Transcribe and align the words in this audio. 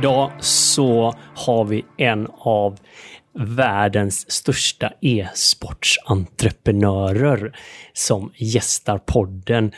Idag 0.00 0.30
så 0.40 1.14
har 1.34 1.64
vi 1.64 1.84
en 1.96 2.28
av 2.38 2.78
världens 3.38 4.30
största 4.30 4.92
e-sportsentreprenörer 5.00 7.56
som 7.92 8.32
gästar 8.36 8.98
podden. 8.98 9.72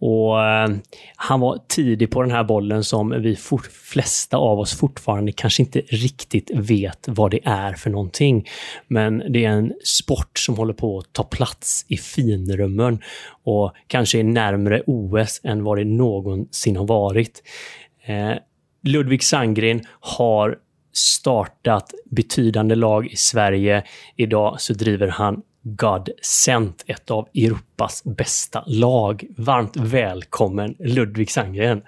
Och 0.00 0.44
eh, 0.44 0.68
han 1.16 1.40
var 1.40 1.58
tidig 1.68 2.10
på 2.10 2.22
den 2.22 2.30
här 2.30 2.44
bollen 2.44 2.84
som 2.84 3.22
vi 3.22 3.36
for, 3.36 3.62
flesta 3.70 4.36
av 4.36 4.58
oss 4.58 4.78
fortfarande 4.78 5.32
kanske 5.32 5.62
inte 5.62 5.80
riktigt 5.80 6.50
vet 6.54 7.08
vad 7.08 7.30
det 7.30 7.40
är 7.44 7.72
för 7.72 7.90
någonting. 7.90 8.48
Men 8.88 9.32
det 9.32 9.44
är 9.44 9.50
en 9.50 9.72
sport 9.84 10.38
som 10.38 10.56
håller 10.56 10.74
på 10.74 10.98
att 10.98 11.12
ta 11.12 11.22
plats 11.22 11.84
i 11.88 11.96
finrummen 11.96 13.02
och 13.44 13.72
kanske 13.86 14.18
är 14.18 14.24
närmre 14.24 14.82
OS 14.86 15.40
än 15.44 15.64
vad 15.64 15.78
det 15.78 15.84
någonsin 15.84 16.76
har 16.76 16.86
varit. 16.86 17.42
Eh, 18.06 18.36
Ludvig 18.86 19.22
Sandgren 19.22 19.80
har 20.00 20.58
startat 20.92 21.94
betydande 22.04 22.74
lag 22.74 23.06
i 23.06 23.16
Sverige. 23.16 23.82
Idag 24.16 24.60
så 24.60 24.72
driver 24.72 25.08
han 25.08 25.42
God 25.62 26.08
Sent, 26.22 26.84
ett 26.86 27.10
av 27.10 27.28
Europas 27.34 28.04
bästa 28.04 28.64
lag. 28.66 29.26
Varmt 29.36 29.76
välkommen 29.76 30.74
Ludvig 30.78 31.30
Sandgren. 31.30 31.82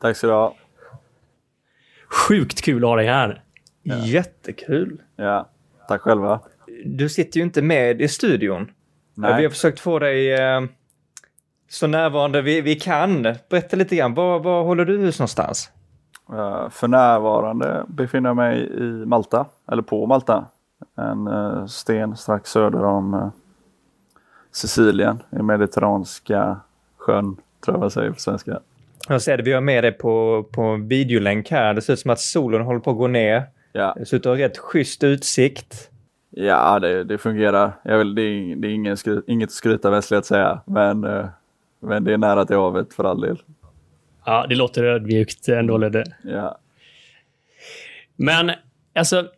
Tack 0.00 0.16
ska 0.16 0.26
du 0.26 0.32
ha. 0.32 0.56
Sjukt 2.10 2.62
kul 2.62 2.84
att 2.84 2.88
ha 2.88 2.96
dig 2.96 3.06
här. 3.06 3.42
Ja. 3.82 3.98
Jättekul. 3.98 5.02
Ja, 5.16 5.50
tack 5.88 6.00
själva. 6.00 6.40
Du 6.84 7.08
sitter 7.08 7.38
ju 7.38 7.44
inte 7.44 7.62
med 7.62 8.02
i 8.02 8.08
studion. 8.08 8.70
Nej. 9.14 9.36
Vi 9.36 9.42
har 9.42 9.50
försökt 9.50 9.80
få 9.80 9.98
dig 9.98 10.32
eh, 10.32 10.60
så 11.68 11.86
närvarande 11.86 12.42
vi, 12.42 12.60
vi 12.60 12.74
kan. 12.74 13.22
Berätta 13.22 13.76
lite 13.76 13.96
grann, 13.96 14.14
var, 14.14 14.40
var 14.40 14.64
håller 14.64 14.84
du 14.84 14.98
hus 14.98 15.18
någonstans? 15.18 15.70
Uh, 16.32 16.68
för 16.68 16.88
närvarande 16.88 17.84
befinner 17.88 18.28
jag 18.28 18.36
mig 18.36 18.70
i 18.78 19.06
Malta, 19.06 19.46
eller 19.72 19.82
på 19.82 20.06
Malta. 20.06 20.44
En 20.96 21.28
uh, 21.28 21.66
sten 21.66 22.16
strax 22.16 22.50
söder 22.50 22.84
om 22.84 23.14
uh, 23.14 23.28
Sicilien 24.52 25.22
i 25.30 25.42
Mediterranska 25.42 26.56
sjön, 26.96 27.36
tror 27.64 27.74
jag 27.74 27.80
man 27.80 27.90
säger 27.90 28.10
på 28.10 28.20
svenska. 28.20 28.60
Jag 29.08 29.22
ser 29.22 29.36
det, 29.36 29.42
vi 29.42 29.52
har 29.52 29.60
med 29.60 29.84
dig 29.84 29.92
på, 29.92 30.44
på 30.52 30.76
videolänk 30.76 31.50
här. 31.50 31.74
Det 31.74 31.82
ser 31.82 31.92
ut 31.92 32.00
som 32.00 32.10
att 32.10 32.20
solen 32.20 32.62
håller 32.62 32.80
på 32.80 32.90
att 32.90 32.96
gå 32.96 33.06
ner. 33.08 33.42
Ja. 33.72 33.94
Det 33.96 34.06
ser 34.06 34.16
ut 34.16 34.26
att 34.26 34.38
ha 34.38 34.44
rätt 34.44 34.58
schysst 34.58 35.04
utsikt. 35.04 35.90
Ja, 36.30 36.78
det, 36.78 37.04
det 37.04 37.18
fungerar. 37.18 37.72
Vill, 37.98 38.14
det 38.14 38.22
är, 38.22 38.56
det 38.56 38.68
är 38.68 38.72
ingen 38.72 38.96
skry, 38.96 39.20
inget 39.26 39.48
att 39.48 39.52
skryta 39.52 39.90
med, 39.90 39.98
att 39.98 40.26
säga. 40.26 40.60
Men, 40.64 41.00
men 41.80 42.04
det 42.04 42.12
är 42.12 42.18
nära 42.18 42.44
till 42.44 42.56
havet 42.56 42.94
för 42.94 43.04
all 43.04 43.20
del. 43.20 43.38
Ja, 44.26 44.46
det 44.48 44.54
låter 44.54 44.84
ödmjukt 44.84 45.48
ändå, 45.48 45.78
Ludde. 45.78 46.04
Ja. 46.22 46.58
Men, 48.16 48.50
alltså, 48.94 49.28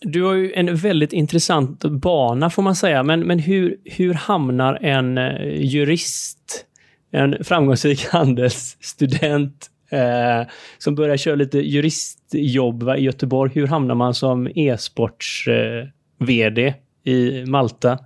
du 0.00 0.22
har 0.22 0.34
ju 0.34 0.52
en 0.52 0.76
väldigt 0.76 1.12
intressant 1.12 1.84
bana 1.84 2.50
får 2.50 2.62
man 2.62 2.76
säga. 2.76 3.02
Men, 3.02 3.20
men 3.20 3.38
hur, 3.38 3.76
hur 3.84 4.14
hamnar 4.14 4.78
en 4.82 5.18
eh, 5.18 5.62
jurist, 5.62 6.66
en 7.10 7.44
framgångsrik 7.44 8.06
handelsstudent 8.12 9.70
eh, 9.90 10.42
som 10.78 10.94
börjar 10.94 11.16
köra 11.16 11.34
lite 11.34 11.58
juristjobb 11.58 12.82
va, 12.82 12.96
i 12.96 13.02
Göteborg. 13.02 13.50
Hur 13.54 13.66
hamnar 13.66 13.94
man 13.94 14.14
som 14.14 14.48
e-sports-VD 14.54 16.66
eh, 16.66 16.74
i 17.12 17.44
Malta? 17.46 17.98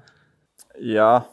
Ja, 0.79 1.27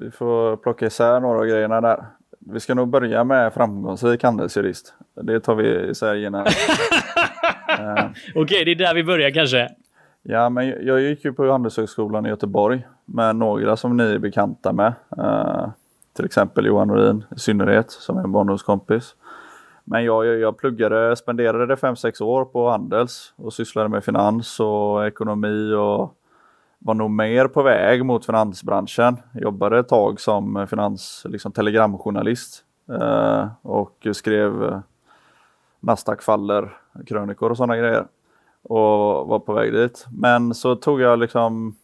vi 0.00 0.10
får 0.10 0.56
plocka 0.56 0.86
isär 0.86 1.20
några 1.20 1.38
av 1.38 1.46
grejerna 1.46 1.80
där. 1.80 2.04
Vi 2.52 2.60
ska 2.60 2.74
nog 2.74 2.88
börja 2.88 3.24
med 3.24 3.54
framgångsrik 3.54 4.22
handelsjurist. 4.22 4.94
Det 5.14 5.40
tar 5.40 5.54
vi 5.54 5.90
isär 5.90 6.26
innan. 6.26 6.40
uh, 6.40 6.50
Okej, 8.34 8.42
okay, 8.42 8.64
det 8.64 8.70
är 8.70 8.74
där 8.74 8.94
vi 8.94 9.04
börjar 9.04 9.30
kanske. 9.30 9.68
Ja, 10.22 10.48
men 10.48 10.86
jag 10.86 11.00
gick 11.00 11.24
ju 11.24 11.32
på 11.32 11.50
Handelshögskolan 11.50 12.26
i 12.26 12.28
Göteborg 12.28 12.86
med 13.04 13.36
några 13.36 13.76
som 13.76 13.96
ni 13.96 14.04
är 14.04 14.18
bekanta 14.18 14.72
med. 14.72 14.92
Uh, 15.18 15.68
till 16.16 16.24
exempel 16.24 16.66
Johan 16.66 16.88
Norin 16.88 17.24
i 17.36 17.38
synnerhet, 17.38 17.90
som 17.90 18.18
är 18.18 18.22
en 18.22 18.32
barndomskompis. 18.32 19.14
Men 19.84 20.04
jag, 20.04 20.26
jag 20.26 20.58
pluggade, 20.58 21.16
spenderade 21.16 21.66
det 21.66 21.74
5-6 21.74 22.22
år 22.22 22.44
på 22.44 22.70
Handels 22.70 23.32
och 23.36 23.52
sysslade 23.52 23.88
med 23.88 24.04
finans 24.04 24.60
och 24.60 25.06
ekonomi 25.06 25.72
och 25.72 26.14
var 26.78 26.94
nog 26.94 27.10
mer 27.10 27.46
på 27.46 27.62
väg 27.62 28.04
mot 28.04 28.26
finansbranschen. 28.26 29.16
Jobbade 29.34 29.78
ett 29.78 29.88
tag 29.88 30.20
som 30.20 30.66
finans, 30.70 31.26
liksom 31.28 31.52
telegramjournalist 31.52 32.64
eh, 33.00 33.46
och 33.62 34.06
skrev 34.12 34.64
eh, 34.64 34.80
Nasdaq 35.80 36.22
faller 36.22 36.76
krönikor 37.06 37.50
och 37.50 37.56
sådana 37.56 37.76
grejer. 37.76 38.06
Och 38.62 39.28
var 39.28 39.38
på 39.38 39.52
väg 39.52 39.72
dit. 39.72 40.06
Men 40.10 40.54
så 40.54 40.76
tog 40.76 41.00
jag 41.00 41.18
liksom 41.18 41.76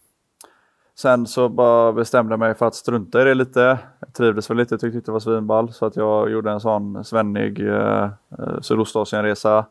Sen 0.97 1.27
så 1.27 1.49
bara 1.49 1.93
bestämde 1.93 2.33
jag 2.33 2.41
mig 2.41 2.55
för 2.55 2.67
att 2.67 2.75
strunta 2.75 3.23
i 3.23 3.25
det 3.25 3.35
lite. 3.35 3.79
Jag 4.01 4.15
trivdes 4.15 4.51
väl 4.51 4.57
lite, 4.57 4.79
tyckte 4.79 5.01
det 5.05 5.13
var 5.13 5.21
svinball. 5.21 5.73
Så 5.73 5.87
att 5.87 5.97
jag 5.97 6.31
gjorde 6.31 6.51
en 6.51 6.61
sån 6.61 7.05
svennig 7.05 7.69
eh, 7.69 8.05
eh 8.39 8.61
Sydostasienresa 8.61 9.67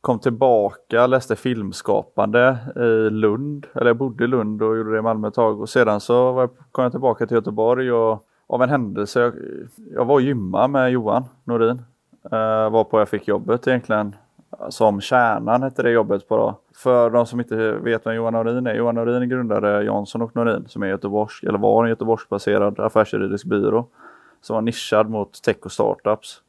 kom 0.00 0.18
tillbaka, 0.18 1.06
läste 1.06 1.36
filmskapande 1.36 2.56
i 2.76 3.10
Lund, 3.10 3.66
eller 3.74 3.86
jag 3.86 3.96
bodde 3.96 4.24
i 4.24 4.26
Lund 4.26 4.62
och 4.62 4.76
gjorde 4.76 4.92
det 4.92 4.98
i 4.98 5.02
Malmö 5.02 5.28
ett 5.28 5.34
tag 5.34 5.60
och 5.60 5.68
sedan 5.68 6.00
så 6.00 6.48
kom 6.72 6.82
jag 6.82 6.92
tillbaka 6.92 7.26
till 7.26 7.34
Göteborg 7.34 7.92
och 7.92 8.26
av 8.46 8.62
en 8.62 8.68
händelse, 8.68 9.20
jag, 9.20 9.34
jag 9.94 10.04
var 10.04 10.14
och 10.14 10.20
gymma 10.20 10.68
med 10.68 10.90
Johan 10.90 11.24
Norin, 11.44 11.82
eh, 12.24 12.70
varpå 12.70 12.98
jag 12.98 13.08
fick 13.08 13.28
jobbet 13.28 13.66
egentligen 13.66 14.16
som 14.68 15.00
Kärnan 15.00 15.62
hette 15.62 15.82
det 15.82 15.90
jobbet 15.90 16.28
på 16.28 16.36
då. 16.36 16.58
För 16.76 17.10
de 17.10 17.26
som 17.26 17.40
inte 17.40 17.72
vet 17.72 18.06
vem 18.06 18.14
Johan 18.14 18.32
Norin 18.32 18.66
är, 18.66 18.74
Johan 18.74 18.94
Norin 18.94 19.28
grundade 19.28 19.84
Jansson 19.84 20.22
och 20.22 20.36
Norin 20.36 20.64
som 20.68 20.82
är 20.82 20.86
Göteborgs, 20.86 21.42
eller 21.42 21.58
var 21.58 21.84
en 21.84 21.90
Göteborgsbaserad 21.90 22.80
affärsjuridisk 22.80 23.46
byrå 23.46 23.86
som 24.40 24.54
var 24.54 24.62
nischad 24.62 25.10
mot 25.10 25.42
tech 25.42 25.56
och 25.62 25.72
startups 25.72 26.42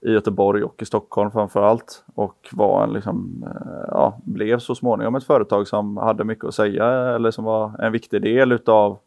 i 0.00 0.10
Göteborg 0.10 0.62
och 0.64 0.82
i 0.82 0.84
Stockholm 0.84 1.30
framför 1.30 1.62
allt. 1.62 2.04
Och 2.14 2.48
var 2.52 2.84
en, 2.84 2.92
liksom, 2.92 3.44
eh, 3.46 3.88
ja, 3.90 4.20
blev 4.24 4.58
så 4.58 4.74
småningom 4.74 5.14
ett 5.14 5.24
företag 5.24 5.68
som 5.68 5.96
hade 5.96 6.24
mycket 6.24 6.44
att 6.44 6.54
säga 6.54 6.86
eller 7.14 7.30
som 7.30 7.44
var 7.44 7.84
en 7.84 7.92
viktig 7.92 8.22
del 8.22 8.52
utav 8.52 8.98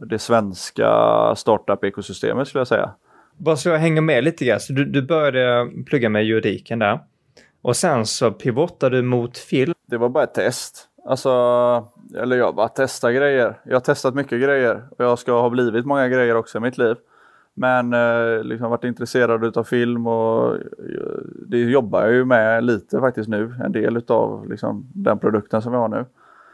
det 0.00 0.18
svenska 0.18 0.88
startup-ekosystemet 1.36 2.48
skulle 2.48 2.60
jag 2.60 2.68
säga. 2.68 2.90
Bara 3.36 3.56
så 3.56 3.68
jag 3.68 3.78
hänger 3.78 4.00
med 4.00 4.24
lite 4.24 4.44
grann, 4.44 4.60
så 4.60 4.72
du, 4.72 4.84
du 4.84 5.02
började 5.02 5.70
plugga 5.86 6.08
med 6.08 6.24
juridiken 6.24 6.78
där 6.78 7.00
och 7.62 7.76
sen 7.76 8.06
så 8.06 8.30
pivotade 8.30 8.96
du 8.96 9.02
mot 9.02 9.38
film. 9.38 9.74
Det 9.86 9.96
var 9.96 10.08
bara 10.08 10.24
ett 10.24 10.34
test. 10.34 10.88
Alltså, 11.04 11.30
eller 12.16 12.36
jag 12.36 12.54
bara 12.54 12.68
testa 12.68 13.12
grejer. 13.12 13.60
Jag 13.64 13.74
har 13.74 13.80
testat 13.80 14.14
mycket 14.14 14.42
grejer 14.42 14.88
och 14.90 15.04
jag 15.04 15.18
ska 15.18 15.32
ha 15.32 15.50
blivit 15.50 15.86
många 15.86 16.08
grejer 16.08 16.34
också 16.34 16.58
i 16.58 16.60
mitt 16.60 16.78
liv. 16.78 16.96
Men 17.58 17.92
eh, 17.92 18.42
liksom 18.42 18.70
varit 18.70 18.84
intresserad 18.84 19.44
utav 19.44 19.64
film 19.64 20.06
och 20.06 20.54
eh, 20.54 20.60
det 21.46 21.58
jobbar 21.58 22.02
jag 22.02 22.12
ju 22.12 22.24
med 22.24 22.64
lite 22.64 23.00
faktiskt 23.00 23.28
nu. 23.28 23.54
En 23.64 23.72
del 23.72 23.96
utav 23.96 24.48
liksom, 24.50 24.86
den 24.94 25.18
produkten 25.18 25.62
som 25.62 25.72
vi 25.72 25.78
har 25.78 25.88
nu. 25.88 26.04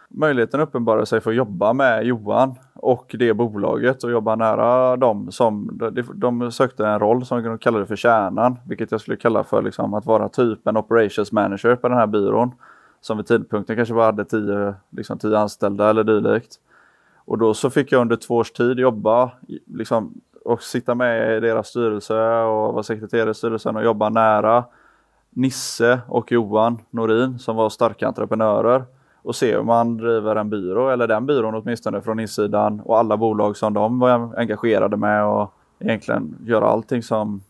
Möjligheten 0.08 0.60
uppenbarade 0.60 1.06
sig 1.06 1.20
för 1.20 1.30
att 1.30 1.36
jobba 1.36 1.72
med 1.72 2.04
Johan 2.04 2.54
och 2.74 3.16
det 3.18 3.34
bolaget 3.34 4.04
och 4.04 4.10
jobba 4.10 4.36
nära 4.36 4.96
dem 4.96 5.32
som 5.32 5.70
de, 5.72 6.02
de 6.14 6.52
sökte 6.52 6.86
en 6.86 6.98
roll 6.98 7.24
som 7.24 7.42
de 7.42 7.58
kallade 7.58 7.86
för 7.86 7.96
kärnan, 7.96 8.58
vilket 8.66 8.92
jag 8.92 9.00
skulle 9.00 9.16
kalla 9.16 9.44
för 9.44 9.62
liksom, 9.62 9.94
att 9.94 10.06
vara 10.06 10.28
typ 10.28 10.66
en 10.66 10.76
operations 10.76 11.32
manager 11.32 11.76
på 11.76 11.88
den 11.88 11.98
här 11.98 12.06
byrån. 12.06 12.50
Som 13.00 13.16
vid 13.16 13.26
tidpunkten 13.26 13.76
kanske 13.76 13.94
bara 13.94 14.04
hade 14.04 14.24
tio, 14.24 14.74
liksom 14.90 15.18
tio 15.18 15.38
anställda 15.38 15.90
eller 15.90 16.04
dylikt. 16.04 16.56
Och 17.24 17.38
då 17.38 17.54
så 17.54 17.70
fick 17.70 17.92
jag 17.92 18.00
under 18.00 18.16
två 18.16 18.36
års 18.36 18.50
tid 18.50 18.78
jobba 18.78 19.30
liksom, 19.66 20.14
och 20.44 20.62
sitta 20.62 20.94
med 20.94 21.36
i 21.36 21.40
deras 21.40 21.68
styrelse 21.68 22.14
och 22.42 22.72
vara 22.72 22.82
sekreterare 22.82 23.30
i 23.30 23.34
styrelsen 23.34 23.76
och 23.76 23.84
jobba 23.84 24.08
nära 24.08 24.64
Nisse 25.30 26.00
och 26.08 26.32
Johan 26.32 26.78
Norin 26.90 27.38
som 27.38 27.56
var 27.56 27.68
starka 27.68 28.08
entreprenörer 28.08 28.84
och 29.22 29.36
se 29.36 29.56
hur 29.56 29.62
man 29.62 29.96
driver 29.96 30.36
en 30.36 30.50
byrå, 30.50 30.88
eller 30.88 31.06
den 31.06 31.26
byrån 31.26 31.54
åtminstone 31.54 32.00
från 32.00 32.20
insidan 32.20 32.80
och 32.80 32.98
alla 32.98 33.16
bolag 33.16 33.56
som 33.56 33.74
de 33.74 33.98
var 33.98 34.38
engagerade 34.38 34.96
med 34.96 35.24
och 35.24 35.54
egentligen 35.78 36.36
göra 36.44 36.66
allting 36.66 37.02
som 37.02 37.42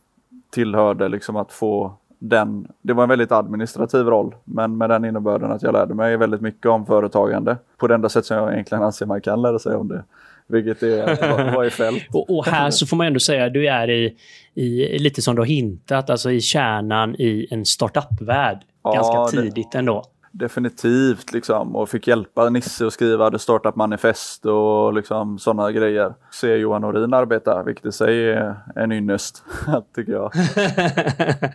tillhörde 0.51 1.09
liksom 1.09 1.37
att 1.37 1.53
få 1.53 1.93
den, 2.19 2.69
det 2.83 2.93
var 2.93 3.03
en 3.03 3.09
väldigt 3.09 3.33
administrativ 3.33 4.07
roll, 4.07 4.35
men 4.45 4.77
med 4.77 4.91
den 4.91 5.05
innebörden 5.05 5.53
att 5.53 5.63
jag 5.63 5.73
lärde 5.73 5.95
mig 5.95 6.17
väldigt 6.17 6.41
mycket 6.41 6.71
om 6.71 6.87
företagande 6.87 7.57
på 7.77 7.87
det 7.87 7.95
enda 7.95 8.09
sätt 8.09 8.27
som 8.27 8.37
jag 8.37 8.53
egentligen 8.53 8.85
anser 8.85 9.07
man 9.07 9.21
kan 9.21 9.43
lära 9.43 9.59
sig 9.59 9.77
om 9.77 9.89
det. 9.89 10.05
Vilket 10.49 10.83
är 10.83 11.53
vara 11.55 11.67
i 11.67 11.71
fält. 11.71 12.07
och, 12.13 12.39
och, 12.39 12.47
här 12.47 12.71
så 12.71 12.87
får 12.87 12.97
man 12.97 13.07
ändå 13.07 13.21
säga 13.21 13.45
att 13.45 13.53
du 13.53 13.69
är 13.69 13.91
i, 13.91 14.17
i, 14.55 14.99
lite 14.99 15.23
som 15.23 15.35
du 15.35 15.41
har 15.41 15.47
hintat, 15.47 16.11
alltså 16.11 16.31
i 16.31 16.41
kärnan 16.41 17.15
i 17.15 17.47
en 17.51 17.65
startup-värld. 17.65 18.59
Ja, 18.85 18.93
ganska 18.93 19.41
tidigt 19.41 19.73
det, 19.73 19.79
ändå. 19.79 20.05
definitivt 20.33 21.33
liksom 21.33 21.77
och 21.77 21.89
fick 21.89 22.09
hjälpa 22.09 22.51
Nisse 22.51 22.87
att 22.87 22.93
skriva 22.93 23.31
The 23.31 23.39
Startup 23.39 23.77
Manifest 23.77 24.47
och 24.47 24.95
liksom 24.95 25.39
sådana 25.39 25.73
grejer. 25.73 26.15
Se 26.33 26.57
Johan 26.57 26.83
Norin 26.83 27.15
arbeta, 27.15 27.63
vilket 27.63 27.87
i 27.87 27.93
sig 27.93 28.31
är 28.31 28.57
en 28.77 28.93
ynnest, 28.93 29.45
tycker 29.95 30.13
jag. 30.13 30.33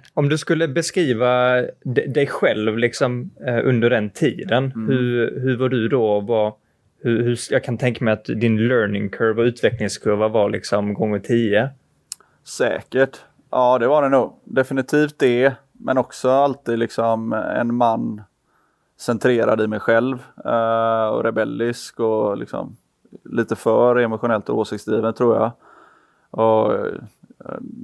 Om 0.14 0.30
du 0.30 0.38
skulle 0.38 0.68
beskriva 0.68 1.62
dig 2.08 2.28
själv 2.28 2.78
liksom 2.78 3.32
eh, 3.48 3.60
under 3.64 3.90
den 3.90 4.10
tiden, 4.10 4.72
mm. 4.72 4.88
hur, 4.88 5.40
hur 5.40 5.58
var 5.58 5.70
du 5.70 5.88
då? 5.88 6.20
Var, 6.20 6.54
hur, 7.02 7.24
hur, 7.24 7.40
jag 7.50 7.64
kan 7.64 7.78
tänka 7.78 8.06
mig 8.06 8.14
att 8.14 8.26
din 8.26 8.68
learning 8.68 9.10
curve 9.10 9.42
och 9.42 9.46
utvecklingskurva 9.46 10.28
var 10.28 10.50
liksom 10.50 10.94
gånger 10.94 11.20
tio. 11.20 11.70
Säkert. 12.44 13.22
Ja, 13.50 13.78
det 13.78 13.88
var 13.88 14.02
det 14.02 14.10
nog. 14.10 14.40
Definitivt 14.44 15.20
det. 15.20 15.54
Men 15.72 15.98
också 15.98 16.30
alltid 16.30 16.80
liksom 16.80 17.34
en 17.34 17.76
man 17.76 18.22
centrerad 19.00 19.62
i 19.62 19.68
mig 19.68 19.80
själv 19.80 20.18
uh, 20.46 21.08
och 21.08 21.24
rebellisk 21.24 22.00
och 22.00 22.38
liksom 22.38 22.78
lite 23.24 23.56
för 23.56 23.96
emotionellt 23.96 24.50
och 24.50 24.58
åsiktsdriven 24.58 25.14
tror 25.14 25.36
jag. 25.36 25.52
Och, 26.32 26.74
eh, 26.74 27.02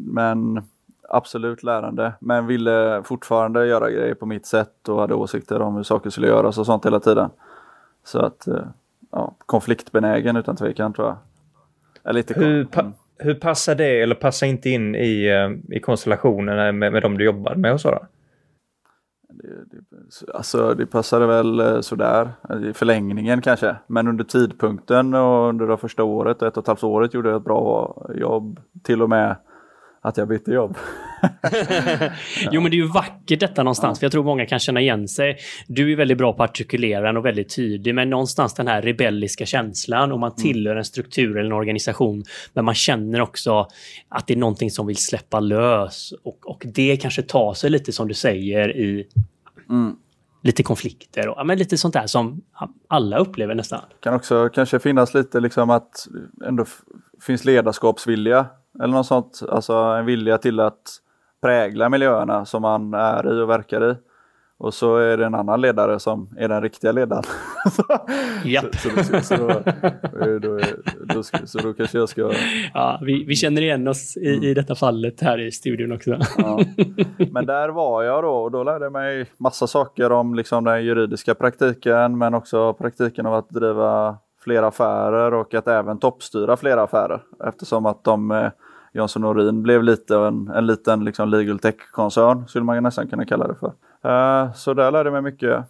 men 0.06 0.64
absolut 1.10 1.64
lärande, 1.64 2.14
men 2.20 2.48
ville 2.48 3.04
fortfarande 3.04 3.68
göra 3.68 3.92
grejer 3.92 4.14
på 4.14 4.26
mitt 4.26 4.46
sätt 4.46 4.90
och 4.90 5.00
hade 5.00 5.14
åsikter 5.14 5.62
om 5.62 5.76
hur 5.76 5.84
saker 5.84 6.10
skulle 6.10 6.28
göras 6.28 6.58
och 6.58 6.66
sånt 6.66 6.86
hela 6.86 7.00
tiden. 7.00 7.30
Så 8.04 8.20
att, 8.20 8.48
uh, 8.48 8.60
ja, 9.16 9.36
konfliktbenägen 9.46 10.36
utan 10.36 10.56
tvekan 10.56 10.94
tror 10.94 11.08
jag. 11.08 11.18
Är 12.04 12.14
lite 12.14 12.34
hur, 12.34 12.66
pa 12.66 12.92
hur 13.18 13.34
passar 13.34 13.76
det 13.76 14.02
eller 14.02 14.16
passar 14.16 14.48
inte 14.48 14.70
in 14.70 14.96
i, 14.96 15.30
i 15.70 15.80
konstellationen 15.80 16.80
med, 16.80 16.94
med 16.94 17.02
de 17.02 17.18
du 17.18 17.26
jobbar 17.26 17.56
med 17.56 17.74
och 17.74 17.82
så? 17.82 17.92
Då? 17.92 18.08
Det, 19.30 19.48
det, 19.48 20.32
alltså 20.34 20.74
det 20.74 20.86
passade 20.86 21.28
väl 21.28 21.60
eh, 21.60 21.82
sådär 21.82 22.32
i 22.70 22.74
förlängningen 22.74 23.42
kanske. 23.42 23.76
Men 23.88 24.08
under 24.08 24.24
tidpunkten 24.24 25.14
och 25.14 25.50
under 25.50 25.68
det 25.68 25.78
första 25.78 26.04
året 26.04 26.42
ett 26.42 26.58
och 26.58 26.64
ett 26.64 26.68
halvt 26.68 26.84
året 26.84 27.14
gjorde 27.14 27.30
jag 27.30 27.38
ett 27.38 27.44
bra 27.44 27.96
jobb. 28.16 28.60
Till 28.84 29.02
och 29.02 29.10
med 29.10 29.36
att 30.06 30.18
jag 30.18 30.28
bytte 30.28 30.52
jobb. 30.52 30.78
jo 32.52 32.62
men 32.62 32.72
det 32.72 32.78
är 32.78 32.82
ju 32.82 32.88
vackert 32.88 33.40
detta 33.40 33.64
någonstans, 33.64 33.98
ja. 33.98 34.00
för 34.00 34.06
jag 34.06 34.12
tror 34.12 34.24
många 34.24 34.46
kan 34.46 34.60
känna 34.60 34.82
igen 34.82 35.08
sig. 35.08 35.38
Du 35.68 35.92
är 35.92 35.96
väldigt 35.96 36.18
bra 36.18 36.34
på 36.34 36.44
att 36.44 36.50
artikulera 36.50 37.20
och 37.20 37.26
väldigt 37.26 37.56
tydlig, 37.56 37.96
men 37.96 38.10
någonstans 38.10 38.54
den 38.54 38.68
här 38.68 38.82
rebelliska 38.82 39.46
känslan 39.46 40.12
om 40.12 40.20
man 40.20 40.32
mm. 40.32 40.42
tillhör 40.44 40.76
en 40.76 40.86
struktur 40.86 41.38
eller 41.38 41.46
en 41.46 41.54
organisation, 41.54 42.24
men 42.54 42.66
man 42.66 42.76
känner 42.76 43.22
också 43.22 43.68
att 44.10 44.28
det 44.28 44.34
är 44.34 44.38
någonting 44.38 44.72
som 44.72 44.88
vill 44.88 44.98
släppa 44.98 45.40
lös 45.40 46.14
och, 46.24 46.50
och 46.50 46.64
det 46.66 46.98
kanske 46.98 47.22
tar 47.22 47.54
sig 47.54 47.70
lite 47.70 47.92
som 47.92 48.08
du 48.08 48.14
säger 48.14 48.78
i 48.78 49.08
mm 49.70 49.96
lite 50.46 50.64
konflikter 50.64 51.30
och 51.30 51.36
ja, 51.38 51.44
men 51.44 51.58
lite 51.58 51.78
sånt 51.78 51.94
där 51.94 52.08
som 52.08 52.42
alla 52.88 53.18
upplever 53.18 53.56
nästan. 53.56 53.82
Det 53.90 54.00
kan 54.00 54.14
också 54.14 54.50
kanske 54.50 54.80
finnas 54.80 55.14
lite 55.14 55.40
liksom 55.40 55.70
att 55.70 56.08
ändå 56.46 56.66
finns 57.22 57.46
ledarskapsvilja 57.46 58.46
eller 58.84 58.94
något 58.94 59.06
sånt. 59.06 59.42
Alltså 59.50 59.74
en 59.74 60.06
vilja 60.06 60.38
till 60.38 60.60
att 60.60 60.82
prägla 61.42 61.90
miljöerna 61.90 62.46
som 62.46 62.62
man 62.62 62.94
är 62.94 63.34
i 63.34 63.42
och 63.42 63.50
verkar 63.50 63.92
i. 63.92 63.96
Och 64.58 64.74
så 64.74 64.98
är 64.98 65.18
det 65.18 65.26
en 65.26 65.36
annan 65.36 65.62
ledare 65.62 66.00
som 66.00 66.30
är 66.38 66.50
den 66.50 66.62
riktiga 66.62 66.92
ledaren. 66.92 67.24
Japp. 68.46 68.76
så, 68.76 68.90
så, 69.04 69.22
så, 69.22 69.36
då, 69.38 70.40
då, 70.40 70.60
då, 71.14 71.24
så 71.24 71.58
då 71.58 71.74
kanske 71.74 71.98
jag 71.98 72.10
ska... 72.10 72.32
Ja, 72.74 73.00
vi, 73.02 73.24
vi 73.24 73.36
känner 73.36 73.62
igen 73.62 73.88
oss 73.88 74.18
i, 74.18 74.30
mm. 74.30 74.44
i 74.44 74.54
detta 74.54 74.76
fallet 74.76 75.22
här 75.22 75.40
i 75.40 75.52
studion 75.52 75.92
också. 75.92 76.18
Ja. 76.38 76.60
Men 77.32 77.46
där 77.46 77.70
var 77.70 78.04
jag 78.04 78.24
då 78.24 78.30
och 78.30 78.52
då 78.52 78.64
lärde 78.64 78.86
jag 78.86 78.92
mig 78.92 79.26
massa 79.38 79.68
saker 79.68 80.12
om 80.12 80.36
liksom 80.36 80.64
den 80.64 80.86
juridiska 80.86 81.36
praktiken 81.36 82.18
men 82.18 82.34
också 82.34 82.74
praktiken 82.74 83.26
av 83.26 83.34
att 83.34 83.50
driva 83.50 84.18
flera 84.44 84.68
affärer 84.68 85.34
och 85.34 85.54
att 85.54 85.68
även 85.68 86.00
toppstyra 86.00 86.58
flera 86.58 86.84
affärer 86.84 87.22
eftersom 87.48 87.86
att 87.86 88.04
de 88.04 88.32
eh, 88.32 88.50
Jansson 88.94 89.22
Norin 89.22 89.64
blev 89.64 89.84
lite 89.84 90.16
en, 90.16 90.48
en 90.48 90.66
liten 90.66 91.04
liksom 91.06 91.30
legal 91.30 91.60
tech-koncern 91.60 92.48
skulle 92.48 92.66
man 92.66 92.84
nästan 92.84 93.08
kunna 93.08 93.26
kalla 93.26 93.48
det 93.48 93.56
för. 93.56 93.74
Eh, 94.06 94.54
så 94.54 94.74
där 94.74 94.92
lärde 94.92 95.08
jag 95.08 95.14
mig 95.14 95.32
mycket. 95.32 95.66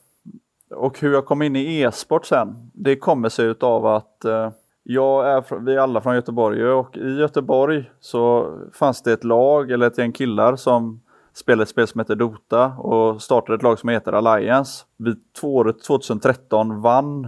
Och 0.72 1.00
hur 1.00 1.14
jag 1.14 1.26
kom 1.26 1.42
in 1.42 1.56
i 1.56 1.82
e-sport 1.82 2.26
sen, 2.26 2.72
det 2.74 2.96
kommer 2.96 3.30
sig 3.30 3.46
utav 3.46 3.86
att 3.86 4.26
eh, 4.26 4.50
jag 4.84 5.30
är, 5.30 5.60
vi 5.60 5.76
är 5.76 5.80
alla 5.80 6.02
från 6.02 6.16
Göteborg 6.16 6.66
och 6.66 6.98
i 6.98 7.20
Göteborg 7.20 7.92
så 8.00 8.54
fanns 8.74 9.02
det 9.02 9.14
ett 9.14 9.24
lag 9.24 9.72
eller 9.72 9.88
ett 9.88 9.98
gäng 9.98 10.12
killar 10.12 10.56
som 10.56 11.02
spelade 11.34 11.64
ett 11.64 11.70
spel 11.70 11.88
som 11.88 12.00
heter 12.00 12.16
Dota 12.16 12.66
och 12.66 13.22
startade 13.22 13.56
ett 13.56 13.64
lag 13.64 13.80
som 13.80 13.90
heter 13.90 14.14
Alliance. 14.14 14.86
Vi 14.98 15.16
året 15.42 15.84
2013 15.84 16.82
vann 16.82 17.26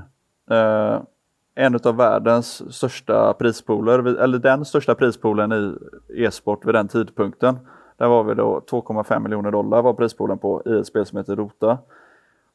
eh, 0.51 1.01
en 1.55 1.79
av 1.83 1.95
världens 1.95 2.75
största 2.75 3.33
prispooler, 3.33 4.17
eller 4.17 4.39
den 4.39 4.65
största 4.65 4.95
prispoolen 4.95 5.51
i 5.51 6.23
e-sport 6.23 6.65
vid 6.65 6.75
den 6.75 6.87
tidpunkten. 6.87 7.59
Där 7.97 8.07
var 8.07 8.23
vi 8.23 8.33
då 8.33 8.63
2,5 8.71 9.19
miljoner 9.19 9.51
dollar 9.51 9.81
var 9.81 9.93
prispoolen 9.93 10.37
på 10.37 10.61
i 10.65 10.79
ett 10.79 10.87
spel 10.87 11.05
som 11.05 11.17
heter 11.17 11.35
Rota. 11.35 11.77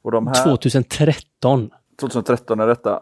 Och 0.03 0.11
de 0.11 0.27
här... 0.27 0.45
2013? 0.45 1.71
2013 2.01 2.61
är 2.61 2.67
detta. 2.67 3.01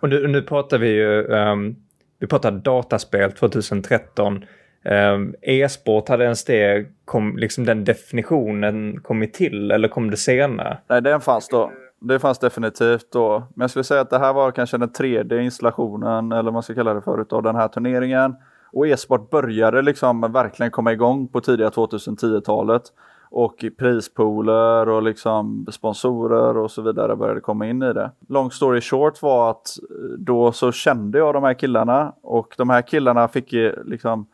Och 0.00 0.08
nu, 0.08 0.28
nu 0.28 0.42
pratar 0.42 0.78
vi 0.78 0.88
ju, 0.88 1.22
um, 1.22 1.76
vi 2.18 2.26
pratar 2.26 2.50
dataspel 2.50 3.32
2013. 3.32 4.36
Um, 4.36 4.42
ehm, 4.82 5.34
E-sport, 5.42 6.08
hade 6.08 6.24
ens 6.24 6.44
det, 6.44 6.86
kom, 7.04 7.36
liksom 7.36 7.64
den 7.64 7.84
definitionen 7.84 9.00
kommit 9.00 9.34
till 9.34 9.70
eller 9.70 9.88
kom 9.88 10.10
det 10.10 10.16
senare? 10.16 10.78
Nej, 10.88 11.02
den 11.02 11.20
fanns 11.20 11.48
då 11.48 11.70
det 12.00 12.18
fanns 12.18 12.38
definitivt 12.38 13.12
då. 13.12 13.38
Men 13.54 13.62
jag 13.64 13.70
skulle 13.70 13.84
säga 13.84 14.00
att 14.00 14.10
det 14.10 14.18
här 14.18 14.32
var 14.32 14.50
kanske 14.50 14.78
den 14.78 14.92
tredje 14.92 15.42
installationen, 15.42 16.32
eller 16.32 16.42
vad 16.42 16.52
man 16.52 16.62
ska 16.62 16.74
kalla 16.74 16.94
det 16.94 17.02
för, 17.02 17.34
av 17.34 17.42
den 17.42 17.56
här 17.56 17.68
turneringen. 17.68 18.36
Och 18.78 18.88
e-sport 18.88 19.30
började 19.30 19.82
liksom 19.82 20.20
verkligen 20.20 20.70
komma 20.70 20.92
igång 20.92 21.28
på 21.28 21.40
tidiga 21.40 21.68
2010-talet. 21.68 22.82
Och 23.30 23.64
prispooler 23.78 24.88
och 24.88 25.02
liksom 25.02 25.66
sponsorer 25.70 26.56
och 26.56 26.70
så 26.70 26.82
vidare 26.82 27.16
började 27.16 27.40
komma 27.40 27.66
in 27.66 27.82
i 27.82 27.92
det. 27.92 28.10
Long 28.28 28.50
story 28.50 28.80
short 28.80 29.22
var 29.22 29.50
att 29.50 29.78
eh, 29.90 30.18
då 30.18 30.52
så 30.52 30.72
kände 30.72 31.18
jag 31.18 31.34
de 31.34 31.44
här 31.44 31.54
killarna 31.54 32.12
och 32.22 32.54
de 32.58 32.70
här 32.70 32.82
killarna 32.82 33.28
fick 33.28 33.52
liksom 33.84 34.26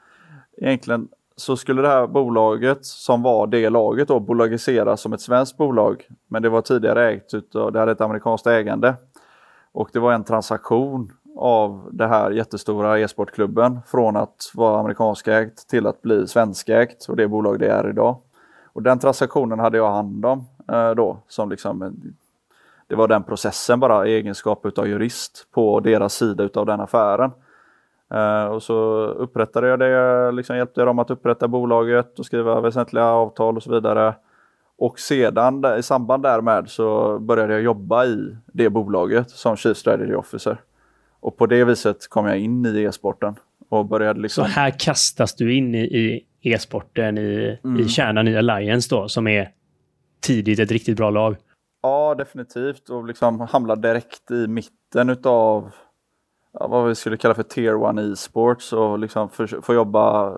egentligen 0.57 1.09
så 1.37 1.57
skulle 1.57 1.83
det 1.83 1.89
här 1.89 2.07
bolaget 2.07 2.85
som 2.85 3.23
var 3.23 3.47
det 3.47 3.71
laget 3.71 4.09
då 4.09 4.21
bolagiseras 4.21 5.01
som 5.01 5.13
ett 5.13 5.21
svenskt 5.21 5.57
bolag. 5.57 6.07
Men 6.29 6.43
det 6.43 6.49
var 6.49 6.61
tidigare 6.61 7.13
ägt 7.13 7.35
utav, 7.35 7.73
det 7.73 7.79
hade 7.79 7.93
ett 7.93 8.01
amerikanskt 8.01 8.47
ägande. 8.47 8.95
Och 9.73 9.89
det 9.93 9.99
var 9.99 10.13
en 10.13 10.25
transaktion 10.25 11.13
av 11.37 11.89
det 11.93 12.07
här 12.07 12.31
jättestora 12.31 12.99
e-sportklubben 12.99 13.81
från 13.87 14.17
att 14.17 14.51
vara 14.55 14.81
amerikanskägt 14.81 15.69
till 15.69 15.87
att 15.87 16.03
bli 16.03 16.27
svenskägt 16.27 17.07
och 17.09 17.17
det 17.17 17.29
bolag 17.29 17.59
det 17.59 17.69
är 17.69 17.89
idag. 17.89 18.17
Och 18.73 18.83
den 18.83 18.99
transaktionen 18.99 19.59
hade 19.59 19.77
jag 19.77 19.91
hand 19.91 20.27
om 20.27 20.47
eh, 20.73 20.91
då 20.91 21.19
som 21.29 21.51
liksom 21.51 21.83
eh, 21.83 21.91
det 22.87 22.95
var 22.95 23.09
den 23.09 23.23
processen 23.23 23.81
bara 23.81 24.07
i 24.07 24.15
egenskap 24.15 24.67
utav 24.67 24.89
jurist 24.89 25.47
på 25.55 25.81
deras 25.81 26.15
sida 26.15 26.45
utav 26.45 26.67
den 26.67 26.81
affären. 26.81 27.31
Eh, 28.15 28.45
och 28.45 28.63
så 28.63 28.75
upprättade 29.07 29.69
jag 29.69 29.79
det, 29.79 30.33
liksom 30.33 30.57
hjälpte 30.57 30.81
jag 30.81 30.89
dem 30.89 30.99
att 30.99 31.11
upprätta 31.11 31.49
bolaget 31.49 32.19
och 32.19 32.27
skriva 32.27 32.61
väsentliga 32.61 33.05
avtal 33.05 33.57
och 33.57 33.63
så 33.63 33.71
vidare. 33.71 34.15
Och 34.79 34.99
sedan 34.99 35.65
i 35.79 35.83
samband 35.83 36.23
därmed 36.23 36.69
så 36.69 37.19
började 37.19 37.53
jag 37.53 37.63
jobba 37.63 38.05
i 38.05 38.37
det 38.47 38.71
bolaget 38.71 39.31
som 39.31 39.57
Chief 39.57 39.77
Strategy 39.77 40.15
Officer. 40.15 40.59
Och 41.25 41.37
på 41.37 41.47
det 41.47 41.65
viset 41.65 42.09
kom 42.09 42.27
jag 42.27 42.39
in 42.39 42.67
i 42.67 42.83
e-sporten. 42.83 43.35
Och 43.69 43.87
började 43.87 44.21
liksom... 44.21 44.45
Så 44.45 44.51
här 44.51 44.71
kastas 44.71 45.35
du 45.35 45.55
in 45.55 45.75
i 45.75 46.25
e-sporten 46.43 47.19
i, 47.19 47.59
mm. 47.65 47.81
i 47.81 47.89
kärnan 47.89 48.29
i 48.29 48.37
Alliance 48.37 48.95
då, 48.95 49.09
som 49.09 49.27
är 49.27 49.51
tidigt 50.21 50.59
ett 50.59 50.71
riktigt 50.71 50.97
bra 50.97 51.11
lag? 51.11 51.37
Ja, 51.83 52.15
definitivt. 52.19 52.89
Och 52.89 53.05
liksom 53.07 53.41
hamnade 53.41 53.89
direkt 53.89 54.31
i 54.31 54.47
mitten 54.47 55.11
utav 55.11 55.71
ja, 56.53 56.67
vad 56.67 56.89
vi 56.89 56.95
skulle 56.95 57.17
kalla 57.17 57.35
för 57.35 57.43
Tier 57.43 57.91
1 57.91 58.13
e-sports 58.13 58.73
och 58.73 58.99
liksom 58.99 59.29
få 59.63 59.75
jobba 59.75 60.33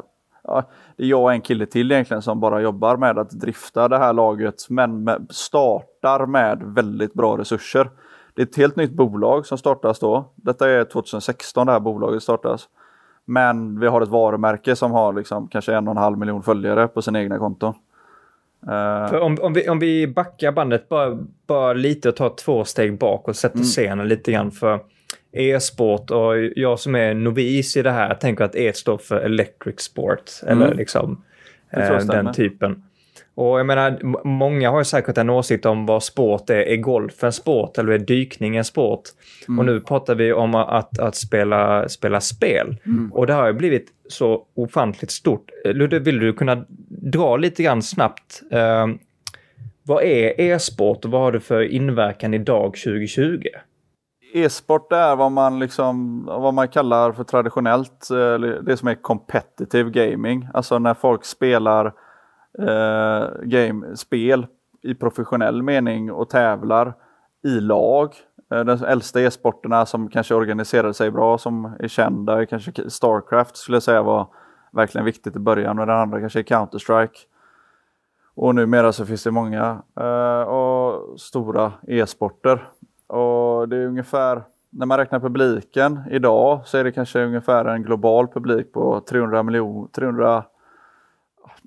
ja, 0.44 0.70
det 0.96 1.02
är 1.02 1.06
jag 1.06 1.22
och 1.22 1.32
en 1.32 1.40
kille 1.40 1.66
till 1.66 1.92
egentligen 1.92 2.22
som 2.22 2.40
bara 2.40 2.60
jobbar 2.60 2.96
med 2.96 3.18
att 3.18 3.30
drifta 3.30 3.88
det 3.88 3.98
här 3.98 4.12
laget 4.12 4.66
men 4.68 5.04
med, 5.04 5.26
startar 5.30 6.26
med 6.26 6.62
väldigt 6.62 7.14
bra 7.14 7.38
resurser. 7.38 7.90
Det 8.36 8.42
är 8.42 8.46
ett 8.46 8.56
helt 8.56 8.76
nytt 8.76 8.90
bolag 8.90 9.46
som 9.46 9.58
startas 9.58 9.98
då. 9.98 10.32
Detta 10.34 10.70
är 10.70 10.84
2016 10.84 11.66
det 11.66 11.72
här 11.72 11.80
bolaget 11.80 12.22
startas. 12.22 12.68
Men 13.24 13.80
vi 13.80 13.86
har 13.86 14.00
ett 14.00 14.08
varumärke 14.08 14.76
som 14.76 14.92
har 14.92 15.12
liksom 15.12 15.48
kanske 15.48 15.74
en 15.74 15.88
och 15.88 15.90
en 15.90 16.02
halv 16.02 16.18
miljon 16.18 16.42
följare 16.42 16.88
på 16.88 17.02
sina 17.02 17.20
egna 17.20 17.38
konton. 17.38 17.74
Uh, 18.68 19.14
om, 19.14 19.38
om, 19.42 19.52
vi, 19.52 19.68
om 19.68 19.78
vi 19.78 20.06
backar 20.06 20.52
bandet 20.52 20.88
bara, 20.88 21.18
bara 21.46 21.72
lite 21.72 22.08
och 22.08 22.16
tar 22.16 22.28
två 22.36 22.64
steg 22.64 22.98
bak 22.98 23.28
och 23.28 23.36
sätter 23.36 23.56
mm. 23.56 23.64
scenen 23.64 24.08
lite 24.08 24.32
grann 24.32 24.50
för 24.50 24.80
e-sport 25.32 26.10
och 26.10 26.38
jag 26.56 26.78
som 26.78 26.94
är 26.94 27.14
novis 27.14 27.76
i 27.76 27.82
det 27.82 27.90
här 27.90 28.14
tänker 28.14 28.44
att 28.44 28.56
e 28.56 28.72
står 28.72 28.98
för 28.98 29.16
electric 29.16 29.80
sport 29.80 30.30
mm. 30.42 30.62
eller 30.62 30.74
liksom 30.74 31.24
eh, 31.70 31.98
den 31.98 32.32
typen. 32.32 32.82
Och 33.36 33.58
jag 33.58 33.66
menar, 33.66 34.00
många 34.26 34.70
har 34.70 34.78
ju 34.78 34.84
säkert 34.84 35.18
en 35.18 35.30
åsikt 35.30 35.66
om 35.66 35.86
vad 35.86 36.02
sport 36.02 36.50
är. 36.50 36.54
Är 36.54 36.76
golf 36.76 37.24
en 37.24 37.32
sport 37.32 37.78
eller 37.78 37.92
är 37.92 37.98
dykning 37.98 38.56
en 38.56 38.64
sport? 38.64 39.02
Mm. 39.48 39.58
Och 39.58 39.64
nu 39.64 39.80
pratar 39.80 40.14
vi 40.14 40.32
om 40.32 40.54
att, 40.54 40.98
att 40.98 41.16
spela, 41.16 41.88
spela 41.88 42.20
spel. 42.20 42.76
Mm. 42.86 43.12
Och 43.12 43.26
det 43.26 43.32
har 43.32 43.46
ju 43.46 43.52
blivit 43.52 43.86
så 44.08 44.44
ofantligt 44.54 45.10
stort. 45.10 45.50
Ludde, 45.64 45.98
vill 45.98 46.18
du 46.18 46.32
kunna 46.32 46.64
dra 46.88 47.36
lite 47.36 47.62
grann 47.62 47.82
snabbt? 47.82 48.42
Eh, 48.50 48.86
vad 49.82 50.02
är 50.02 50.40
e-sport 50.40 51.04
och 51.04 51.10
vad 51.10 51.20
har 51.20 51.32
det 51.32 51.40
för 51.40 51.62
inverkan 51.62 52.34
idag 52.34 52.74
2020? 52.84 53.42
E-sport 54.34 54.92
är 54.92 55.16
vad 55.16 55.32
man, 55.32 55.58
liksom, 55.58 56.24
vad 56.24 56.54
man 56.54 56.68
kallar 56.68 57.12
för 57.12 57.24
traditionellt, 57.24 58.10
eh, 58.10 58.38
det 58.62 58.76
som 58.76 58.88
är 58.88 58.94
competitive 58.94 59.90
gaming. 59.90 60.48
Alltså 60.54 60.78
när 60.78 60.94
folk 60.94 61.24
spelar 61.24 61.92
eh, 62.58 63.28
game, 63.42 63.96
spel 63.96 64.46
i 64.82 64.94
professionell 64.94 65.62
mening 65.62 66.12
och 66.12 66.30
tävlar 66.30 66.94
i 67.44 67.60
lag. 67.60 68.14
Eh, 68.52 68.64
de 68.64 68.84
äldsta 68.84 69.20
e-sporterna 69.20 69.86
som 69.86 70.08
kanske 70.08 70.34
organiserade 70.34 70.94
sig 70.94 71.10
bra, 71.10 71.38
som 71.38 71.76
är 71.80 71.88
kända, 71.88 72.46
kanske 72.46 72.90
Starcraft 72.90 73.56
skulle 73.56 73.76
jag 73.76 73.82
säga 73.82 74.02
var 74.02 74.26
verkligen 74.72 75.04
viktigt 75.04 75.36
i 75.36 75.38
början 75.38 75.78
och 75.78 75.86
den 75.86 75.96
andra 75.96 76.20
kanske 76.20 76.38
är 76.38 76.42
Counter-Strike. 76.42 77.18
Och 78.34 78.54
numera 78.54 78.92
så 78.92 79.06
finns 79.06 79.24
det 79.24 79.30
många 79.30 79.82
eh, 80.00 80.40
och 80.40 81.20
stora 81.20 81.72
e-sporter. 81.88 82.68
Och 83.06 83.68
det 83.68 83.76
är 83.76 83.86
ungefär, 83.86 84.42
när 84.70 84.86
man 84.86 84.98
räknar 84.98 85.20
publiken 85.20 86.00
idag 86.10 86.60
så 86.64 86.78
är 86.78 86.84
det 86.84 86.92
kanske 86.92 87.24
ungefär 87.24 87.64
en 87.64 87.82
global 87.82 88.28
publik 88.28 88.72
på 88.72 89.00
300 89.00 89.42
miljoner, 89.42 89.88
300 89.88 90.44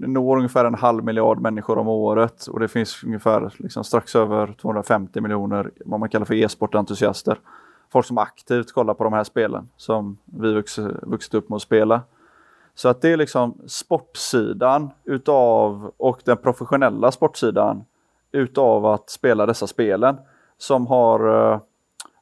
når 0.07 0.37
ungefär 0.37 0.65
en 0.65 0.75
halv 0.75 1.03
miljard 1.03 1.41
människor 1.41 1.77
om 1.77 1.87
året 1.87 2.47
och 2.47 2.59
det 2.59 2.67
finns 2.67 3.03
ungefär 3.03 3.53
liksom 3.57 3.83
strax 3.83 4.15
över 4.15 4.53
250 4.61 5.21
miljoner 5.21 5.71
vad 5.85 5.99
man 5.99 6.09
kallar 6.09 6.25
för 6.25 6.33
e-sportentusiaster. 6.33 7.39
Folk 7.91 8.05
som 8.05 8.17
aktivt 8.17 8.71
kollar 8.71 8.93
på 8.93 9.03
de 9.03 9.13
här 9.13 9.23
spelen 9.23 9.69
som 9.77 10.17
vi 10.25 10.53
vuxit, 10.53 10.85
vuxit 11.01 11.33
upp 11.33 11.49
med 11.49 11.55
att 11.55 11.61
spela. 11.61 12.01
Så 12.75 12.89
att 12.89 13.01
det 13.01 13.09
är 13.09 13.17
liksom 13.17 13.57
sportsidan 13.67 14.89
utav 15.03 15.91
och 15.97 16.21
den 16.25 16.37
professionella 16.37 17.11
sportsidan 17.11 17.83
utav 18.31 18.85
att 18.85 19.09
spela 19.09 19.45
dessa 19.45 19.67
spelen 19.67 20.17
som 20.57 20.87
har 20.87 21.27
uh, 21.27 21.59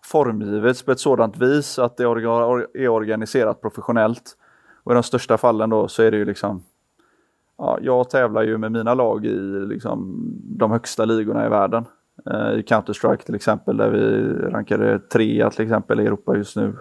formgivits 0.04 0.84
på 0.84 0.92
ett 0.92 1.00
sådant 1.00 1.38
vis 1.38 1.80
att 1.80 1.98
det 1.98 2.04
är 2.04 2.90
organiserat 2.90 3.62
professionellt. 3.62 4.38
Och 4.84 4.92
i 4.92 4.96
de 4.96 5.04
största 5.04 5.38
fallen 5.38 5.70
då 5.70 5.88
så 5.88 6.04
är 6.04 6.12
det 6.12 6.18
ju 6.18 6.26
liksom 6.26 6.64
ja, 7.58 7.80
jag 7.82 8.10
tävlar 8.10 8.44
ju 8.44 8.58
med 8.58 8.72
mina 8.72 8.94
lag 8.94 9.26
i 9.26 9.40
liksom, 9.68 10.24
de 10.44 10.72
högsta 10.72 11.06
ligorna 11.06 11.46
i 11.46 11.50
världen. 11.50 11.86
Eh, 12.26 12.52
I 12.52 12.62
Counter-Strike 12.62 13.26
till 13.26 13.36
exempel 13.36 13.78
där 13.78 13.90
vi 13.90 14.34
rankade 14.50 15.00
trea 15.00 15.50
till 15.50 15.66
exempel 15.66 16.00
i 16.00 16.06
Europa 16.06 16.38
just 16.38 16.56
nu 16.56 16.74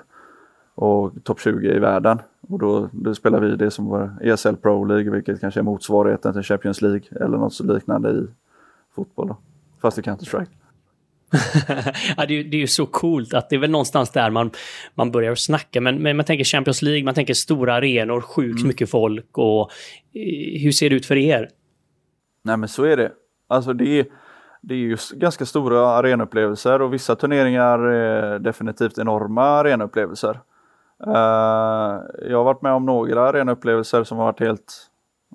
och 0.75 1.13
topp 1.25 1.41
20 1.41 1.75
i 1.75 1.79
världen. 1.79 2.19
Och 2.49 2.59
då, 2.59 2.89
då 2.93 3.15
spelar 3.15 3.41
vi 3.41 3.57
det 3.57 3.71
som 3.71 3.87
var 3.87 4.11
ESL 4.23 4.57
Pro 4.57 4.85
League, 4.85 5.11
vilket 5.11 5.41
kanske 5.41 5.61
är 5.61 5.65
motsvarigheten 5.65 6.33
till 6.33 6.43
Champions 6.43 6.83
League 6.83 7.03
eller 7.21 7.39
något 7.39 7.55
så 7.55 7.65
liknande 7.65 8.11
i 8.11 8.27
fotboll. 8.95 9.29
Då. 9.29 9.37
Fast 9.81 9.99
i 9.99 10.03
Counter-Strike 10.03 10.66
ja, 12.17 12.27
det, 12.27 12.41
är, 12.41 12.45
det 12.45 12.57
är 12.57 12.61
ju 12.61 12.67
så 12.67 12.87
coolt 12.87 13.35
att 13.35 13.51
det 13.51 13.57
är 13.57 13.61
väl 13.61 13.71
någonstans 13.71 14.11
där 14.11 14.31
man, 14.31 14.51
man 14.95 15.11
börjar 15.11 15.35
snacka. 15.35 15.81
Men, 15.81 16.03
men 16.03 16.17
man 16.17 16.27
tänker 16.27 16.45
Champions 16.45 16.83
League, 16.83 17.05
man 17.05 17.15
tänker 17.15 17.35
stora 17.35 17.75
arenor, 17.75 18.21
sjukt 18.21 18.59
mm. 18.59 18.69
mycket 18.69 18.91
folk. 18.91 19.39
Och, 19.39 19.71
eh, 20.15 20.61
hur 20.63 20.73
ser 20.73 20.91
det 20.91 20.97
ut 20.97 21.07
för 21.07 21.17
er? 21.17 21.49
Nej 22.43 22.57
men 22.57 22.69
så 22.69 22.85
är 22.85 22.97
det. 22.97 23.13
Alltså 23.49 23.73
det 23.73 23.99
är, 23.99 24.07
det 24.63 24.75
är 24.75 24.79
ju 24.79 24.97
ganska 25.13 25.47
stora 25.47 25.89
arenaupplevelser 25.89 26.83
och 26.83 26.95
vissa 26.95 27.17
turneringar 27.17 27.79
är 27.79 28.39
definitivt 28.39 28.99
enorma 28.99 29.43
arenaupplevelser. 29.43 30.41
Uh, 31.07 31.13
jag 32.31 32.37
har 32.37 32.45
varit 32.45 32.63
med 32.63 32.73
om 32.73 32.87
några 32.87 33.29
arenaupplevelser 33.29 34.05
som 34.05 34.19
har 34.19 34.25
varit 34.25 34.41
helt 34.41 34.91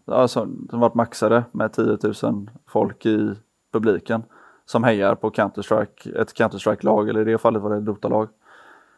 alltså, 0.06 0.48
som 0.70 0.80
varit 0.80 0.94
maxade 0.94 1.44
med 1.52 1.74
10 1.74 1.98
000 2.24 2.50
folk 2.68 3.06
i 3.06 3.36
publiken 3.74 4.24
som 4.72 4.84
hejar 4.84 5.16
på 5.16 5.30
Counter-Strike, 5.30 6.22
ett 6.22 6.34
Counter-Strike-lag 6.34 7.10
eller 7.10 7.22
i 7.22 7.32
det 7.32 7.38
fallet 7.38 7.62
var 7.62 7.70
det 7.70 7.78
ett 7.78 7.86
Dota-lag. 7.86 8.30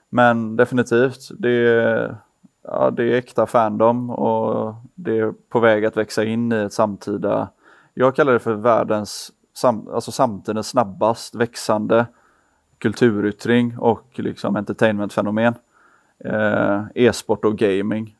Men 0.10 0.56
definitivt, 0.56 1.32
det 1.40 1.50
är, 1.50 2.16
ja, 2.64 2.92
det 2.92 3.04
är 3.04 3.18
äkta 3.18 3.46
fandom 3.46 4.10
och 4.10 4.76
det 4.96 5.20
är 5.20 5.34
på 5.50 5.60
väg 5.60 5.86
att 5.86 5.98
växa 5.98 6.24
in 6.24 6.52
i 6.52 6.56
ett 6.56 6.74
samtida, 6.74 7.50
jag 7.94 8.16
kallar 8.16 8.34
det 8.34 8.40
för 8.40 8.54
världens, 8.54 9.32
sam, 9.54 9.88
alltså 9.94 10.12
samtidens 10.12 10.68
snabbast 10.68 11.36
växande 11.36 12.06
kulturyttring 12.78 13.78
och 13.78 14.08
liksom 14.16 14.56
entertainmentfenomen 14.56 15.54
eh, 16.20 16.82
e-sport 16.96 17.46
och 17.46 17.58
gaming. 17.58 18.16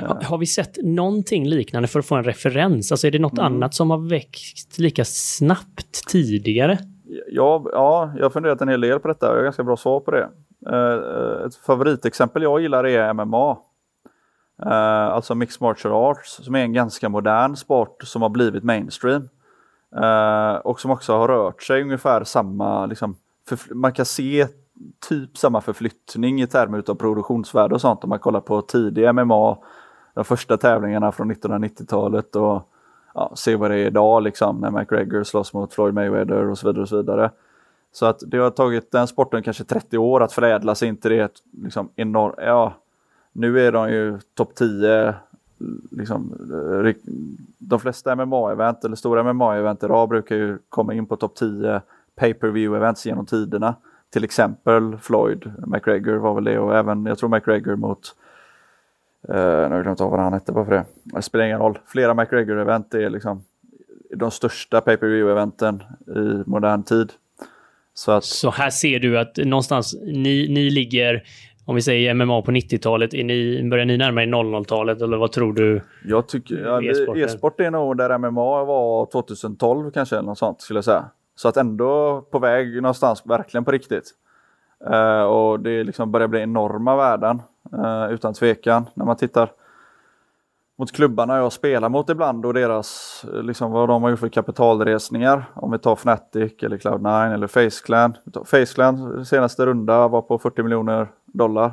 Har, 0.00 0.22
har 0.22 0.38
vi 0.38 0.46
sett 0.46 0.76
någonting 0.82 1.48
liknande 1.48 1.88
för 1.88 1.98
att 1.98 2.06
få 2.06 2.14
en 2.14 2.24
referens? 2.24 2.92
Alltså 2.92 3.06
är 3.06 3.10
det 3.10 3.18
något 3.18 3.38
mm. 3.38 3.44
annat 3.44 3.74
som 3.74 3.90
har 3.90 3.98
växt 4.10 4.78
lika 4.78 5.04
snabbt 5.04 6.08
tidigare? 6.08 6.78
Ja, 7.28 7.66
ja, 7.72 8.12
jag 8.16 8.24
har 8.24 8.30
funderat 8.30 8.60
en 8.60 8.68
hel 8.68 8.80
del 8.80 9.00
på 9.00 9.08
detta 9.08 9.26
och 9.26 9.32
jag 9.32 9.38
har 9.38 9.44
ganska 9.44 9.64
bra 9.64 9.76
svar 9.76 10.00
på 10.00 10.10
det. 10.10 10.28
Uh, 10.70 11.46
ett 11.46 11.54
favoritexempel 11.54 12.42
jag 12.42 12.60
gillar 12.60 12.86
är 12.86 13.12
MMA. 13.12 13.58
Eh, 14.62 15.06
alltså 15.06 15.34
Mixed 15.34 15.62
Martial 15.62 15.94
Arts 15.94 16.40
som 16.44 16.54
är 16.54 16.60
en 16.60 16.72
ganska 16.72 17.08
modern 17.08 17.56
sport 17.56 18.02
som 18.02 18.22
har 18.22 18.28
blivit 18.28 18.64
mainstream. 18.64 19.28
Uh, 20.02 20.54
och 20.54 20.80
som 20.80 20.90
också 20.90 21.16
har 21.16 21.28
rört 21.28 21.62
sig 21.62 21.82
ungefär 21.82 22.24
samma, 22.24 22.86
liksom, 22.86 23.16
man 23.70 23.92
kan 23.92 24.04
se 24.04 24.46
typ 25.08 25.38
samma 25.38 25.60
förflyttning 25.60 26.42
i 26.42 26.46
termer 26.46 26.82
av 26.86 26.94
produktionsvärde 26.94 27.74
och 27.74 27.80
sånt 27.80 28.04
om 28.04 28.10
man 28.10 28.18
kollar 28.18 28.40
på 28.40 28.62
tidiga 28.62 29.12
MMA, 29.12 29.58
de 30.14 30.24
första 30.24 30.56
tävlingarna 30.56 31.12
från 31.12 31.32
1990-talet 31.32 32.36
och 32.36 32.70
ja, 33.14 33.32
se 33.34 33.56
vad 33.56 33.70
det 33.70 33.76
är 33.76 33.86
idag 33.86 34.22
liksom 34.22 34.60
när 34.60 34.70
McGregor 34.70 35.22
slåss 35.22 35.52
mot 35.52 35.74
Floyd 35.74 35.94
Mayweather 35.94 36.50
och 36.50 36.58
så 36.58 36.66
vidare. 36.66 36.82
och 36.82 36.88
Så 36.88 36.96
vidare. 36.96 37.30
Så 37.92 38.06
att 38.06 38.22
det 38.26 38.38
har 38.38 38.50
tagit 38.50 38.92
den 38.92 39.06
sporten 39.06 39.42
kanske 39.42 39.64
30 39.64 39.98
år 39.98 40.22
att 40.22 40.32
förädla 40.32 40.74
sig 40.74 40.88
inte 40.88 41.08
det 41.08 41.42
liksom 41.52 41.88
enormt, 41.96 42.34
ja 42.38 42.72
nu 43.32 43.60
är 43.60 43.72
de 43.72 43.90
ju 43.90 44.18
topp 44.34 44.54
10 44.54 45.14
liksom, 45.90 46.32
de 47.58 47.80
flesta 47.80 48.14
MMA-event 48.14 48.84
eller 48.84 48.96
stora 48.96 49.22
MMA-event 49.22 49.84
idag 49.84 50.08
brukar 50.08 50.36
ju 50.36 50.58
komma 50.68 50.94
in 50.94 51.06
på 51.06 51.16
topp 51.16 51.34
10 51.34 51.82
pay 52.14 52.34
per 52.34 52.48
view 52.48 52.76
events 52.76 53.06
genom 53.06 53.26
tiderna 53.26 53.74
till 54.14 54.24
exempel 54.24 54.98
Floyd 54.98 55.52
McGregor 55.66 56.16
var 56.16 56.34
väl 56.34 56.44
det 56.44 56.58
och 56.58 56.76
även 56.76 57.06
jag 57.06 57.18
tror 57.18 57.28
McGregor 57.28 57.76
mot 57.76 58.14
Uh, 59.28 59.34
nu 59.36 59.40
har 59.42 59.74
jag 59.74 59.82
glömt 59.82 60.00
av 60.00 60.10
vad 60.10 60.20
han 60.20 60.32
hette 60.32 60.52
bara 60.52 60.64
för 60.64 60.72
det. 60.72 60.84
Det 61.02 61.22
spelar 61.22 61.44
ingen 61.44 61.58
roll. 61.58 61.78
Flera 61.86 62.14
McGregor-event 62.14 62.94
är 62.94 63.10
liksom 63.10 63.44
de 64.16 64.30
största 64.30 64.80
pay 64.80 64.96
per 64.96 65.06
view 65.06 65.32
eventen 65.32 65.82
i 66.06 66.50
modern 66.50 66.82
tid. 66.82 67.12
Så, 67.94 68.12
att... 68.12 68.24
så 68.24 68.50
här 68.50 68.70
ser 68.70 68.98
du 68.98 69.18
att 69.18 69.36
någonstans 69.36 69.94
ni, 70.02 70.48
ni 70.50 70.70
ligger, 70.70 71.22
om 71.64 71.74
vi 71.74 71.82
säger 71.82 72.14
MMA 72.14 72.42
på 72.42 72.50
90-talet, 72.50 73.12
ni, 73.12 73.68
börjar 73.70 73.84
ni 73.84 73.96
närma 73.96 74.22
er 74.22 74.26
00-talet 74.26 75.02
eller 75.02 75.16
vad 75.16 75.32
tror 75.32 75.52
du? 75.52 75.82
Jag 76.04 76.28
tycker, 76.28 76.56
ja, 76.56 76.82
e-sport 77.16 77.60
är 77.60 77.70
nog 77.70 77.96
där 77.96 78.18
MMA 78.18 78.64
var 78.64 79.06
2012 79.06 79.90
kanske, 79.90 80.16
eller 80.16 80.26
något 80.26 80.38
sånt 80.38 80.60
skulle 80.60 80.76
jag 80.76 80.84
säga. 80.84 81.04
Så 81.34 81.48
att 81.48 81.56
ändå 81.56 82.20
på 82.30 82.38
väg 82.38 82.82
någonstans, 82.82 83.22
verkligen 83.26 83.64
på 83.64 83.70
riktigt. 83.70 84.10
Uh, 84.90 85.22
och 85.22 85.60
det 85.60 85.84
liksom 85.84 86.10
börjar 86.10 86.28
bli 86.28 86.40
enorma 86.40 86.96
värden, 86.96 87.42
uh, 87.74 88.12
utan 88.12 88.34
tvekan. 88.34 88.86
När 88.94 89.04
man 89.04 89.16
tittar 89.16 89.50
mot 90.76 90.92
klubbarna 90.92 91.36
jag 91.36 91.52
spelar 91.52 91.88
mot 91.88 92.10
ibland 92.10 92.46
och 92.46 92.54
deras, 92.54 93.24
eh, 93.34 93.42
liksom 93.42 93.72
vad 93.72 93.88
de 93.88 94.02
har 94.02 94.10
gjort 94.10 94.18
för 94.20 94.28
kapitalresningar. 94.28 95.44
Om 95.54 95.70
vi 95.70 95.78
tar 95.78 95.92
Fnatic 95.92 96.62
eller 96.62 96.78
Cloud9 96.78 97.34
eller 97.34 97.46
FaceClan. 97.46 98.16
FaceClan 98.44 99.24
senaste 99.26 99.66
runda 99.66 100.08
var 100.08 100.22
på 100.22 100.38
40 100.38 100.62
miljoner 100.62 101.08
dollar. 101.26 101.72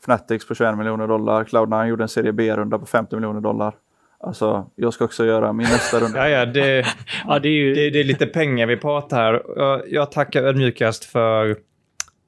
Fnatics 0.00 0.48
på 0.48 0.54
21 0.54 0.78
miljoner 0.78 1.08
dollar. 1.08 1.44
Cloud9 1.44 1.86
gjorde 1.86 2.04
en 2.04 2.08
serie 2.08 2.32
B-runda 2.32 2.78
på 2.78 2.86
50 2.86 3.16
miljoner 3.16 3.40
dollar. 3.40 3.74
Alltså, 4.22 4.70
jag 4.76 4.94
ska 4.94 5.04
också 5.04 5.24
göra 5.24 5.52
min 5.52 5.66
nästa 5.66 6.00
runda. 6.00 6.18
ja, 6.28 6.38
ja, 6.38 6.46
det, 6.46 6.86
ja 7.26 7.38
det, 7.38 7.48
är 7.48 7.52
ju... 7.52 7.74
det, 7.74 7.90
det, 7.90 8.00
är 8.00 8.04
lite 8.04 8.26
pengar 8.26 8.66
vi 8.66 8.76
pratar 8.76 9.16
här. 9.16 9.42
Jag, 9.56 9.82
jag 9.88 10.12
tackar 10.12 10.42
ödmjukast 10.42 11.04
för 11.04 11.56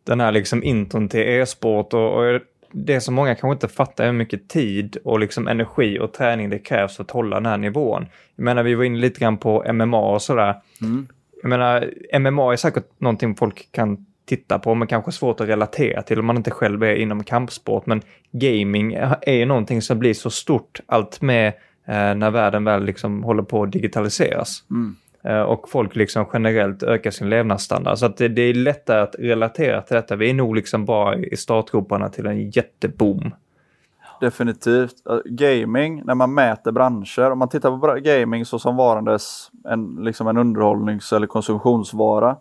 den 0.04 0.20
här 0.20 0.32
liksom 0.32 0.62
intron 0.62 1.08
till 1.08 1.20
e-sport 1.20 1.94
och, 1.94 2.18
och 2.18 2.40
det 2.72 3.00
som 3.00 3.14
många 3.14 3.34
kanske 3.34 3.52
inte 3.52 3.74
fattar 3.74 4.04
är 4.04 4.08
hur 4.08 4.18
mycket 4.18 4.48
tid 4.48 4.96
och 5.04 5.20
liksom 5.20 5.48
energi 5.48 5.98
och 5.98 6.12
träning 6.12 6.50
det 6.50 6.58
krävs 6.58 6.96
för 6.96 7.04
att 7.04 7.10
hålla 7.10 7.36
den 7.36 7.46
här 7.46 7.58
nivån. 7.58 8.06
Jag 8.36 8.44
menar, 8.44 8.62
vi 8.62 8.74
var 8.74 8.84
inne 8.84 8.98
lite 8.98 9.20
grann 9.20 9.38
på 9.38 9.72
MMA 9.72 10.12
och 10.12 10.22
sådär. 10.22 10.54
Mm. 10.80 11.08
Jag 11.42 11.48
menar, 11.48 11.90
MMA 12.18 12.52
är 12.52 12.56
säkert 12.56 13.00
någonting 13.00 13.34
folk 13.34 13.68
kan 13.72 14.06
titta 14.26 14.58
på, 14.58 14.74
men 14.74 14.88
kanske 14.88 15.12
svårt 15.12 15.40
att 15.40 15.48
relatera 15.48 16.02
till 16.02 16.18
om 16.18 16.26
man 16.26 16.36
inte 16.36 16.50
själv 16.50 16.82
är 16.82 16.94
inom 16.94 17.24
kampsport. 17.24 17.86
Men 17.86 18.02
gaming 18.32 18.94
är 19.20 19.32
ju 19.32 19.44
någonting 19.44 19.82
som 19.82 19.98
blir 19.98 20.14
så 20.14 20.30
stort 20.30 20.80
allt 20.86 21.20
med 21.20 21.52
när 21.86 22.30
världen 22.30 22.64
väl 22.64 22.84
liksom 22.84 23.24
håller 23.24 23.42
på 23.42 23.62
att 23.62 23.72
digitaliseras. 23.72 24.64
Mm. 24.70 24.96
Eh, 25.24 25.42
och 25.42 25.68
folk 25.68 25.96
liksom 25.96 26.26
generellt 26.32 26.82
ökar 26.82 27.10
sin 27.10 27.30
levnadsstandard. 27.30 27.98
Så 27.98 28.06
att 28.06 28.16
det, 28.16 28.28
det 28.28 28.42
är 28.42 28.54
lättare 28.54 29.00
att 29.00 29.14
relatera 29.18 29.82
till 29.82 29.94
detta. 29.94 30.16
Vi 30.16 30.30
är 30.30 30.34
nog 30.34 30.56
liksom 30.56 30.84
bara 30.84 31.16
i 31.16 31.36
startgroparna 31.36 32.08
till 32.08 32.26
en 32.26 32.50
jätteboom. 32.50 33.34
Definitivt. 34.20 34.94
Uh, 35.10 35.18
Gaming, 35.24 36.02
när 36.04 36.14
man 36.14 36.34
mäter 36.34 36.72
branscher, 36.72 37.30
om 37.30 37.38
man 37.38 37.48
tittar 37.48 37.78
på 37.78 38.00
gaming 38.00 38.44
så 38.44 38.58
som 38.58 38.76
varandes 38.76 39.50
en, 39.68 39.98
liksom 40.00 40.28
en 40.28 40.36
underhållnings 40.36 41.12
eller 41.12 41.26
konsumtionsvara 41.26 42.36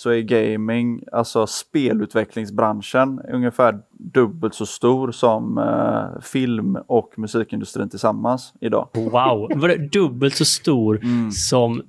så 0.00 0.10
är 0.10 0.20
gaming, 0.20 1.02
alltså 1.12 1.46
spelutvecklingsbranschen, 1.46 3.20
ungefär 3.32 3.78
dubbelt 3.90 4.54
så 4.54 4.66
stor 4.66 5.12
som 5.12 5.58
eh, 5.58 6.20
film 6.22 6.78
och 6.86 7.12
musikindustrin 7.16 7.88
tillsammans 7.88 8.54
idag. 8.60 8.88
Wow, 8.94 9.50
var 9.54 9.68
det 9.68 9.92
dubbelt 9.92 10.34
så 10.34 10.44
stor 10.44 11.00
som 11.30 11.82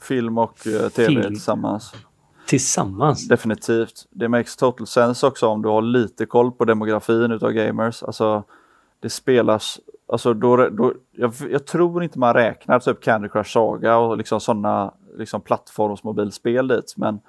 Film 0.00 0.38
och 0.38 0.66
eh, 0.66 0.88
tv 0.88 1.06
Film. 1.06 1.22
tillsammans. 1.22 1.94
tillsammans? 2.46 3.28
Definitivt. 3.28 4.06
Det 4.10 4.28
makes 4.28 4.56
total 4.56 4.86
sense 4.86 5.26
också 5.26 5.46
om 5.46 5.62
du 5.62 5.68
har 5.68 5.82
lite 5.82 6.26
koll 6.26 6.52
på 6.52 6.64
demografin 6.64 7.32
utav 7.32 7.52
gamers. 7.52 8.02
Alltså 8.02 8.44
det 9.00 9.10
spelas, 9.10 9.80
alltså 10.12 10.34
då, 10.34 10.56
då 10.56 10.94
jag, 11.12 11.32
jag 11.50 11.66
tror 11.66 12.02
inte 12.02 12.18
man 12.18 12.34
räknar 12.34 12.78
typ 12.78 13.00
Candy 13.00 13.28
Crush 13.28 13.50
Saga 13.52 13.96
och 13.96 14.16
liksom 14.16 14.40
sådana 14.40 14.94
liksom 15.18 15.40
plattformsmobilspel 15.40 16.68
dit. 16.68 16.94
Men 16.96 17.20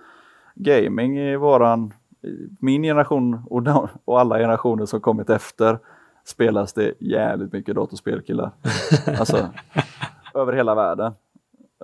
gaming 0.56 1.20
i 1.20 1.36
våran, 1.36 1.94
min 2.60 2.84
generation 2.84 3.42
och, 3.46 3.64
de, 3.64 3.88
och 4.06 4.20
alla 4.20 4.38
generationer 4.38 4.86
som 4.86 5.02
kommit 5.02 5.30
efter 5.30 5.80
spelas 6.26 6.74
det 6.74 6.94
jävligt 7.00 7.54
mycket 7.54 7.76
datorspel 7.76 8.22
killar. 8.22 8.52
Alltså 9.20 9.50
över 10.34 10.54
hela 10.54 10.76
världen. 10.76 11.14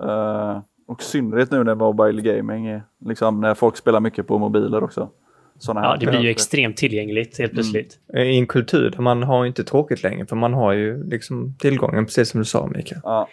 Eh, 0.02 0.60
och 0.86 1.02
synnerhet 1.02 1.50
nu 1.50 1.64
när 1.64 1.74
mobile 1.74 2.22
gaming 2.22 2.66
är, 2.66 2.82
liksom 3.06 3.40
när 3.40 3.54
folk 3.54 3.76
spelar 3.76 4.00
mycket 4.00 4.26
på 4.26 4.38
mobiler 4.38 4.84
också. 4.84 5.10
Såna 5.58 5.82
Ja, 5.84 5.96
det 6.00 6.06
blir 6.06 6.20
ju 6.20 6.30
extremt 6.30 6.76
tillgängligt 6.76 7.38
helt 7.38 7.52
plötsligt. 7.52 7.98
I 8.14 8.38
en 8.38 8.46
kultur 8.46 8.90
där 8.90 9.00
man 9.00 9.22
har 9.22 9.46
inte 9.46 9.64
tråkigt 9.64 10.02
längre, 10.02 10.26
för 10.26 10.36
man 10.36 10.54
har 10.54 10.72
ju 10.72 11.04
liksom 11.04 11.54
tillgången, 11.58 12.04
precis 12.04 12.30
som 12.30 12.40
du 12.40 12.44
sa 12.44 12.66
Mikael. 12.66 13.00
Ja. 13.04 13.28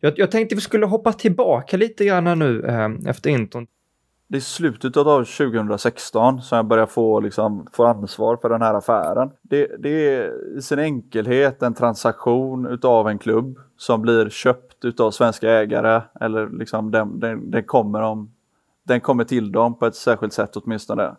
Jag, 0.00 0.18
jag 0.18 0.30
tänkte 0.30 0.54
vi 0.54 0.60
skulle 0.60 0.86
hoppa 0.86 1.12
tillbaka 1.12 1.76
lite 1.76 2.04
grann 2.04 2.38
nu 2.38 2.64
eh, 2.64 3.10
efter 3.10 3.30
intron. 3.30 3.66
Det 4.30 4.36
är 4.36 4.40
slutet 4.40 4.96
av 4.96 5.24
2016 5.24 6.42
som 6.42 6.56
jag 6.56 6.66
börjar 6.66 6.86
få, 6.86 7.20
liksom, 7.20 7.66
få 7.72 7.84
ansvar 7.84 8.36
för 8.36 8.48
den 8.48 8.62
här 8.62 8.74
affären. 8.74 9.30
Det, 9.42 9.70
det 9.78 9.88
är 9.88 10.56
i 10.58 10.62
sin 10.62 10.78
enkelhet 10.78 11.62
en 11.62 11.74
transaktion 11.74 12.66
utav 12.66 13.08
en 13.08 13.18
klubb 13.18 13.58
som 13.76 14.02
blir 14.02 14.28
köpt 14.28 14.84
utav 14.84 15.10
svenska 15.10 15.50
ägare 15.50 16.02
eller 16.20 16.48
liksom 16.48 16.90
den, 16.90 17.20
den, 17.20 17.50
den, 17.50 17.64
kommer, 17.64 18.02
om, 18.02 18.30
den 18.82 19.00
kommer 19.00 19.24
till 19.24 19.52
dem 19.52 19.78
på 19.78 19.86
ett 19.86 19.94
särskilt 19.94 20.32
sätt 20.32 20.56
åtminstone. 20.56 21.16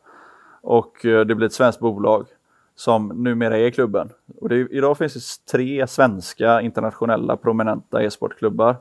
Och 0.61 1.05
eh, 1.05 1.25
det 1.25 1.35
blir 1.35 1.47
ett 1.47 1.53
svenskt 1.53 1.79
bolag 1.79 2.25
som 2.75 3.07
numera 3.07 3.57
är 3.57 3.69
klubben. 3.69 4.09
Och 4.41 4.49
det, 4.49 4.55
idag 4.55 4.97
finns 4.97 5.13
det 5.13 5.51
tre 5.51 5.87
svenska 5.87 6.61
internationella 6.61 7.37
prominenta 7.37 8.03
e-sportklubbar. 8.03 8.75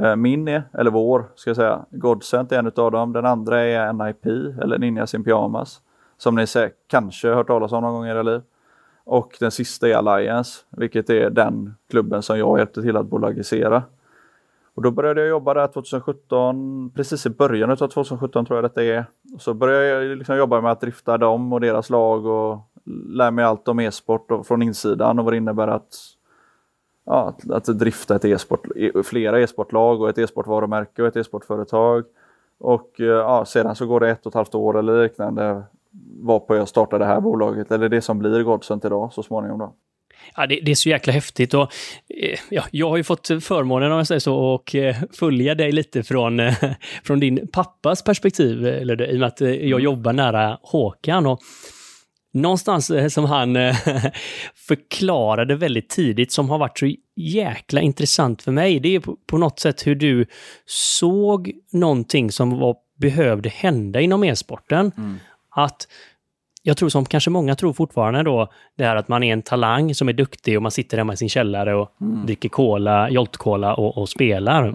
Eh, 0.00 0.16
Min 0.16 0.48
är, 0.48 0.62
eller 0.72 0.90
vår, 0.90 1.26
ska 1.34 1.50
jag 1.50 1.56
säga. 1.56 1.84
Godsent 1.90 2.52
är 2.52 2.58
en 2.58 2.72
av 2.76 2.90
dem. 2.92 3.12
Den 3.12 3.26
andra 3.26 3.60
är 3.60 3.92
NIP, 3.92 4.26
eller 4.62 4.78
Ninjas 4.78 5.14
in 5.14 5.24
Pyjamas. 5.24 5.80
Som 6.16 6.34
ni 6.34 6.46
säkert 6.46 6.78
kanske 6.86 7.28
hört 7.28 7.46
talas 7.46 7.72
om 7.72 7.82
någon 7.82 7.94
gång 7.94 8.06
i 8.06 8.10
era 8.10 8.22
liv. 8.22 8.40
Och 9.04 9.36
den 9.40 9.50
sista 9.50 9.88
är 9.88 9.94
Alliance, 9.94 10.60
vilket 10.70 11.10
är 11.10 11.30
den 11.30 11.74
klubben 11.90 12.22
som 12.22 12.38
jag 12.38 12.58
hjälpte 12.58 12.82
till 12.82 12.96
att 12.96 13.06
bolagisera. 13.06 13.82
Och 14.74 14.82
då 14.82 14.90
började 14.90 15.20
jag 15.20 15.30
jobba 15.30 15.54
där 15.54 15.66
2017, 15.66 16.90
precis 16.94 17.26
i 17.26 17.30
början 17.30 17.70
av 17.70 17.76
2017 17.76 18.46
tror 18.46 18.56
jag 18.56 18.64
detta 18.64 18.84
är. 18.84 19.04
Så 19.38 19.54
började 19.54 19.86
jag 19.86 20.18
liksom 20.18 20.36
jobba 20.36 20.60
med 20.60 20.72
att 20.72 20.80
drifta 20.80 21.18
dem 21.18 21.52
och 21.52 21.60
deras 21.60 21.90
lag 21.90 22.26
och 22.26 22.58
lära 23.08 23.30
mig 23.30 23.44
allt 23.44 23.68
om 23.68 23.80
e-sport 23.80 24.46
från 24.46 24.62
insidan 24.62 25.18
och 25.18 25.24
vad 25.24 25.34
det 25.34 25.36
innebär 25.36 25.68
att 25.68 25.94
ja, 27.06 27.28
att, 27.28 27.50
att 27.50 27.78
drifta 27.78 28.16
ett 28.16 28.24
e-sport, 28.24 28.66
e- 28.76 29.02
flera 29.04 29.40
e-sportlag 29.40 30.02
och 30.02 30.08
ett 30.08 30.18
e-sportvarumärke 30.18 31.02
och 31.02 31.08
ett 31.08 31.16
e-sportföretag. 31.16 32.04
Och 32.58 33.00
eh, 33.00 33.06
ja, 33.06 33.44
sedan 33.44 33.76
så 33.76 33.86
går 33.86 34.00
det 34.00 34.10
ett 34.10 34.26
och 34.26 34.30
ett 34.30 34.34
halvt 34.34 34.54
år 34.54 34.78
eller 34.78 35.02
liknande 35.02 35.62
varpå 36.20 36.56
jag 36.56 36.68
startade 36.68 37.04
det 37.04 37.08
här 37.08 37.20
bolaget, 37.20 37.70
eller 37.70 37.88
det 37.88 38.00
som 38.00 38.18
blir 38.18 38.42
Godsent 38.42 38.84
idag 38.84 39.12
så 39.12 39.22
småningom 39.22 39.58
då. 39.58 39.74
Ja, 40.36 40.46
det, 40.46 40.60
det 40.60 40.70
är 40.70 40.74
så 40.74 40.88
jäkla 40.88 41.12
häftigt 41.12 41.54
och 41.54 41.62
eh, 42.08 42.38
ja, 42.50 42.62
jag 42.70 42.90
har 42.90 42.96
ju 42.96 43.04
fått 43.04 43.26
förmånen 43.26 43.92
om 43.92 43.98
jag 43.98 44.06
säger 44.06 44.18
så 44.18 44.36
och 44.36 44.74
eh, 44.74 44.96
följa 45.12 45.54
dig 45.54 45.72
lite 45.72 46.02
från, 46.02 46.40
från 47.04 47.20
din 47.20 47.48
pappas 47.52 48.04
perspektiv, 48.04 48.66
eller 48.66 49.10
i 49.10 49.14
och 49.14 49.20
med 49.20 49.26
att 49.26 49.40
jag 49.40 49.80
jobbar 49.80 50.12
nära 50.12 50.58
Håkan 50.62 51.26
och 51.26 51.40
någonstans 52.34 52.90
eh, 52.90 53.08
som 53.08 53.24
han 53.24 53.56
eh, 53.56 53.76
förklarade 54.54 55.56
väldigt 55.56 55.88
tidigt 55.88 56.32
som 56.32 56.50
har 56.50 56.58
varit 56.58 56.78
så 56.78 56.94
jäkla 57.16 57.80
intressant 57.80 58.42
för 58.42 58.52
mig, 58.52 58.80
det 58.80 58.94
är 58.94 59.02
på, 59.26 59.38
något 59.38 59.60
sätt 59.60 59.86
hur 59.86 59.94
du 59.94 60.26
såg 60.66 61.52
någonting 61.72 62.32
som 62.32 62.58
var, 62.58 62.76
behövde 62.98 63.48
hända 63.48 64.00
inom 64.00 64.24
e-sporten. 64.24 64.92
Att 65.50 65.88
jag 66.62 66.76
tror 66.76 66.88
som 66.88 67.04
kanske 67.04 67.30
många 67.30 67.54
tror 67.54 67.72
fortfarande 67.72 68.22
då, 68.22 68.48
det 68.76 68.84
här 68.84 68.96
att 68.96 69.08
man 69.08 69.22
är 69.22 69.32
en 69.32 69.42
talang 69.42 69.94
som 69.94 70.08
är 70.08 70.12
duktig 70.12 70.56
och 70.56 70.62
man 70.62 70.70
sitter 70.70 70.98
hemma 70.98 71.12
i 71.12 71.16
sin 71.16 71.28
källare 71.28 71.74
och 71.74 71.90
dricker 72.26 72.48
cola, 72.48 73.10
Jolt-cola 73.10 73.74
och, 73.74 73.98
och 73.98 74.08
spelar. 74.08 74.72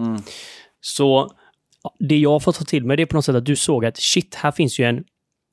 Så 0.80 1.30
ja, 1.82 1.94
det 1.98 2.18
jag 2.18 2.30
har 2.30 2.40
fått 2.40 2.58
ta 2.58 2.64
till 2.64 2.84
mig 2.84 2.96
det 2.96 3.02
är 3.02 3.06
på 3.06 3.16
något 3.16 3.24
sätt 3.24 3.36
att 3.36 3.44
du 3.44 3.56
såg 3.56 3.84
att 3.84 3.96
shit, 3.96 4.34
här 4.34 4.50
finns 4.50 4.78
ju 4.78 4.84
en 4.84 5.04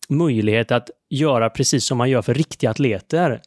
möjlighet 0.10 0.72
att 0.72 0.89
göra 1.10 1.50
precis 1.50 1.86
som 1.86 1.98
man 1.98 2.10
gör 2.10 2.22
för 2.22 2.34
riktiga 2.34 2.70
atleter. 2.70 3.41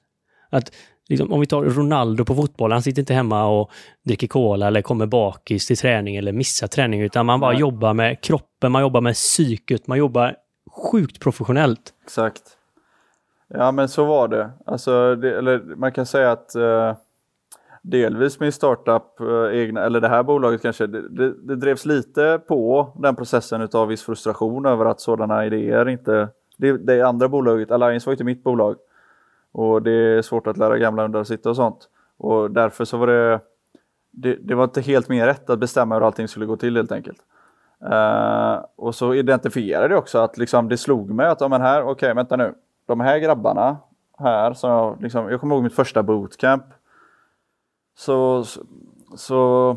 Att 0.50 0.72
liksom, 1.08 1.32
om 1.32 1.40
vi 1.40 1.46
tar 1.46 1.64
Ronaldo 1.64 2.24
på 2.24 2.34
fotboll, 2.34 2.72
han 2.72 2.82
sitter 2.82 3.02
inte 3.02 3.14
hemma 3.14 3.46
och 3.46 3.70
dricker 4.04 4.26
cola 4.26 4.66
eller 4.66 4.82
kommer 4.82 5.06
bakis 5.06 5.66
till 5.66 5.76
träning 5.76 6.16
eller 6.16 6.32
missar 6.32 6.66
träning, 6.66 7.00
utan 7.00 7.26
man 7.26 7.40
bara 7.40 7.52
Nej. 7.52 7.60
jobbar 7.60 7.94
med 7.94 8.20
kroppen, 8.20 8.72
man 8.72 8.82
jobbar 8.82 9.00
med 9.00 9.14
psyket, 9.14 9.86
man 9.86 9.98
jobbar 9.98 10.36
sjukt 10.70 11.20
professionellt. 11.20 11.92
Exakt. 12.04 12.42
Ja 13.48 13.72
men 13.72 13.88
så 13.88 14.04
var 14.04 14.28
det. 14.28 14.50
Alltså, 14.66 15.14
det, 15.14 15.38
eller 15.38 15.76
man 15.76 15.92
kan 15.92 16.06
säga 16.06 16.32
att 16.32 16.54
eh, 16.54 16.94
delvis 17.82 18.40
min 18.40 18.52
startup, 18.52 19.20
eh, 19.20 19.60
egna, 19.60 19.84
eller 19.84 20.00
det 20.00 20.08
här 20.08 20.22
bolaget 20.22 20.62
kanske, 20.62 20.86
det, 20.86 21.08
det, 21.08 21.46
det 21.46 21.56
drevs 21.56 21.86
lite 21.86 22.40
på 22.48 22.92
den 23.02 23.16
processen 23.16 23.60
utav 23.60 23.88
viss 23.88 24.02
frustration 24.02 24.66
över 24.66 24.84
att 24.84 25.00
sådana 25.00 25.46
idéer 25.46 25.88
inte... 25.88 26.28
Det, 26.60 26.76
det 26.76 27.02
andra 27.02 27.28
bolaget, 27.28 27.70
Alliance 27.70 28.06
var 28.06 28.12
inte 28.12 28.24
mitt 28.24 28.44
bolag. 28.44 28.76
Och 29.52 29.82
det 29.82 29.92
är 29.92 30.22
svårt 30.22 30.46
att 30.46 30.56
lära 30.56 30.78
gamla 30.78 31.02
hundar 31.02 31.20
att 31.20 31.28
sitta 31.28 31.50
och 31.50 31.56
sånt. 31.56 31.88
Och 32.16 32.50
därför 32.50 32.84
så 32.84 32.96
var 32.96 33.06
det, 33.06 33.40
det, 34.10 34.34
det 34.34 34.54
var 34.54 34.64
inte 34.64 34.80
helt 34.80 35.08
mer 35.08 35.26
rätt 35.26 35.50
att 35.50 35.58
bestämma 35.58 35.94
hur 35.94 36.06
allting 36.06 36.28
skulle 36.28 36.46
gå 36.46 36.56
till 36.56 36.76
helt 36.76 36.92
enkelt. 36.92 37.18
Uh, 37.84 38.64
och 38.76 38.94
så 38.94 39.14
identifierade 39.14 39.94
jag 39.94 39.98
också 39.98 40.18
att 40.18 40.38
liksom, 40.38 40.68
det 40.68 40.76
slog 40.76 41.10
mig 41.10 41.26
att, 41.26 41.40
ja 41.40 41.48
men 41.48 41.60
här, 41.60 41.82
okej 41.82 42.14
vänta 42.14 42.36
nu. 42.36 42.54
De 42.86 43.00
här 43.00 43.18
grabbarna 43.18 43.76
här, 44.18 44.52
som 44.52 44.70
jag, 44.70 45.02
liksom, 45.02 45.30
jag 45.30 45.40
kommer 45.40 45.54
ihåg 45.54 45.64
mitt 45.64 45.74
första 45.74 46.02
bootcamp. 46.02 46.64
Så, 47.96 48.44
så 49.16 49.76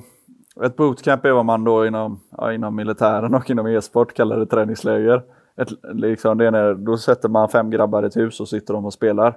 ett 0.63 0.76
bootcamp 0.76 1.26
är 1.26 1.32
vad 1.32 1.46
man 1.46 1.63
då 1.63 1.88
inom, 1.88 2.19
ja, 2.38 2.54
inom 2.54 2.76
militären 2.76 3.36
och 3.36 3.50
inom 3.50 3.67
e-sport 3.67 4.13
kallar 4.13 4.39
det 4.39 4.46
träningsläger. 4.46 5.24
Ett, 5.56 5.70
liksom, 5.94 6.38
det 6.38 6.48
är 6.48 6.52
när, 6.52 6.74
då 6.74 6.98
sätter 6.98 7.30
man 7.30 7.50
fem 7.50 7.70
grabbar 7.70 8.04
i 8.04 8.06
ett 8.06 8.18
hus 8.18 8.39
och 8.39 8.50
sitter 8.50 8.74
de 8.74 8.86
och 8.86 8.94
spelar. 8.94 9.36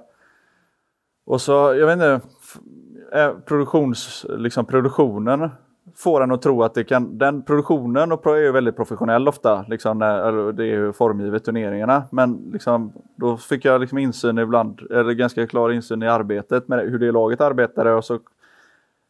Och 1.25 1.41
så, 1.41 1.51
jag 1.51 1.85
vet 1.85 1.93
inte, 1.93 2.21
eh, 3.13 3.31
produktions, 3.45 4.25
liksom 4.29 4.65
produktionen 4.65 5.49
får 5.95 6.23
en 6.23 6.31
att 6.31 6.41
tro 6.41 6.63
att 6.63 6.73
det 6.73 6.83
kan, 6.83 7.17
den 7.17 7.41
produktionen 7.41 8.11
och 8.11 8.25
är 8.27 8.35
ju 8.35 8.51
väldigt 8.51 8.75
professionell 8.75 9.27
ofta, 9.27 9.65
liksom 9.67 9.99
när, 9.99 10.51
det 10.51 10.63
är 10.63 10.67
ju 10.67 10.93
formgivet 10.93 11.45
turneringarna. 11.45 12.03
Men 12.11 12.49
liksom, 12.53 12.93
då 13.15 13.37
fick 13.37 13.65
jag 13.65 13.81
liksom 13.81 13.97
insyn 13.97 14.37
ibland, 14.37 14.81
eller 14.91 15.13
ganska 15.13 15.47
klar 15.47 15.71
insyn 15.71 16.03
i 16.03 16.07
arbetet 16.07 16.67
med 16.67 16.79
hur 16.79 16.99
det 16.99 17.11
laget 17.11 17.41
arbetade 17.41 17.93
och 17.93 18.05
så 18.05 18.19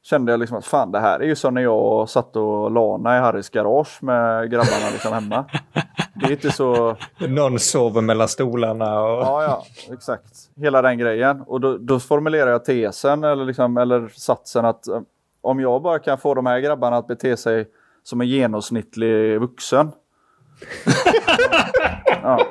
kände 0.10 0.32
jag 0.32 0.40
liksom 0.40 0.58
att 0.58 0.66
fan 0.66 0.92
det 0.92 1.00
här 1.00 1.20
är 1.20 1.26
ju 1.26 1.36
som 1.36 1.54
när 1.54 1.62
jag 1.62 2.10
satt 2.10 2.36
och 2.36 2.72
lana 2.72 3.18
i 3.18 3.20
Harrys 3.20 3.50
garage 3.50 4.04
med 4.04 4.52
grabbarna 4.52 4.90
liksom 4.92 5.14
hemma. 5.14 5.46
Det 6.14 6.26
är 6.26 6.32
inte 6.32 6.52
så... 6.52 6.96
Någon 7.18 7.60
sover 7.60 8.02
mellan 8.02 8.28
stolarna 8.28 9.02
och... 9.02 9.24
Ja, 9.24 9.44
ja, 9.44 9.66
exakt. 9.94 10.34
Hela 10.56 10.82
den 10.82 10.98
grejen. 10.98 11.42
Och 11.42 11.62
då, 11.62 11.78
då 11.78 12.00
formulerar 12.00 12.52
jag 12.52 12.66
tesen 12.66 13.24
eller, 13.24 13.46
liksom, 13.46 13.78
eller 13.78 14.08
satsen 14.08 14.66
att 14.66 14.88
eh, 14.88 15.02
om 15.42 15.60
jag 15.60 15.82
bara 15.82 16.00
kan 16.00 16.18
få 16.18 16.34
de 16.34 16.46
här 16.46 16.60
grabbarna 16.60 16.98
att 16.98 17.08
bete 17.08 17.38
sig 17.38 17.68
som 18.04 18.22
en 18.22 18.28
genomsnittlig 18.28 19.40
vuxen. 19.40 19.92
ja. 22.24 22.48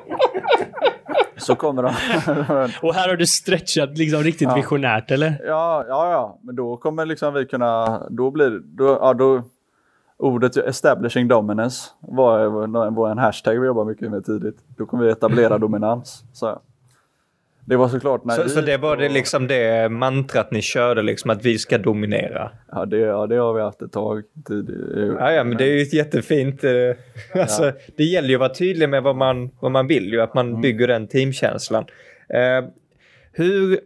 Så 1.37 1.55
kommer 1.55 1.83
de... 1.83 1.89
Och 2.83 2.95
här 2.95 3.09
har 3.09 3.17
du 3.17 3.27
stretchat 3.27 3.99
liksom 3.99 4.23
riktigt 4.23 4.49
Ja. 4.49 4.55
visionärt 4.55 5.11
eller? 5.11 5.41
ja, 5.47 5.85
ja, 5.89 6.11
ja, 6.11 6.39
men 6.43 6.57
då 6.57 6.77
kommer 6.77 7.07
liksom 7.07 7.35
vi 7.35 7.47
kunna... 7.47 8.03
Då 8.11 8.31
blir. 8.31 8.61
Då, 8.65 8.99
ja, 9.01 9.15
då, 9.15 9.43
ordet 10.19 10.57
establishing 10.57 11.29
dominance 11.29 11.91
var, 12.01 12.91
var 12.91 13.11
en 13.11 13.19
hashtag 13.19 13.61
vi 13.61 13.67
jobbade 13.67 13.87
mycket 13.91 14.11
med 14.11 14.25
tidigt. 14.25 14.59
Då 14.77 14.87
kommer 14.87 15.05
vi 15.05 15.11
etablera 15.11 15.59
dominans. 15.59 16.25
Så. 16.33 16.59
Det 17.69 17.77
var 17.77 17.89
såklart 17.89 18.25
när 18.25 18.35
Så, 18.35 18.43
vi... 18.43 18.49
så 18.49 18.61
det 18.61 18.77
var 18.77 18.97
det 18.97 19.09
liksom 19.09 19.47
det 19.47 19.89
mantrat 19.93 20.51
ni 20.51 20.63
körde, 20.63 21.03
liksom 21.03 21.31
att 21.31 21.45
vi 21.45 21.59
ska 21.59 21.79
dominera? 21.79 22.51
Ja 22.73 22.85
det, 22.87 22.99
ja, 22.99 23.27
det 23.27 23.37
har 23.37 23.53
vi 23.55 23.61
haft 23.61 23.83
ett 23.83 23.93
tag. 23.93 24.23
Ja, 25.19 25.33
ja, 25.33 25.45
men 25.45 25.57
det 25.57 25.65
är 25.65 25.75
ju 25.77 25.83
ett 25.83 25.93
jättefint... 25.93 26.65
Eh, 26.65 26.71
alltså, 27.41 27.73
Det 27.97 28.05
gäller 28.05 28.29
ju 28.29 28.35
att 28.35 28.41
vara 28.41 28.55
tydlig 28.55 28.89
med 28.89 29.03
vad 29.03 29.17
man, 29.17 29.51
vad 29.61 29.71
man 29.73 29.87
vill, 29.87 30.13
ju, 30.13 30.21
att 30.21 30.35
man 30.35 30.61
bygger 30.61 30.89
den 30.89 31.07
teamkänslan. 31.09 31.85
Eh, 32.29 32.69
hur, 33.33 33.81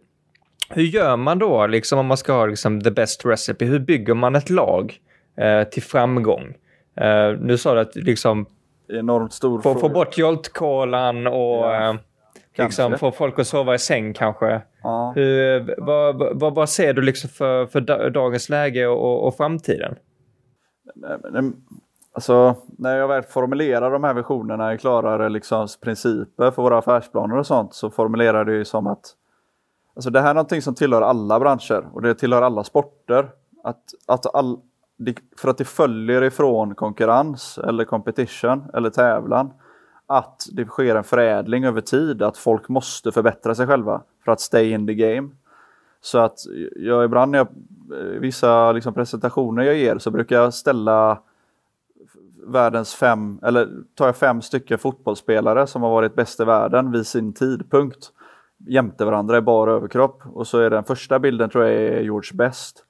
hur 0.70 0.82
gör 0.82 1.16
man 1.16 1.38
då, 1.38 1.66
liksom, 1.66 1.98
om 1.98 2.06
man 2.06 2.16
ska 2.16 2.32
ha 2.32 2.46
liksom, 2.46 2.80
the 2.80 2.90
best 2.90 3.26
recipe? 3.26 3.64
Hur 3.64 3.78
bygger 3.78 4.14
man 4.14 4.34
ett 4.34 4.50
lag 4.50 4.98
eh, 5.36 5.64
till 5.68 5.82
framgång? 5.82 6.54
Eh, 6.96 7.32
nu 7.40 7.58
sa 7.58 7.74
du 7.74 7.80
att 7.80 7.96
liksom, 7.96 8.46
Enormt 8.92 9.32
stor 9.32 9.60
få, 9.60 9.74
få 9.74 9.80
fråga. 9.80 9.94
bort 9.94 10.18
joltkolan 10.18 11.26
och 11.26 11.34
Ja, 11.64 11.98
liksom, 12.58 12.98
få 12.98 13.10
folk 13.10 13.38
att 13.38 13.46
sova 13.46 13.74
i 13.74 13.78
säng 13.78 14.12
kanske. 14.12 14.62
Ja. 14.82 15.12
Hur, 15.16 15.74
vad, 15.78 16.38
vad, 16.40 16.54
vad 16.54 16.68
ser 16.68 16.92
du 16.92 17.02
liksom 17.02 17.30
för, 17.30 17.66
för 17.66 17.80
da- 17.80 18.10
dagens 18.10 18.48
läge 18.48 18.86
och, 18.86 19.26
och 19.26 19.36
framtiden? 19.36 19.96
Alltså, 22.12 22.56
när 22.78 22.96
jag 22.96 23.08
väl 23.08 23.22
formulerar 23.22 23.90
de 23.90 24.04
här 24.04 24.14
visionerna 24.14 24.74
i 24.74 24.78
klarare 24.78 25.28
liksom, 25.28 25.68
principer 25.80 26.50
för 26.50 26.62
våra 26.62 26.78
affärsplaner 26.78 27.38
och 27.38 27.46
sånt 27.46 27.74
så 27.74 27.90
formulerar 27.90 28.44
det 28.44 28.52
ju 28.52 28.64
som 28.64 28.86
att 28.86 29.14
alltså, 29.96 30.10
det 30.10 30.20
här 30.20 30.30
är 30.30 30.34
någonting 30.34 30.62
som 30.62 30.74
tillhör 30.74 31.02
alla 31.02 31.40
branscher 31.40 31.88
och 31.92 32.02
det 32.02 32.14
tillhör 32.14 32.42
alla 32.42 32.64
sporter. 32.64 33.30
Att, 33.64 33.84
att 34.06 34.34
all, 34.34 34.58
för 35.38 35.48
att 35.48 35.58
det 35.58 35.64
följer 35.64 36.22
ifrån 36.22 36.74
konkurrens 36.74 37.58
eller 37.58 37.84
competition 37.84 38.70
eller 38.74 38.90
tävlan 38.90 39.52
att 40.10 40.48
det 40.52 40.64
sker 40.64 40.96
en 40.96 41.04
förädling 41.04 41.64
över 41.64 41.80
tid, 41.80 42.22
att 42.22 42.36
folk 42.36 42.68
måste 42.68 43.12
förbättra 43.12 43.54
sig 43.54 43.66
själva 43.66 44.02
för 44.24 44.32
att 44.32 44.40
stay 44.40 44.70
in 44.70 44.86
the 44.86 44.94
game. 44.94 45.28
Så 46.00 46.18
att 46.18 46.38
jag 46.76 47.04
ibland 47.04 47.32
när 47.32 47.38
jag, 47.38 47.48
eh, 47.98 48.20
vissa 48.20 48.72
liksom 48.72 48.94
presentationer 48.94 49.62
jag 49.62 49.76
ger 49.76 49.98
så 49.98 50.10
brukar 50.10 50.36
jag 50.36 50.54
ställa 50.54 51.18
världens 52.46 52.94
fem, 52.94 53.40
eller 53.42 53.68
tar 53.94 54.06
jag 54.06 54.16
fem 54.16 54.42
stycken 54.42 54.78
fotbollsspelare 54.78 55.66
som 55.66 55.82
har 55.82 55.90
varit 55.90 56.14
bäst 56.14 56.40
i 56.40 56.44
världen 56.44 56.92
vid 56.92 57.06
sin 57.06 57.32
tidpunkt 57.32 58.12
jämte 58.66 59.04
varandra 59.04 59.38
i 59.38 59.40
bar 59.40 59.68
överkropp. 59.68 60.22
Och 60.26 60.46
så 60.46 60.58
är 60.58 60.70
den 60.70 60.84
första 60.84 61.18
bilden 61.18 61.50
tror 61.50 61.64
jag 61.64 61.74
är 61.74 62.00
George 62.00 62.30
Best. 62.34 62.84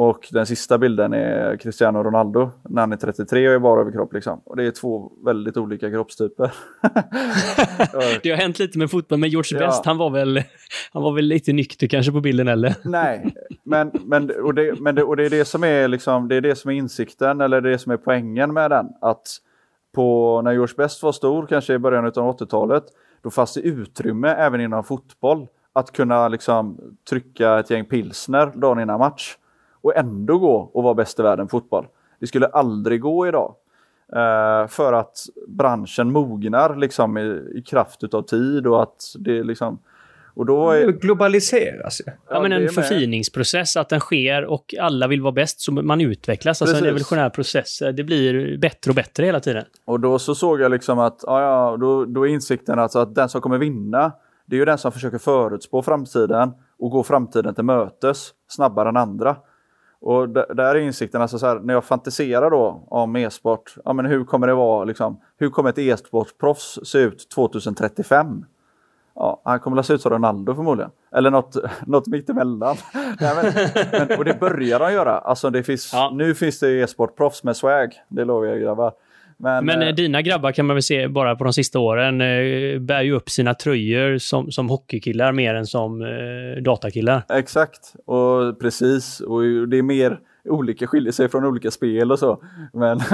Och 0.00 0.28
den 0.30 0.46
sista 0.46 0.78
bilden 0.78 1.12
är 1.12 1.56
Cristiano 1.56 2.02
Ronaldo 2.02 2.50
när 2.62 2.82
han 2.82 2.92
är 2.92 2.96
33 2.96 3.48
och 3.48 3.54
är 3.54 3.58
bar 3.58 3.78
överkropp. 3.78 4.12
Liksom. 4.12 4.40
Och 4.44 4.56
det 4.56 4.64
är 4.64 4.70
två 4.70 5.12
väldigt 5.24 5.56
olika 5.56 5.90
kroppstyper. 5.90 6.52
Det 8.22 8.30
har 8.30 8.36
hänt 8.36 8.58
lite 8.58 8.78
med 8.78 8.90
fotboll, 8.90 9.18
men 9.18 9.30
George 9.30 9.60
Ja. 9.60 9.66
Best, 9.66 9.84
han 9.84 9.98
var 9.98 10.10
väl, 10.10 10.42
han 10.92 11.02
var 11.02 11.12
väl 11.12 11.24
lite 11.24 11.52
nykter 11.52 11.86
kanske 11.86 12.12
på 12.12 12.20
bilden 12.20 12.48
eller? 12.48 12.74
Nej, 12.84 13.34
men, 13.62 13.90
men, 14.04 14.30
och, 14.44 14.54
det, 14.54 14.80
men 14.80 14.94
det, 14.94 15.02
och 15.02 15.16
det 15.16 15.26
är 15.26 15.30
det 15.30 15.44
som 15.44 15.64
är 15.64 15.88
liksom, 15.88 16.28
det 16.28 16.36
är 16.36 16.40
det 16.40 16.54
som 16.54 16.70
är 16.70 16.74
insikten 16.74 17.40
eller 17.40 17.60
det 17.60 17.78
som 17.78 17.92
är 17.92 17.96
poängen 17.96 18.52
med 18.52 18.70
den. 18.70 18.86
Att 19.00 19.26
på, 19.94 20.40
när 20.42 20.52
George 20.52 20.74
Best 20.76 21.02
var 21.02 21.12
stor, 21.12 21.46
kanske 21.46 21.74
i 21.74 21.78
början 21.78 22.04
av 22.04 22.38
80-talet, 22.38 22.84
då 23.22 23.30
fanns 23.30 23.54
det 23.54 23.60
utrymme 23.60 24.28
även 24.28 24.60
inom 24.60 24.84
fotboll 24.84 25.46
att 25.72 25.92
kunna 25.92 26.28
liksom 26.28 26.80
trycka 27.10 27.58
ett 27.58 27.70
gäng 27.70 27.84
pilsner 27.84 28.46
dagen 28.46 28.80
innan 28.80 28.98
match 28.98 29.36
och 29.88 29.96
ändå 29.96 30.38
gå 30.38 30.70
och 30.74 30.82
vara 30.82 30.94
bäst 30.94 31.20
i 31.20 31.22
världen 31.22 31.46
på 31.46 31.50
fotboll. 31.50 31.86
Det 32.20 32.26
skulle 32.26 32.46
aldrig 32.46 33.00
gå 33.00 33.28
idag. 33.28 33.54
Eh, 34.12 34.66
för 34.68 34.92
att 34.92 35.18
branschen 35.48 36.12
mognar 36.12 36.76
liksom 36.76 37.18
i, 37.18 37.58
i 37.58 37.62
kraft 37.62 38.04
utav 38.04 38.22
tid 38.22 38.66
och 38.66 38.82
att 38.82 39.14
det 39.18 39.38
är 39.38 39.44
liksom 39.44 39.78
och 40.38 40.46
då 40.46 40.70
är, 40.70 40.86
Det 40.86 40.92
globaliseras 40.92 42.00
ju. 42.00 42.12
Ja, 42.30 42.40
men 42.40 42.50
det 42.50 42.56
en 42.56 42.68
förfiningsprocess, 42.68 43.76
att 43.76 43.88
den 43.88 44.00
sker 44.00 44.44
och 44.44 44.74
alla 44.80 45.06
vill 45.06 45.22
vara 45.22 45.32
bäst, 45.32 45.60
så 45.60 45.72
man 45.72 46.00
utvecklas. 46.00 46.62
Alltså 46.62 46.76
en 46.76 46.84
evolutionär 46.84 47.30
process. 47.30 47.82
Det 47.96 48.04
blir 48.04 48.58
bättre 48.58 48.90
och 48.90 48.94
bättre 48.94 49.26
hela 49.26 49.40
tiden. 49.40 49.64
Och 49.84 50.00
då 50.00 50.18
så 50.18 50.34
såg 50.34 50.60
jag 50.60 50.70
liksom 50.70 50.98
att, 50.98 51.20
ja, 51.26 51.42
ja 51.42 51.76
då, 51.76 52.04
då 52.04 52.26
är 52.26 52.30
insikten 52.30 52.78
alltså 52.78 52.98
att 52.98 53.14
den 53.14 53.28
som 53.28 53.40
kommer 53.40 53.58
vinna, 53.58 54.12
det 54.46 54.56
är 54.56 54.58
ju 54.58 54.64
den 54.64 54.78
som 54.78 54.92
försöker 54.92 55.18
förutspå 55.18 55.82
framtiden 55.82 56.52
och 56.78 56.90
gå 56.90 57.02
framtiden 57.02 57.54
till 57.54 57.64
mötes 57.64 58.30
snabbare 58.48 58.88
än 58.88 58.96
andra. 58.96 59.36
Och 60.00 60.28
där 60.28 60.74
är 60.74 60.78
insikten, 60.78 61.22
alltså 61.22 61.38
så 61.38 61.46
här, 61.46 61.60
när 61.60 61.74
jag 61.74 61.84
fantiserar 61.84 62.50
då 62.50 62.84
om 62.88 63.16
e-sport, 63.16 63.74
ja 63.84 63.92
men 63.92 64.06
hur 64.06 64.24
kommer 64.24 64.46
det 64.46 64.54
vara 64.54 64.84
liksom, 64.84 65.20
hur 65.38 65.50
kommer 65.50 65.70
ett 65.70 65.78
e-sportproffs 65.78 66.78
se 66.84 66.98
ut 66.98 67.28
2035? 67.28 68.44
Ja, 69.14 69.42
han 69.44 69.60
kommer 69.60 69.76
att 69.76 69.86
se 69.86 69.92
ut 69.92 70.02
som 70.02 70.10
Ronaldo 70.10 70.54
förmodligen. 70.54 70.90
Eller 71.12 71.30
något, 71.30 71.56
något 71.86 72.06
mittemellan. 72.06 72.76
Nej, 73.20 73.34
men, 73.42 73.52
men, 74.08 74.18
och 74.18 74.24
det 74.24 74.40
börjar 74.40 74.78
de 74.78 74.92
göra. 74.92 75.18
Alltså 75.18 75.50
det 75.50 75.62
finns, 75.62 75.92
Ja. 75.92 76.10
Nu 76.14 76.34
finns 76.34 76.60
det 76.60 76.70
e-sportproffs 76.70 77.44
med 77.44 77.56
swag. 77.56 77.92
Det 78.08 78.24
lovar 78.24 78.46
jag 78.46 78.60
grabbar. 78.60 78.92
Men, 79.40 79.64
Men 79.66 79.82
eh, 79.82 79.88
eh, 79.88 79.94
dina 79.94 80.22
grabbar 80.22 80.52
kan 80.52 80.66
man 80.66 80.76
väl 80.76 80.82
se 80.82 81.08
bara 81.08 81.36
på 81.36 81.44
de 81.44 81.52
sista 81.52 81.78
åren 81.78 82.20
eh, 82.20 82.78
bär 82.80 83.02
ju 83.02 83.12
upp 83.12 83.30
sina 83.30 83.54
tröjor 83.54 84.18
som, 84.18 84.50
som 84.50 84.68
hockeykillar 84.68 85.32
mer 85.32 85.54
än 85.54 85.66
som 85.66 86.02
eh, 86.02 86.62
datakillar. 86.62 87.22
Exakt, 87.28 87.94
och 88.06 88.60
precis. 88.60 89.20
Och 89.20 89.42
det 89.68 89.78
är 89.78 89.82
mer 89.82 90.18
olika, 90.44 90.86
skiljer 90.86 91.12
sig 91.12 91.28
från 91.28 91.44
olika 91.44 91.70
spel 91.70 92.12
och 92.12 92.18
så. 92.18 92.42
Men 92.72 92.98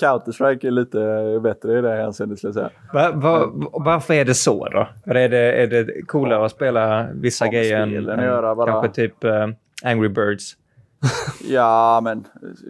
Counter-Strike 0.00 0.66
är 0.66 0.70
lite 0.70 0.98
bättre 1.42 1.78
i 1.78 1.82
det 1.82 1.88
här 1.88 1.96
hänseendet 2.02 2.38
skulle 2.38 2.48
jag 2.48 2.54
säga. 2.54 2.70
Va, 2.92 3.12
va, 3.14 3.52
varför 3.72 4.14
är 4.14 4.24
det 4.24 4.34
så 4.34 4.68
då? 4.68 4.88
Är 5.04 5.28
det, 5.28 5.38
är 5.62 5.66
det 5.66 6.06
coolare 6.06 6.44
att 6.44 6.50
spela 6.50 7.06
vissa 7.14 7.44
Ja, 7.44 7.50
grejer 7.50 7.76
än, 7.76 8.08
än 8.08 8.24
göra 8.24 8.54
bara. 8.54 8.72
kanske 8.72 8.94
typ 9.02 9.24
eh, 9.24 9.46
Angry 9.84 10.08
Birds? 10.08 10.56
Ja, 11.48 12.00
men 12.02 12.24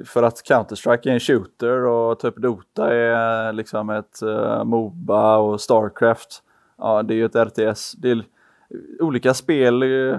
för 0.04 0.22
att 0.22 0.42
Counter-Strike 0.48 1.08
är 1.08 1.12
en 1.12 1.20
shooter 1.20 1.84
och 1.84 2.18
typ 2.20 2.36
Dota 2.36 2.94
är 2.94 3.52
liksom 3.52 3.90
ett 3.90 4.20
uh, 4.22 4.64
Moba 4.64 5.36
och 5.36 5.60
Starcraft. 5.60 6.42
Ja, 6.78 7.02
det 7.02 7.14
är 7.14 7.16
ju 7.16 7.24
ett 7.24 7.36
RTS. 7.36 7.92
Det 7.92 8.10
är 8.10 8.24
olika 9.00 9.34
spel 9.34 9.82
eh, 9.82 10.18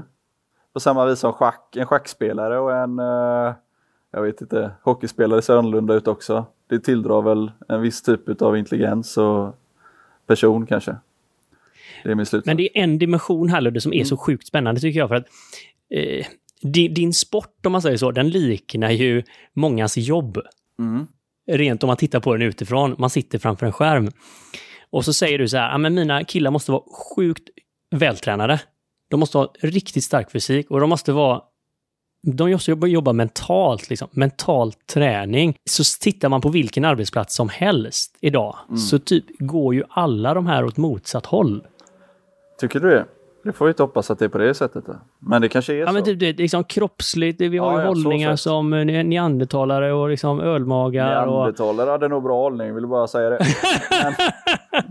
på 0.74 0.80
samma 0.80 1.06
vis 1.06 1.20
som 1.20 1.34
schack. 1.34 1.76
En 1.76 1.86
schackspelare 1.86 2.60
och 2.60 2.76
en, 2.76 3.00
eh, 3.00 3.54
jag 4.12 4.22
vet 4.22 4.42
inte, 4.42 4.72
hockeyspelare 4.84 5.42
ser 5.42 5.58
annorlunda 5.58 5.94
ut 5.94 6.08
också. 6.08 6.46
Det 6.68 6.80
tilldrar 6.80 7.22
väl 7.22 7.52
en 7.68 7.82
viss 7.82 8.02
typ 8.02 8.42
av 8.42 8.58
intelligens 8.58 9.18
och 9.18 9.56
person 10.26 10.66
kanske. 10.66 10.96
Det 12.04 12.12
är 12.12 12.16
min 12.16 12.26
slutsats. 12.26 12.48
Men 12.48 12.58
det 12.58 12.78
är 12.78 12.84
en 12.84 12.98
dimension 12.98 13.50
här 13.50 13.62
Ludde 13.62 13.82
som 13.82 13.94
är 13.94 14.04
så 14.04 14.18
sjukt 14.18 14.48
spännande 14.48 14.82
tycker 14.82 15.00
jag. 15.00 15.10
För 15.10 15.16
att 15.16 15.28
eh, 15.90 16.26
din, 16.62 16.94
din 16.94 17.14
sport, 17.14 17.66
om 17.66 17.72
man 17.72 17.82
säger 17.82 17.98
så, 17.98 18.12
den 18.12 18.30
liknar 18.30 18.92
ju 18.92 19.24
mångas 19.54 19.98
jobb. 19.98 20.38
Mm. 20.80 21.08
Rent 21.52 21.84
om 21.84 21.88
man 21.88 21.98
tittar 21.98 22.20
på 22.20 22.34
den 22.34 22.42
utifrån. 22.42 22.96
Man 22.98 23.10
sitter 23.10 23.40
framför 23.40 23.66
en 23.66 23.72
skärm. 23.72 24.12
Och 24.90 25.06
så 25.06 25.14
säger 25.14 25.40
du 25.40 25.48
så 25.48 25.58
här, 25.58 25.72
"Ja, 25.72 25.78
men 25.78 25.94
mina 25.94 26.24
killar 26.24 26.52
måste 26.52 26.72
vara 26.72 26.84
sjukt 27.16 27.50
vältränade. 27.92 28.62
De 29.10 29.20
måste 29.20 29.38
ha 29.38 29.54
riktigt 29.60 30.04
stark 30.04 30.32
fysik 30.32 30.72
och 30.72 30.80
de 30.80 30.90
måste 30.90 31.12
vara 31.12 31.42
de 32.24 32.52
måste 32.52 32.72
jobba, 32.72 32.88
jobba 32.88 33.14
mentalt, 33.14 33.90
liksom. 33.90 34.08
mental 34.12 34.74
träning. 34.74 35.56
Så 35.70 35.84
tittar 36.02 36.30
man 36.30 36.42
på 36.42 36.50
vilken 36.50 36.86
arbetsplats 36.86 37.36
som 37.36 37.50
helst 37.50 38.18
idag, 38.22 38.56
så 38.90 39.00
typ 39.00 39.26
går 39.40 39.76
ju 39.76 39.84
alla 39.90 40.34
de 40.34 40.48
här 40.48 40.66
åt 40.66 40.78
motsatt 40.78 41.26
håll. 41.26 41.64
Tycker 42.60 42.80
du 42.80 42.90
det? 42.90 43.06
Det 43.48 43.54
får 43.54 43.66
vi 43.66 43.70
inte 43.72 43.84
hoppas 43.84 44.12
att 44.12 44.20
det 44.20 44.26
är 44.26 44.30
på 44.30 44.38
det 44.38 44.54
sättet. 44.54 44.86
Då. 44.86 44.94
Men 45.20 45.42
det 45.42 45.50
kanske 45.50 45.74
är 45.74 45.78
Ja, 45.78 45.88
så. 45.88 45.94
men 45.94 46.04
typ, 46.04 46.20
det 46.20 46.30
är 46.30 46.34
liksom 46.34 46.64
kroppsligt, 46.64 47.42
vi 47.42 47.58
har 47.58 47.72
Ja, 47.72 47.78
ju 47.78 47.82
ja, 47.82 47.88
hållningar 47.88 48.36
som 48.36 48.74
eh, 48.74 48.86
neandertalare 48.86 49.94
och 49.94 50.10
liksom 50.10 50.40
ölmagar. 50.40 51.26
Och... 51.26 51.34
Neandertalare 51.34 51.90
hade 51.90 52.08
nog 52.08 52.24
bra 52.24 52.42
hållning, 52.42 52.76
vill 52.76 52.88
bara 52.88 53.08
säga 53.08 53.30
det. 53.30 53.40
Men, 54.04 54.14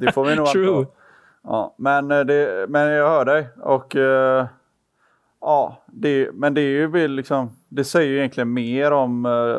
det 0.01 0.13
får 0.13 0.25
vi 0.25 0.37
nog 0.37 0.47
True. 0.47 0.77
anta. 0.79 0.91
Ja, 1.43 1.75
men, 1.79 2.11
eh, 2.11 2.21
det, 2.21 2.67
men 2.69 2.89
jag 2.89 3.09
hör 3.09 3.25
dig 3.25 3.49
och 3.63 3.97
eh, 3.97 4.47
ja, 5.41 5.83
det, 5.87 6.31
men 6.35 6.55
det 6.55 6.61
är 6.61 6.65
ju 6.99 7.09
liksom, 7.09 7.51
det 7.69 7.85
säger 7.85 8.11
ju 8.11 8.19
egentligen 8.19 8.53
mer 8.53 8.93
om 8.93 9.27
eh, 9.27 9.57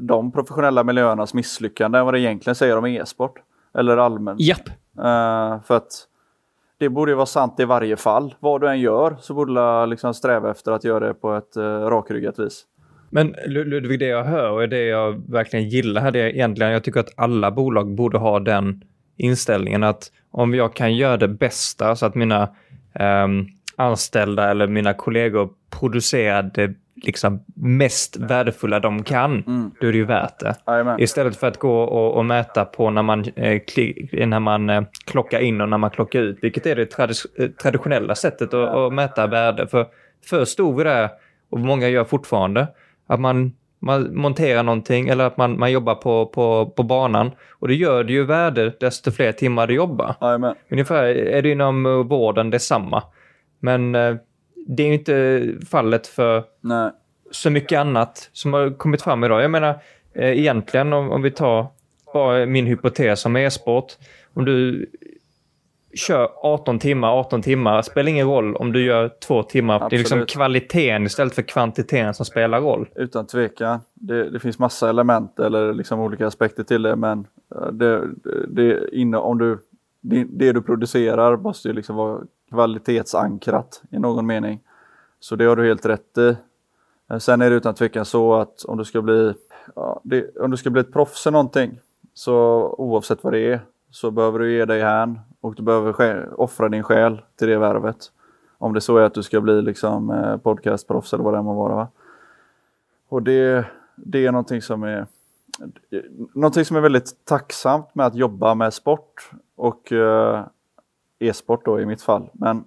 de 0.00 0.32
professionella 0.32 0.84
miljöernas 0.84 1.34
misslyckande 1.34 1.98
än 1.98 2.04
vad 2.04 2.14
det 2.14 2.20
egentligen 2.20 2.54
säger 2.54 2.78
om 2.78 2.86
e-sport. 2.86 3.38
Eller 3.74 3.96
allmänt. 3.96 4.40
Japp. 4.40 4.68
För 5.64 5.76
att 5.76 6.06
det 6.78 6.88
borde 6.88 7.12
ju 7.12 7.16
vara 7.16 7.26
sant 7.26 7.60
i 7.60 7.64
varje 7.64 7.96
fall. 7.96 8.34
Vad 8.40 8.60
du 8.60 8.68
än 8.68 8.80
gör 8.80 9.16
så 9.20 9.34
borde 9.34 9.52
du 9.52 9.86
liksom 9.86 10.14
sträva 10.14 10.50
efter 10.50 10.72
att 10.72 10.84
göra 10.84 11.06
det 11.06 11.14
på 11.14 11.34
ett 11.34 11.56
eh, 11.56 11.62
rakryggat 11.62 12.38
vis. 12.38 12.64
Men 13.10 13.34
Ludvig, 13.46 13.98
det 13.98 14.06
jag 14.06 14.24
hör 14.24 14.50
och 14.50 14.68
det 14.68 14.84
jag 14.84 15.30
verkligen 15.30 15.68
gillar 15.68 16.00
här, 16.00 16.10
det 16.10 16.20
är 16.20 16.28
egentligen, 16.28 16.72
jag 16.72 16.84
tycker 16.84 17.00
att 17.00 17.12
alla 17.16 17.50
bolag 17.50 17.94
borde 17.94 18.18
ha 18.18 18.40
den 18.40 18.82
inställningen 19.16 19.82
att 19.82 20.12
om 20.30 20.54
jag 20.54 20.74
kan 20.74 20.96
göra 20.96 21.16
det 21.16 21.28
bästa 21.28 21.96
så 21.96 22.06
att 22.06 22.14
mina 22.14 22.42
eh, 22.94 23.26
anställda 23.76 24.50
eller 24.50 24.66
mina 24.66 24.94
kollegor 24.94 25.50
producerar 25.70 26.50
det 26.54 26.74
liksom 27.02 27.44
mest 27.54 28.16
värdefulla 28.16 28.80
de 28.80 29.02
kan, 29.02 29.44
mm. 29.46 29.70
då 29.80 29.86
är 29.86 29.92
det 29.92 29.98
ju 29.98 30.04
värt 30.04 30.38
det. 30.38 30.54
Amen. 30.64 31.00
Istället 31.00 31.36
för 31.36 31.46
att 31.46 31.58
gå 31.58 31.82
och, 31.82 32.16
och 32.16 32.24
mäta 32.24 32.64
på 32.64 32.90
när 32.90 33.02
man, 33.02 33.20
eh, 33.20 33.62
när 34.26 34.40
man 34.40 34.70
eh, 34.70 34.82
klockar 35.04 35.40
in 35.40 35.60
och 35.60 35.68
när 35.68 35.78
man 35.78 35.90
klockar 35.90 36.20
ut, 36.20 36.38
vilket 36.42 36.66
är 36.66 36.76
det 36.76 36.86
tradi 36.86 37.14
eh, 37.38 37.48
traditionella 37.48 38.14
sättet 38.14 38.54
att, 38.54 38.68
att, 38.68 38.92
mäta 38.92 39.26
värde. 39.26 39.66
För 39.66 39.86
förr 40.26 40.44
stod 40.44 40.76
vi 40.76 40.84
där, 40.84 41.08
och 41.50 41.60
många 41.60 41.88
gör 41.88 42.04
fortfarande, 42.04 42.68
att 43.06 43.20
man, 43.20 43.52
man 43.78 44.16
monterar 44.16 44.62
någonting 44.62 45.08
eller 45.08 45.24
att 45.24 45.36
man, 45.36 45.58
man 45.58 45.72
jobbar 45.72 45.94
på, 45.94 46.26
på, 46.26 46.66
på 46.76 46.82
banan. 46.82 47.30
Och 47.58 47.68
det 47.68 47.74
gör 47.74 48.04
det 48.04 48.12
ju 48.12 48.24
värde 48.24 48.72
desto 48.80 49.10
fler 49.10 49.32
timmar 49.32 49.66
du 49.66 49.74
jobbar. 49.74 50.14
Amen. 50.20 50.54
Ungefär 50.70 51.04
är 51.04 51.42
det 51.42 51.50
inom 51.50 51.86
eh, 51.86 51.92
vården 51.92 52.50
detsamma. 52.50 53.02
Men 53.60 53.94
eh, 53.94 54.16
det 54.66 54.82
är 54.82 54.92
inte 54.92 55.46
fallet 55.66 56.06
för 56.06 56.44
Nej. 56.60 56.90
så 57.30 57.50
mycket 57.50 57.78
annat 57.78 58.30
som 58.32 58.52
har 58.52 58.70
kommit 58.70 59.02
fram 59.02 59.24
idag. 59.24 59.42
Jag 59.42 59.50
menar, 59.50 59.80
eh, 60.14 60.38
egentligen 60.38 60.92
om, 60.92 61.10
om 61.10 61.22
vi 61.22 61.30
tar 61.30 61.66
bara 62.12 62.46
min 62.46 62.66
hypotes 62.66 63.26
om 63.26 63.36
e-sport. 63.36 63.92
Om 64.34 64.44
du 64.44 64.86
kör 65.94 66.30
18 66.42 66.78
timmar, 66.78 67.08
18 67.08 67.42
timmar, 67.42 67.82
spelar 67.82 68.10
ingen 68.10 68.26
roll 68.26 68.56
om 68.56 68.72
du 68.72 68.84
gör 68.84 69.10
två 69.26 69.42
timmar. 69.42 69.74
Absolut. 69.74 69.90
Det 69.90 69.96
är 69.96 69.98
liksom 69.98 70.26
kvaliteten 70.26 71.06
istället 71.06 71.34
för 71.34 71.42
kvantiteten 71.42 72.14
som 72.14 72.26
spelar 72.26 72.60
roll. 72.60 72.88
Utan 72.94 73.26
tvekan. 73.26 73.80
Det, 73.94 74.30
det 74.30 74.40
finns 74.40 74.58
massa 74.58 74.88
element 74.88 75.38
eller 75.38 75.74
liksom 75.74 76.00
olika 76.00 76.26
aspekter 76.26 76.62
till 76.62 76.82
det, 76.82 76.96
men 76.96 77.26
eh, 77.54 77.72
det, 77.72 78.08
det, 78.48 78.88
inne, 78.92 79.16
om 79.16 79.38
du, 79.38 79.58
det, 80.00 80.24
det 80.30 80.52
du 80.52 80.62
producerar 80.62 81.36
måste 81.36 81.68
ju 81.68 81.74
liksom 81.74 81.96
vara 81.96 82.20
kvalitetsankrat 82.48 83.82
i 83.90 83.98
någon 83.98 84.26
mening. 84.26 84.60
Så 85.20 85.36
det 85.36 85.44
har 85.44 85.56
du 85.56 85.66
helt 85.66 85.86
rätt 85.86 86.18
i. 86.18 86.36
Eh, 87.10 87.18
sen 87.18 87.42
är 87.42 87.50
det 87.50 87.56
utan 87.56 87.74
tvekan 87.74 88.04
så 88.04 88.34
att 88.34 88.64
om 88.64 88.78
du 88.78 88.84
ska 88.84 89.02
bli, 89.02 89.34
ja, 89.74 90.00
det, 90.04 90.36
om 90.36 90.50
du 90.50 90.56
ska 90.56 90.70
bli 90.70 90.80
ett 90.80 90.92
proffs 90.92 91.26
i 91.26 91.30
någonting, 91.30 91.80
så 92.14 92.34
oavsett 92.78 93.24
vad 93.24 93.32
det 93.32 93.52
är, 93.52 93.60
så 93.90 94.10
behöver 94.10 94.38
du 94.38 94.52
ge 94.52 94.64
dig 94.64 94.82
hän 94.82 95.20
och 95.40 95.54
du 95.54 95.62
behöver 95.62 96.40
offra 96.40 96.68
din 96.68 96.82
själ 96.82 97.22
till 97.36 97.48
det 97.48 97.58
värvet. 97.58 98.12
Om 98.58 98.74
det 98.74 98.80
så 98.80 98.96
är 98.96 99.02
att 99.02 99.14
du 99.14 99.22
ska 99.22 99.40
bli 99.40 99.62
liksom 99.62 100.10
eh, 100.10 100.36
podcastproffs 100.36 101.12
eller 101.12 101.24
vad 101.24 101.34
det 101.34 101.42
må 101.42 101.54
vara. 101.54 101.74
Va? 101.74 101.88
Och 103.08 103.22
det, 103.22 103.66
det 103.96 104.26
är 104.26 104.32
någonting 104.32 104.62
som 104.62 104.82
är 104.82 105.06
någonting 106.34 106.64
som 106.64 106.76
är 106.76 106.80
väldigt 106.80 107.24
tacksamt 107.24 107.94
med 107.94 108.06
att 108.06 108.14
jobba 108.14 108.54
med 108.54 108.74
sport 108.74 109.30
och 109.56 109.92
eh, 109.92 110.46
e-sport 111.18 111.64
då 111.64 111.80
i 111.80 111.86
mitt 111.86 112.02
fall. 112.02 112.30
Men 112.32 112.64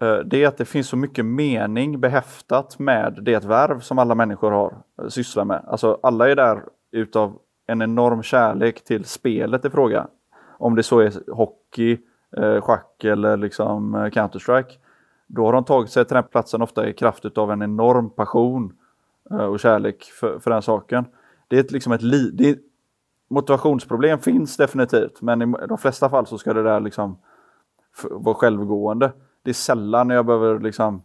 eh, 0.00 0.16
det 0.16 0.44
är 0.44 0.48
att 0.48 0.56
det 0.56 0.64
finns 0.64 0.88
så 0.88 0.96
mycket 0.96 1.24
mening 1.24 2.00
behäftat 2.00 2.78
med 2.78 3.18
det 3.22 3.44
värv 3.44 3.80
som 3.80 3.98
alla 3.98 4.14
människor 4.14 4.50
har 4.50 4.74
eh, 5.02 5.08
sysslar 5.08 5.44
med. 5.44 5.64
Alltså 5.66 5.98
alla 6.02 6.30
är 6.30 6.36
där 6.36 6.62
utav 6.90 7.38
en 7.66 7.82
enorm 7.82 8.22
kärlek 8.22 8.84
till 8.84 9.04
spelet 9.04 9.64
i 9.64 9.70
fråga. 9.70 10.06
Om 10.58 10.74
det 10.74 10.82
så 10.82 11.00
är 11.00 11.32
hockey, 11.32 11.98
eh, 12.36 12.60
schack 12.60 13.04
eller 13.04 13.36
liksom 13.36 13.96
Counter-Strike. 13.96 14.78
Då 15.26 15.44
har 15.44 15.52
de 15.52 15.64
tagit 15.64 15.90
sig 15.90 16.04
till 16.04 16.14
den 16.14 16.24
platsen 16.24 16.62
ofta 16.62 16.88
i 16.88 16.92
kraft 16.92 17.24
utav 17.24 17.52
en 17.52 17.62
enorm 17.62 18.10
passion 18.10 18.72
och 19.50 19.60
kärlek 19.60 20.04
för, 20.04 20.38
för 20.38 20.50
den 20.50 20.62
saken. 20.62 21.04
Det 21.48 21.56
är 21.56 21.60
ett, 21.60 21.72
liksom 21.72 21.92
ett 21.92 22.02
li 22.02 22.30
det 22.30 22.48
är, 22.48 22.56
motivationsproblem 23.32 24.18
finns 24.18 24.56
definitivt, 24.56 25.22
men 25.22 25.42
i 25.42 25.66
de 25.68 25.78
flesta 25.78 26.08
fall 26.08 26.26
så 26.26 26.38
ska 26.38 26.52
det 26.52 26.62
där 26.62 26.80
liksom 26.80 27.18
vara 28.10 28.34
självgående. 28.34 29.12
Det 29.42 29.50
är 29.50 29.54
sällan 29.54 30.10
jag 30.10 30.26
behöver 30.26 30.60
liksom 30.60 31.02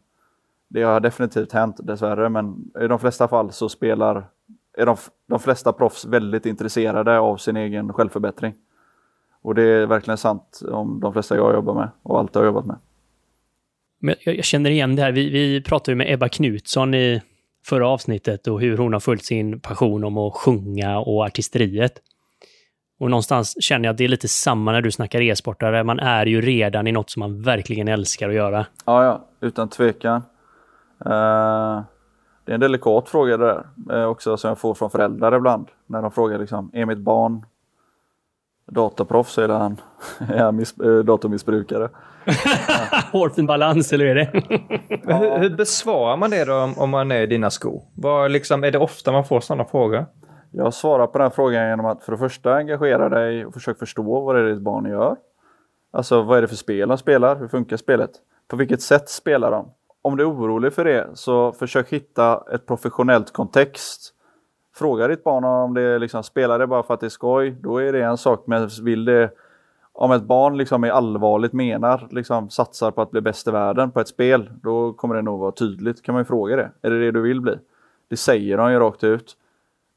det 0.68 0.82
har 0.84 1.00
definitivt 1.00 1.52
hänt 1.52 1.76
dessvärre, 1.84 2.30
men 2.30 2.72
i 2.82 2.88
de 2.88 3.00
flesta 3.00 3.28
fall 3.28 3.52
så 3.52 3.70
spelar 3.70 4.30
är 4.78 4.86
de, 4.86 4.98
de 5.28 5.40
flesta 5.40 5.74
proffs 5.74 6.06
väldigt 6.06 6.46
intresserade 6.46 7.20
av 7.20 7.38
sin 7.38 7.58
egen 7.58 7.94
självförbättring. 7.94 8.54
Och 9.42 9.56
det 9.56 9.64
är 9.64 9.86
verkligen 9.86 10.18
sant 10.18 10.62
om 10.72 11.00
de 11.00 11.14
flesta 11.14 11.36
jag 11.36 11.54
jobbar 11.54 11.74
med 11.74 11.90
och 12.04 12.20
allt 12.20 12.36
jag 12.36 12.42
har 12.42 12.46
jobbat 12.46 12.66
med. 12.66 12.78
Men 14.00 14.16
jag, 14.20 14.36
jag 14.36 14.46
känner 14.46 14.70
igen 14.70 14.96
det 14.96 15.02
här. 15.02 15.12
Vi, 15.12 15.30
vi 15.30 15.62
pratade 15.62 15.92
ju 15.92 15.96
med 15.96 16.14
Ebba 16.14 16.30
Knutsson 16.30 16.94
i 16.94 17.22
förra 17.66 17.88
avsnittet 17.88 18.48
och 18.48 18.62
hur 18.62 18.78
hon 18.78 18.94
har 18.94 19.00
följt 19.00 19.26
sin 19.26 19.60
passion 19.60 20.04
om 20.04 20.18
att 20.18 20.34
sjunga 20.34 21.00
och 21.00 21.26
artisteriet. 21.26 22.02
Och 23.00 23.10
någonstans 23.10 23.64
känner 23.64 23.86
jag 23.86 23.92
att 23.94 23.98
det 23.98 24.04
är 24.04 24.08
lite 24.08 24.28
samma 24.28 24.72
när 24.72 24.82
du 24.82 24.92
snackar 24.92 25.22
e-sportare. 25.22 25.84
Man 25.84 26.00
är 26.00 26.26
ju 26.26 26.42
redan 26.42 26.88
i 26.88 26.92
något 26.92 27.10
som 27.10 27.20
man 27.20 27.42
verkligen 27.42 27.88
älskar 27.88 28.30
att 28.30 28.36
göra. 28.36 28.66
Ja, 28.86 29.04
ja, 29.04 29.26
utan 29.42 29.70
tvekan. 29.70 30.22
Uh, 31.06 31.82
det 32.46 32.52
är 32.52 32.54
en 32.54 32.60
delikat 32.60 33.10
fråga 33.10 33.38
det 33.38 33.46
där 33.46 33.98
uh, 33.98 34.06
också 34.06 34.38
som 34.38 34.48
jag 34.48 34.60
får 34.60 34.74
från 34.74 34.90
föräldrar 34.90 35.36
ibland. 35.36 35.68
När 35.86 36.02
de 36.02 36.12
frågar 36.12 36.40
liksom, 36.40 36.72
är 36.74 36.86
mitt 36.86 36.98
barn 36.98 37.46
dataproffs 38.72 39.38
eller 39.38 39.54
han 39.54 39.82
är 40.34 40.44
han 40.44 40.56
miss, 40.56 40.78
äh, 40.80 40.98
datormissbrukare. 40.98 41.90
Hårfin 43.12 43.46
balans, 43.46 43.94
eller 43.94 44.06
är 44.06 44.16
det? 44.16 44.30
hur, 45.14 45.40
hur 45.40 45.50
besvarar 45.50 46.18
man 46.18 46.30
det 46.30 46.46
då 46.46 46.54
om, 46.54 46.78
om 46.78 46.90
man 46.90 47.12
är 47.12 47.22
i 47.22 47.26
dina 47.26 47.50
skor? 47.50 47.82
Var, 47.96 48.30
liksom, 48.30 48.64
är 48.64 48.72
det 48.72 48.78
ofta 48.78 49.12
man 49.12 49.26
får 49.26 49.40
sådana 49.40 49.66
frågor? 49.66 50.06
Jag 50.52 50.74
svarar 50.74 51.08
på 51.08 51.18
den 51.18 51.32
frågan 51.32 51.70
genom 51.70 51.86
att 51.86 52.04
för 52.04 52.12
det 52.12 52.18
första 52.18 52.56
engagera 52.56 53.10
dig 53.10 53.46
och 53.46 53.54
försöka 53.54 53.80
förstå 53.80 54.22
vad 54.22 54.36
det 54.36 54.42
är 54.42 54.46
ditt 54.46 54.62
barn 54.62 54.86
gör. 54.86 55.16
Alltså 55.92 56.22
vad 56.22 56.38
är 56.38 56.42
det 56.42 56.48
för 56.48 56.56
spel 56.56 56.90
de 56.90 56.98
spelar? 56.98 57.36
Hur 57.36 57.48
funkar 57.48 57.78
spelet? 57.78 58.12
På 58.48 58.56
vilket 58.56 58.82
sätt 58.82 59.10
spelar 59.10 59.52
de? 59.52 59.72
Om 60.02 60.18
du 60.18 60.24
är 60.24 60.32
orolig 60.32 60.74
för 60.74 60.86
det 60.86 61.08
så 61.14 61.52
försök 61.52 61.94
hitta 61.94 62.44
ett 62.52 62.66
professionellt 62.66 63.34
kontext 63.34 64.14
Fråga 64.78 65.08
ditt 65.08 65.24
barn 65.24 65.44
om 65.44 65.74
det 65.74 66.00
liksom, 66.00 66.24
spelar 66.24 66.60
det 66.60 66.68
bara 66.68 66.84
för 66.84 66.94
att 66.94 67.00
det 67.00 67.08
är 67.08 67.10
skoj, 67.10 67.56
då 67.62 67.78
är 67.78 67.94
det 67.94 68.04
en 68.04 68.18
sak. 68.18 68.44
Men 68.48 68.70
vill 68.84 69.06
det, 69.06 69.32
om 69.94 70.12
ett 70.12 70.24
barn 70.24 70.58
liksom 70.58 70.84
är 70.84 70.90
allvarligt 70.90 71.54
menar, 71.54 72.08
liksom 72.12 72.50
satsar 72.50 72.92
på 72.92 73.02
att 73.02 73.12
bli 73.12 73.22
bäst 73.22 73.48
i 73.48 73.52
världen 73.52 73.92
på 73.92 74.00
ett 74.00 74.08
spel, 74.08 74.50
då 74.64 74.94
kommer 74.94 75.16
det 75.16 75.22
nog 75.22 75.40
vara 75.40 75.52
tydligt. 75.52 76.02
kan 76.02 76.14
man 76.14 76.22
ju 76.22 76.26
fråga 76.26 76.56
det. 76.56 76.72
Är 76.82 76.90
det 76.90 77.00
det 77.00 77.12
du 77.12 77.22
vill 77.22 77.42
bli? 77.42 77.56
Det 78.10 78.18
säger 78.18 78.58
de 78.58 78.72
ju 78.72 78.80
rakt 78.80 79.04
ut. 79.04 79.36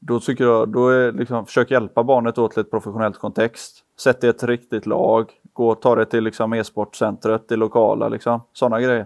Då 0.03 0.19
tycker 0.19 0.43
jag, 0.43 0.69
då 0.69 0.89
är 0.89 1.11
liksom, 1.11 1.45
försök 1.45 1.71
hjälpa 1.71 2.03
barnet 2.03 2.37
åt 2.37 2.57
ett 2.57 2.71
professionellt 2.71 3.17
kontext. 3.17 3.83
Sätt 3.99 4.21
det 4.21 4.27
i 4.27 4.29
ett 4.29 4.43
riktigt 4.43 4.85
lag. 4.85 5.31
Gå 5.53 5.75
ta 5.75 5.95
det 5.95 6.05
till 6.05 6.23
liksom 6.23 6.53
e-sportcentret, 6.53 7.49
det 7.49 7.55
lokala, 7.55 8.09
liksom. 8.09 8.41
sådana 8.53 8.81
grejer. 8.81 9.05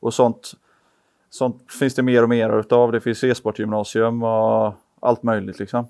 Och 0.00 0.14
sånt, 0.14 0.52
sånt 1.30 1.72
finns 1.78 1.94
det 1.94 2.02
mer 2.02 2.22
och 2.22 2.28
mer 2.28 2.58
utav. 2.58 2.92
Det 2.92 3.00
finns 3.00 3.24
e-sportgymnasium 3.24 4.22
och 4.22 4.74
allt 5.00 5.22
möjligt 5.22 5.58
liksom. 5.58 5.88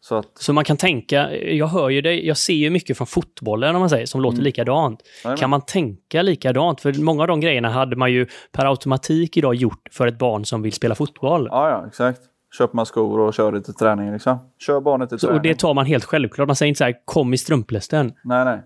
Så, 0.00 0.14
att... 0.14 0.38
så 0.38 0.52
man 0.52 0.64
kan 0.64 0.76
tänka, 0.76 1.36
jag 1.36 1.66
hör 1.66 1.88
ju 1.88 2.00
det, 2.00 2.20
jag 2.20 2.36
ser 2.36 2.54
ju 2.54 2.70
mycket 2.70 2.96
från 2.96 3.06
fotbollen 3.06 3.74
om 3.74 3.80
man 3.80 3.90
säger, 3.90 4.06
som 4.06 4.20
låter 4.20 4.36
mm. 4.36 4.44
likadant. 4.44 5.02
Amen. 5.24 5.36
Kan 5.36 5.50
man 5.50 5.60
tänka 5.60 6.22
likadant? 6.22 6.80
För 6.80 7.02
många 7.02 7.22
av 7.22 7.28
de 7.28 7.40
grejerna 7.40 7.70
hade 7.70 7.96
man 7.96 8.12
ju 8.12 8.26
per 8.52 8.64
automatik 8.64 9.36
idag 9.36 9.54
gjort 9.54 9.88
för 9.90 10.06
ett 10.06 10.18
barn 10.18 10.44
som 10.44 10.62
vill 10.62 10.72
spela 10.72 10.94
fotboll. 10.94 11.48
Ja, 11.50 11.70
ja, 11.70 11.86
exakt. 11.86 12.20
Köper 12.58 12.76
man 12.76 12.86
skor 12.86 13.20
och 13.20 13.34
kör 13.34 13.52
det 13.52 13.60
till 13.60 13.74
träning 13.74 14.12
liksom. 14.12 14.38
Kör 14.58 14.80
barnet 14.80 15.08
till 15.08 15.18
så, 15.18 15.26
träning. 15.26 15.36
Och 15.36 15.42
det 15.42 15.58
tar 15.58 15.74
man 15.74 15.86
helt 15.86 16.04
självklart. 16.04 16.46
Man 16.46 16.56
säger 16.56 16.68
inte 16.68 16.78
så 16.78 16.84
här, 16.84 16.94
kom 17.04 17.34
i 17.34 17.38
strumplästen. 17.38 18.12
Nej, 18.22 18.44
nej. 18.44 18.62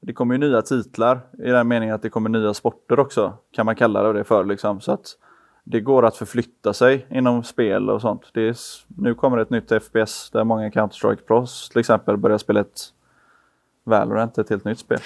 Det 0.00 0.12
kommer 0.12 0.34
ju 0.34 0.38
nya 0.38 0.62
titlar 0.62 1.20
i 1.38 1.50
den 1.50 1.68
meningen 1.68 1.94
att 1.94 2.02
det 2.02 2.10
kommer 2.10 2.30
nya 2.30 2.54
sporter 2.54 3.00
också, 3.00 3.34
kan 3.52 3.66
man 3.66 3.76
kalla 3.76 4.12
det 4.12 4.24
för 4.24 4.44
liksom. 4.44 4.80
Så 4.80 4.92
att 4.92 5.06
det 5.64 5.80
går 5.80 6.06
att 6.06 6.16
förflytta 6.16 6.72
sig 6.72 7.06
inom 7.10 7.42
spel 7.42 7.90
och 7.90 8.00
sånt. 8.00 8.22
Det 8.34 8.48
är, 8.48 8.56
nu 8.98 9.14
kommer 9.14 9.38
ett 9.38 9.50
nytt 9.50 9.72
FPS 9.82 10.30
där 10.30 10.44
många 10.44 10.68
Counter-Strike 10.68 11.26
Pros 11.26 11.68
till 11.68 11.80
exempel 11.80 12.16
börjar 12.16 12.38
spela 12.38 12.60
ett 12.60 12.80
Valorant, 13.84 14.38
ett 14.38 14.50
helt 14.50 14.64
nytt 14.64 14.78
spel. 14.78 14.98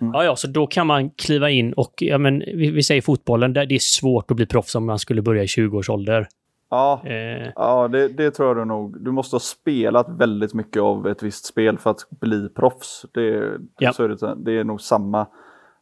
Mm. 0.00 0.14
Ja, 0.14 0.24
ja, 0.24 0.36
så 0.36 0.46
då 0.46 0.66
kan 0.66 0.86
man 0.86 1.10
kliva 1.10 1.50
in 1.50 1.72
och, 1.72 1.94
ja 1.96 2.18
men 2.18 2.38
vi, 2.38 2.70
vi 2.70 2.82
säger 2.82 3.02
fotbollen, 3.02 3.52
där 3.52 3.66
det 3.66 3.74
är 3.74 3.78
svårt 3.78 4.30
att 4.30 4.36
bli 4.36 4.46
proffs 4.46 4.74
om 4.74 4.86
man 4.86 4.98
skulle 4.98 5.22
börja 5.22 5.42
i 5.42 5.46
20 5.46 5.78
års 5.78 5.90
ålder. 5.90 6.28
Ja, 6.70 7.02
eh. 7.04 7.52
ja 7.54 7.88
det, 7.88 8.08
det, 8.08 8.30
tror 8.30 8.58
jag 8.58 8.68
nog. 8.68 9.00
Du 9.00 9.10
måste 9.10 9.34
ha 9.34 9.40
spelat 9.40 10.08
väldigt 10.08 10.54
mycket 10.54 10.82
av 10.82 11.08
ett 11.08 11.22
visst 11.22 11.44
spel 11.44 11.78
för 11.78 11.90
att 11.90 12.06
bli 12.10 12.48
proffs. 12.48 13.06
Det, 13.12 13.58
ja. 13.78 13.92
så 13.92 14.04
är 14.04 14.08
det, 14.08 14.34
det 14.36 14.52
är 14.52 14.64
nog 14.64 14.80
samma. 14.80 15.26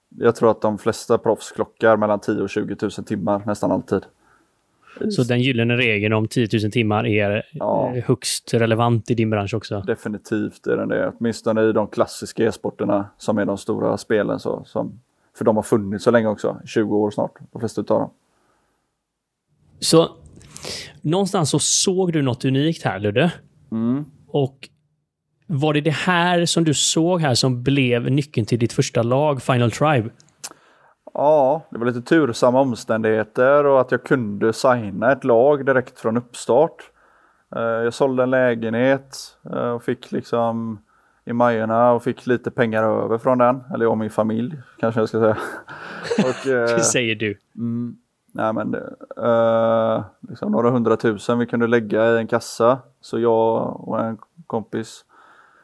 Jag 0.09 0.37
tror 0.37 0.51
att 0.51 0.61
de 0.61 0.79
flesta 0.79 1.18
proffs 1.18 1.53
klockar 1.53 1.96
mellan 1.96 2.20
10 2.20 2.42
och 2.42 2.51
20 2.51 2.77
000 2.83 2.90
timmar 2.90 3.42
nästan 3.46 3.72
alltid. 3.72 4.03
Så 5.11 5.22
den 5.22 5.40
gyllene 5.40 5.77
regeln 5.77 6.12
om 6.12 6.29
10 6.29 6.48
000 6.62 6.72
timmar 6.72 7.07
är 7.07 7.42
ja. 7.53 7.94
Högst 8.07 8.55
relevant 8.55 9.11
i 9.11 9.14
din 9.14 9.31
bransch 9.31 9.55
också? 9.55 9.81
Definitivt 9.81 10.66
är 10.66 10.77
den 10.77 10.88
det. 10.88 11.12
Åtminstone 11.18 11.62
i 11.62 11.72
de 11.72 11.88
klassiska 11.88 12.44
e-sporterna 12.44 13.07
som 13.18 13.38
är 13.38 13.44
de 13.44 13.59
stora 13.59 13.96
spelen. 13.96 14.40
Så, 14.40 14.62
som, 14.66 15.01
för 15.37 15.44
de 15.44 15.57
har 15.57 15.62
funnits 15.62 16.05
så 16.05 16.11
länge 16.11 16.29
också, 16.29 16.61
20 16.64 16.96
år 16.96 17.11
snart, 17.11 17.33
de 17.53 17.61
flesta 17.61 17.81
utav 17.81 18.01
dem. 18.01 18.11
Så 19.81 20.09
någonstans 21.03 21.51
så 21.51 21.59
såg 21.59 22.12
du 22.12 22.23
något 22.23 22.44
unikt 22.44 22.83
här 22.83 22.99
Ludde. 22.99 23.33
Mm. 23.73 24.05
Och 24.29 24.68
Var 25.47 25.75
det 25.75 25.81
det 25.81 25.90
här 25.90 26.44
som 26.44 26.64
du 26.64 26.75
såg 26.75 27.21
här 27.21 27.35
som 27.35 27.62
blev 27.62 28.11
nyckeln 28.11 28.47
till 28.47 28.59
ditt 28.59 28.73
första 28.73 29.03
lag, 29.03 29.42
Final 29.42 29.71
Tribe? 29.71 30.11
Ja, 31.14 31.66
det 31.71 31.79
var 31.79 31.87
lite 31.87 32.03
tursamma 32.03 32.61
omständigheter 32.61 33.66
och 33.66 33.81
att 33.81 33.90
jag 33.90 34.05
kunde 34.05 34.53
signa 34.53 35.12
ett 35.12 35.25
lag 35.25 35.66
direkt 35.66 35.99
från 35.99 36.16
uppstart. 36.16 36.90
Eh, 37.57 37.62
jag 37.62 37.94
sålde 37.94 38.23
en 38.23 38.31
lägenhet 38.31 39.16
eh, 39.53 39.71
och 39.71 39.83
fick 39.83 40.12
liksom 40.12 40.79
i 41.25 41.33
Majorna 41.33 41.92
och 41.92 42.03
fick 42.03 42.27
lite 42.27 42.51
pengar 42.51 42.83
över 42.83 43.18
från 43.18 43.38
den. 43.38 43.64
Eller 43.75 43.85
jag 43.85 43.90
och 43.90 43.99
min 43.99 44.11
familj 44.11 44.57
kanske 44.79 45.01
jag 45.01 45.09
ska 45.09 45.21
säga. 45.21 45.38
och, 46.18 46.47
det 46.77 46.85
säger 46.85 47.14
du. 47.14 47.38
Mm, 47.57 47.97
nej 48.33 48.53
men 48.53 48.75
eh, 49.17 50.05
liksom 50.21 50.53
några 50.53 50.71
hundratusen 50.71 51.38
vi 51.38 51.47
kunde 51.47 51.67
lägga 51.67 52.11
i 52.11 52.19
en 52.19 52.27
kassa. 52.27 52.79
Så 53.01 53.19
jag 53.19 53.81
och 53.88 54.01
en 54.01 54.19
kompis, 54.47 55.05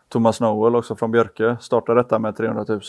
Thomas 0.09 0.41
Noel 0.41 0.77
också 0.77 0.95
från 0.95 1.11
Björke, 1.11 1.57
startade 1.61 2.01
detta 2.01 2.19
med 2.19 2.37
300 2.37 2.65
000. 2.69 2.81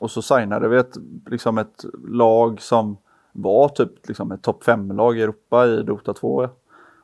Och 0.00 0.10
så 0.10 0.22
signade 0.22 0.68
vi 0.68 0.76
ett, 0.76 0.96
liksom 1.26 1.58
ett 1.58 1.84
lag 2.08 2.60
som 2.60 2.96
var 3.32 3.68
typ 3.68 4.08
liksom 4.08 4.32
ett 4.32 4.42
topp 4.42 4.64
5-lag 4.64 5.18
i 5.18 5.22
Europa 5.22 5.66
i 5.66 5.82
Dota 5.82 6.12
2. 6.12 6.48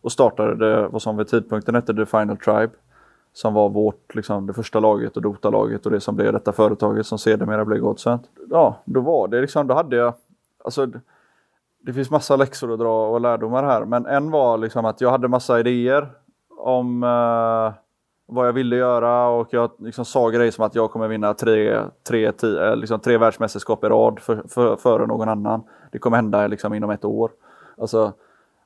Och 0.00 0.12
startade 0.12 0.54
det, 0.54 0.88
vad 0.88 1.02
som 1.02 1.16
vid 1.16 1.28
tidpunkten 1.28 1.74
hette 1.74 1.94
The 1.94 2.06
Final 2.06 2.36
Tribe. 2.36 2.70
Som 3.32 3.54
var 3.54 3.68
vårt, 3.68 4.14
liksom, 4.14 4.46
det 4.46 4.52
första 4.52 4.80
laget 4.80 5.16
och 5.16 5.22
Dota-laget 5.22 5.86
och 5.86 5.92
det 5.92 6.00
som 6.00 6.16
blev 6.16 6.32
detta 6.32 6.52
företaget 6.52 7.06
som 7.06 7.18
sedermera 7.18 7.64
blev 7.64 7.78
Godsent. 7.78 8.22
Ja, 8.50 8.78
då 8.84 9.00
var 9.00 9.28
det 9.28 9.40
liksom, 9.40 9.66
då 9.66 9.74
hade 9.74 9.96
jag, 9.96 10.14
alltså 10.64 10.90
det 11.80 11.92
finns 11.92 12.10
massa 12.10 12.36
läxor 12.36 12.72
att 12.72 12.78
dra 12.78 13.06
och 13.06 13.20
lärdomar 13.20 13.62
här, 13.62 13.84
men 13.84 14.06
en 14.06 14.30
var 14.30 14.58
liksom 14.58 14.84
att 14.84 15.00
jag 15.00 15.10
hade 15.10 15.28
massa 15.28 15.60
idéer 15.60 16.08
om 16.58 17.02
uh, 17.02 17.72
vad 18.26 18.46
jag 18.46 18.52
ville 18.52 18.76
göra 18.76 19.28
och 19.28 19.48
jag 19.50 19.70
liksom 19.78 20.04
sa 20.04 20.28
grejer 20.28 20.50
som 20.50 20.64
att 20.64 20.74
jag 20.74 20.90
kommer 20.90 21.08
vinna 21.08 21.34
tre, 21.34 21.80
tre, 22.08 22.32
tio, 22.32 22.70
eh, 22.70 22.76
liksom 22.76 23.00
tre 23.00 23.18
världsmästerskap 23.18 23.84
i 23.84 23.86
rad 23.86 24.20
för, 24.20 24.42
för, 24.48 24.76
före 24.76 25.06
någon 25.06 25.28
annan. 25.28 25.62
Det 25.92 25.98
kommer 25.98 26.16
hända 26.16 26.46
liksom 26.46 26.74
inom 26.74 26.90
ett 26.90 27.04
år. 27.04 27.30
Alltså, 27.76 28.12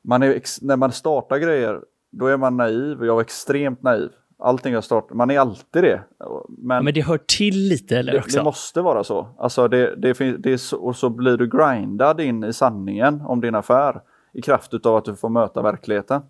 man 0.02 0.22
är, 0.22 0.40
när 0.62 0.76
man 0.76 0.92
startar 0.92 1.38
grejer, 1.38 1.80
då 2.10 2.26
är 2.26 2.36
man 2.36 2.56
naiv. 2.56 3.04
Jag 3.04 3.14
var 3.14 3.20
extremt 3.20 3.82
naiv. 3.82 4.10
Allting 4.44 4.72
jag 4.72 4.84
startar, 4.84 5.14
man 5.14 5.30
är 5.30 5.38
alltid 5.38 5.82
det. 5.84 6.00
Men, 6.48 6.84
men 6.84 6.94
det 6.94 7.00
hör 7.00 7.18
till 7.18 7.68
lite 7.68 7.98
eller 7.98 8.12
det, 8.12 8.18
också? 8.18 8.38
Det 8.38 8.44
måste 8.44 8.80
vara 8.80 9.04
så. 9.04 9.28
Alltså 9.38 9.68
det, 9.68 9.94
det, 9.96 10.36
det 10.38 10.52
är 10.52 10.56
så, 10.56 10.76
och 10.76 10.96
så 10.96 11.08
blir 11.08 11.36
du 11.36 11.48
grindad 11.48 12.20
in 12.20 12.44
i 12.44 12.52
sanningen 12.52 13.20
om 13.20 13.40
din 13.40 13.54
affär 13.54 14.00
i 14.32 14.42
kraft 14.42 14.86
av 14.86 14.96
att 14.96 15.04
du 15.04 15.16
får 15.16 15.28
möta 15.28 15.62
verkligheten. 15.62 16.22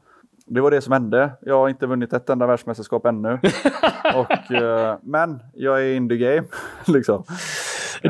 Det 0.47 0.61
var 0.61 0.71
det 0.71 0.81
som 0.81 0.93
hände. 0.93 1.31
Jag 1.41 1.59
har 1.59 1.69
inte 1.69 1.87
vunnit 1.87 2.13
ett 2.13 2.31
enda 2.31 2.47
världsmästerskap 2.47 3.07
ännu. 3.07 3.33
och, 4.15 4.51
uh, 4.51 4.95
men 5.03 5.43
jag 5.55 5.83
är 5.83 5.95
in 5.95 6.09
the 6.09 6.17
game. 6.17 6.45
liksom. 6.87 7.25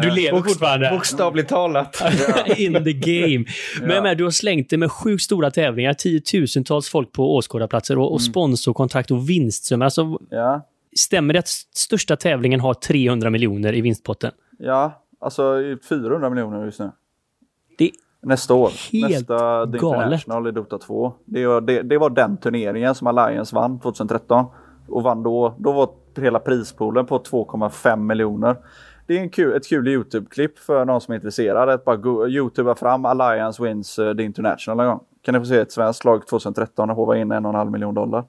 Du 0.03 0.11
lever 0.11 0.31
Bokst 0.31 0.53
fortfarande. 0.53 0.91
Bokstavligt 0.91 1.49
talat. 1.49 2.03
in 2.57 2.85
the 2.85 2.93
game. 2.93 3.45
Men, 3.81 4.03
men 4.03 4.17
du 4.17 4.25
har 4.25 4.31
slängt 4.31 4.71
det 4.71 4.77
med 4.77 4.93
sjukt 4.93 5.23
stora 5.23 5.51
tävlingar, 5.51 5.95
tiotusentals 5.95 6.89
folk 6.89 7.13
på 7.13 7.37
åskådarplatser 7.37 7.99
och, 7.99 8.05
och 8.05 8.21
mm. 8.21 8.33
sponsorkontrakt 8.33 9.11
och 9.11 9.31
vinstsummor. 9.31 9.85
Alltså. 9.85 10.19
Stämmer 10.97 11.35
det 11.35 11.39
att 11.39 11.49
största 11.75 12.17
tävlingen 12.17 12.61
har 12.61 12.75
300 12.75 13.31
miljoner 13.31 13.75
i 13.75 13.81
vinstpotten? 13.81 14.31
Ja, 14.59 15.03
alltså 15.21 15.55
400 15.89 16.31
miljoner 16.31 16.65
just 16.65 16.79
nu. 16.79 16.91
Det 17.79 17.91
Nästa 18.23 18.55
år. 18.55 18.71
Helt 18.93 19.29
Nästa 19.29 19.67
The 19.67 19.77
International 19.77 20.49
i 20.49 20.51
Dota 20.51 20.79
2. 20.79 21.13
Det 21.25 21.47
var, 21.47 21.61
det, 21.61 21.83
det 21.83 21.99
var 21.99 22.11
den 22.11 22.37
turneringen 22.37 22.95
som 22.95 23.07
Alliance 23.07 23.55
vann 23.55 23.81
2013. 23.81 24.47
Och 24.89 25.03
vann 25.03 25.23
då, 25.23 25.55
då 25.59 25.73
var 25.73 25.89
hela 26.23 26.39
prispoolen 26.39 27.07
på 27.07 27.19
2,5 27.19 27.97
miljoner. 27.97 28.57
Det 29.07 29.19
är 29.19 29.21
en 29.21 29.31
kul, 29.31 29.57
ett 29.57 29.69
kul 29.69 29.89
YouTube-klipp 29.89 30.59
för 30.59 30.85
någon 30.85 31.01
som 31.01 31.13
är 31.13 31.17
intresserad. 31.17 31.69
Att 31.69 31.85
bara 31.85 31.97
go, 31.97 32.29
YouTubea 32.29 32.75
fram 32.75 33.05
Alliance 33.05 33.63
wins 33.63 33.99
uh, 33.99 34.17
The 34.17 34.23
International 34.23 34.87
en 34.87 34.93
gång. 34.93 35.01
Kan 35.23 35.35
ni 35.35 35.41
få 35.41 35.47
se 35.47 35.59
ett 35.59 35.73
svenskt 35.73 36.05
lag 36.05 36.27
2013 36.27 36.91
och 36.91 36.97
hova 36.97 37.17
in 37.17 37.33
en 37.33 37.45
och 37.45 37.51
en 37.51 37.55
halv 37.55 37.71
miljon 37.71 37.95
dollar. 37.95 38.25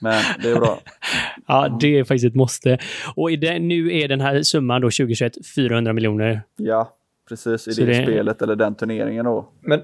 Men 0.00 0.22
det 0.42 0.50
är 0.50 0.60
bra. 0.60 0.78
ja, 1.46 1.78
det 1.80 1.98
är 1.98 2.04
faktiskt 2.04 2.24
ett 2.24 2.34
måste. 2.34 2.78
Och 3.16 3.30
i 3.30 3.36
det, 3.36 3.58
nu 3.58 3.98
är 3.98 4.08
den 4.08 4.20
här 4.20 4.42
summan 4.42 4.80
då 4.80 4.86
2021 4.86 5.32
400 5.56 5.92
miljoner. 5.92 6.42
Ja, 6.56 6.96
precis 7.28 7.68
i 7.68 7.84
det, 7.84 7.86
det, 7.86 8.02
spelet 8.02 8.42
eller 8.42 8.56
den 8.56 8.74
turneringen 8.74 9.24
då. 9.24 9.48
Men 9.60 9.82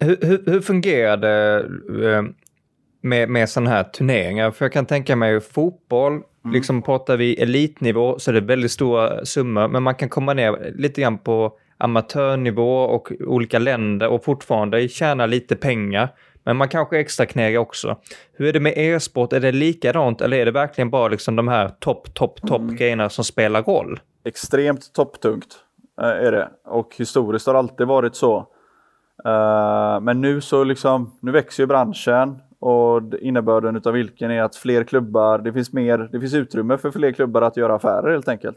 hur, 0.00 0.16
hur, 0.22 0.42
hur 0.46 0.60
fungerar 0.60 1.16
det 1.16 1.58
eh, 2.14 2.22
med, 3.00 3.28
med 3.28 3.48
sådana 3.48 3.70
här 3.70 3.84
turneringar? 3.84 4.50
För 4.50 4.64
jag 4.64 4.72
kan 4.72 4.86
tänka 4.86 5.16
mig 5.16 5.40
fotboll, 5.40 6.12
mm. 6.12 6.24
liksom 6.44 6.82
pratar 6.82 7.16
vi 7.16 7.34
elitnivå 7.34 8.18
så 8.18 8.30
är 8.30 8.34
det 8.34 8.40
väldigt 8.40 8.70
stora 8.70 9.24
summor, 9.24 9.68
men 9.68 9.82
man 9.82 9.94
kan 9.94 10.08
komma 10.08 10.34
ner 10.34 10.72
lite 10.74 11.00
grann 11.00 11.18
på 11.18 11.52
amatörnivå 11.78 12.76
och 12.80 13.12
olika 13.20 13.58
länder 13.58 14.08
och 14.08 14.24
fortfarande 14.24 14.88
tjäna 14.88 15.26
lite 15.26 15.56
pengar. 15.56 16.08
Men 16.44 16.56
man 16.56 16.68
kanske 16.68 16.98
extra 16.98 17.26
knäga 17.26 17.60
också. 17.60 17.96
Hur 18.32 18.48
är 18.48 18.52
det 18.52 18.60
med 18.60 18.72
e-sport? 18.76 19.32
Är 19.32 19.40
det 19.40 19.52
likadant 19.52 20.20
eller 20.20 20.36
är 20.36 20.44
det 20.44 20.50
verkligen 20.50 20.90
bara 20.90 21.08
liksom 21.08 21.36
de 21.36 21.48
här 21.48 21.68
topp, 21.68 22.14
topp, 22.14 22.40
topp 22.40 22.60
mm. 22.60 22.76
grejerna 22.76 23.08
som 23.08 23.24
spelar 23.24 23.62
roll? 23.62 24.00
Extremt 24.24 24.92
topptungt. 24.92 25.58
Eh, 26.00 26.08
är 26.08 26.32
det. 26.32 26.48
Och 26.64 26.94
historiskt 26.96 27.46
har 27.46 27.52
det 27.54 27.58
alltid 27.58 27.86
varit 27.86 28.16
så. 28.16 28.38
Eh, 29.24 30.00
men 30.00 30.20
nu 30.20 30.40
så 30.40 30.64
liksom, 30.64 31.18
nu 31.22 31.32
växer 31.32 31.62
ju 31.62 31.66
branschen 31.66 32.38
och 32.60 33.02
innebörden 33.20 33.76
utav 33.76 33.92
vilken 33.92 34.30
är 34.30 34.42
att 34.42 34.56
fler 34.56 34.84
klubbar, 34.84 35.38
det 35.38 35.52
finns 35.52 35.72
mer, 35.72 36.08
det 36.12 36.20
finns 36.20 36.34
utrymme 36.34 36.78
för 36.78 36.90
fler 36.90 37.12
klubbar 37.12 37.42
att 37.42 37.56
göra 37.56 37.74
affärer 37.74 38.12
helt 38.12 38.28
enkelt. 38.28 38.56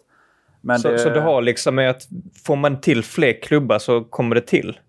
Men 0.62 0.80
så, 0.80 0.88
det, 0.92 1.00
så 1.00 1.10
du 1.10 1.20
har 1.20 1.42
liksom 1.42 1.76
med 1.76 1.90
att 1.90 2.08
får 2.46 2.56
man 2.56 2.82
till 2.82 3.04
fler 3.04 3.42
klubbar 3.42 3.80
så 3.80 4.04
kommer 4.04 4.36
det 4.36 4.42
till? 4.42 4.80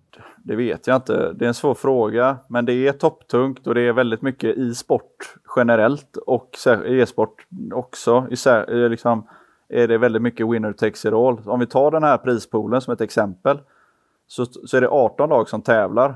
Det 0.44 0.56
vet 0.56 0.86
jag 0.86 0.96
inte. 0.96 1.32
Det 1.32 1.44
är 1.44 1.48
en 1.48 1.54
svår 1.54 1.74
fråga. 1.74 2.36
Men 2.48 2.64
det 2.64 2.72
är 2.72 2.92
topptungt 2.92 3.66
och 3.66 3.74
det 3.74 3.80
är 3.80 3.92
väldigt 3.92 4.22
mycket 4.22 4.56
i 4.56 4.74
sport 4.74 5.34
generellt 5.56 6.16
och 6.16 6.56
e-sport 6.86 7.46
också. 7.72 8.26
I, 8.30 8.88
liksom, 8.88 9.28
är 9.68 9.88
det 9.88 9.98
väldigt 9.98 10.22
mycket 10.22 10.48
winner 10.48 10.72
takes 10.72 11.04
it 11.04 11.12
all. 11.12 11.38
Om 11.44 11.60
vi 11.60 11.66
tar 11.66 11.90
den 11.90 12.02
här 12.02 12.18
prispoolen 12.18 12.80
som 12.80 12.92
ett 12.92 13.00
exempel 13.00 13.58
så, 14.26 14.46
så 14.46 14.76
är 14.76 14.80
det 14.80 14.88
18 14.88 15.28
lag 15.28 15.48
som 15.48 15.62
tävlar. 15.62 16.14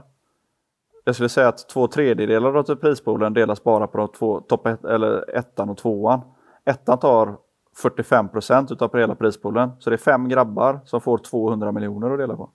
Jag 1.09 1.15
skulle 1.15 1.29
säga 1.29 1.49
att 1.49 1.69
två 1.69 1.87
tredjedelar 1.87 2.57
av 2.57 2.75
prispoolen 2.75 3.35
delas 3.35 3.65
bara 3.65 3.87
på 3.87 3.99
de 3.99 4.09
två, 4.09 4.41
topp 4.41 4.67
ett, 4.67 4.85
eller 4.85 5.37
ettan 5.37 5.71
och 5.71 5.77
tvåan. 5.77 6.21
Ettan 6.65 6.99
tar 6.99 7.37
45 7.77 8.29
procent 8.29 8.71
utav 8.71 8.99
hela 8.99 9.15
prispoolen. 9.15 9.71
Så 9.79 9.91
det 9.91 9.97
är 9.97 9.99
fem 9.99 10.29
grabbar 10.29 10.81
som 10.85 11.01
får 11.01 11.19
200 11.19 11.73
miljoner 11.73 12.11
att 12.11 12.19
dela 12.19 12.37
på. 12.37 12.51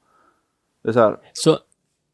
Det 0.84 0.90
är 0.90 0.94
så 0.94 1.00
här. 1.00 1.18
Så 1.34 1.58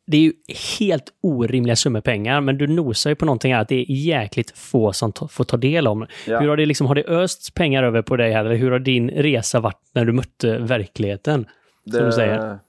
det 0.07 0.17
är 0.17 0.21
ju 0.21 0.33
helt 0.79 1.13
orimliga 1.21 1.75
summor 1.75 2.01
pengar, 2.01 2.41
men 2.41 2.57
du 2.57 2.67
nosar 2.67 3.09
ju 3.09 3.15
på 3.15 3.25
någonting 3.25 3.53
här 3.53 3.61
att 3.61 3.69
det 3.69 3.75
är 3.75 3.85
jäkligt 3.91 4.57
få 4.57 4.93
som 4.93 5.13
får 5.29 5.43
ta 5.43 5.57
del 5.57 5.87
av 5.87 6.05
ja. 6.27 6.39
Hur 6.39 6.47
har 6.47 6.57
det 6.57 6.65
liksom, 6.65 6.87
har 6.87 6.95
det 6.95 7.03
östs 7.03 7.51
pengar 7.51 7.83
över 7.83 8.01
på 8.01 8.17
dig 8.17 8.31
här, 8.31 8.45
eller 8.45 8.55
hur 8.55 8.71
har 8.71 8.79
din 8.79 9.09
resa 9.09 9.59
varit 9.59 9.81
när 9.93 10.05
du 10.05 10.13
mötte 10.13 10.57
verkligheten? 10.57 11.47
Det, 11.83 11.97
som 11.97 12.05
du 12.05 12.11
säger. 12.11 12.59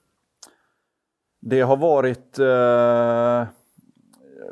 Det 1.40 1.60
har 1.60 1.76
varit... 1.76 2.38
Eh, 2.38 3.59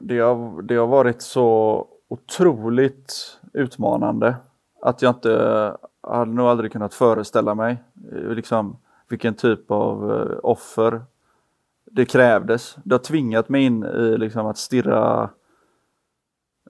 det, 0.01 0.19
har, 0.19 0.63
det 0.63 0.77
har 0.77 0.87
varit 0.87 1.23
så 1.23 1.87
otroligt 2.09 3.39
utmanande 3.53 4.37
att 4.83 5.03
jag 5.03 5.11
inte 5.11 5.77
hade 6.01 6.33
nog 6.33 6.47
aldrig 6.47 6.73
kunnat 6.73 6.95
föreställa 6.95 7.55
mig 7.55 7.83
eh, 8.13 8.29
liksom, 8.29 8.77
vilken 9.09 9.35
typ 9.35 9.71
av 9.71 10.13
eh, 10.13 10.39
offer 10.43 11.03
det 11.85 12.05
krävdes. 12.05 12.77
Det 12.85 12.95
har 12.95 12.99
tvingat 12.99 13.49
mig 13.49 13.65
in 13.65 13.85
i 13.85 14.19
liksom 14.19 14.47
att 14.47 14.59
stirra 14.59 15.31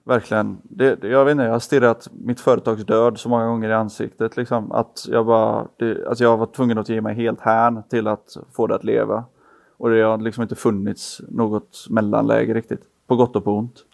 Verkligen. 0.09 0.57
Det, 0.63 1.03
jag 1.03 1.25
vet 1.25 1.31
inte, 1.31 1.43
jag 1.43 1.51
har 1.51 1.59
stirrat 1.59 2.07
mitt 2.11 2.39
företags 2.39 2.83
död 2.85 3.19
så 3.19 3.29
många 3.29 3.45
gånger 3.45 3.69
i 3.69 3.73
ansiktet. 3.73 4.37
Liksom, 4.37 4.71
att 4.71 5.05
jag 5.09 5.25
bara, 5.25 5.67
det, 5.77 6.07
alltså 6.07 6.23
jag 6.23 6.37
var 6.37 6.45
tvungen 6.45 6.77
att 6.77 6.89
ge 6.89 7.01
mig 7.01 7.15
helt 7.15 7.41
hän 7.41 7.83
till 7.89 8.07
att 8.07 8.37
få 8.51 8.67
det 8.67 8.75
att 8.75 8.83
leva. 8.83 9.23
Och 9.77 9.89
det 9.89 10.01
har 10.01 10.17
liksom 10.17 10.41
inte 10.41 10.55
funnits 10.55 11.21
något 11.27 11.85
mellanläge 11.89 12.53
riktigt. 12.53 12.81
På 13.09 13.15
gott 13.15 13.35
och 13.35 13.43
på 13.43 13.57
ont. 13.57 13.85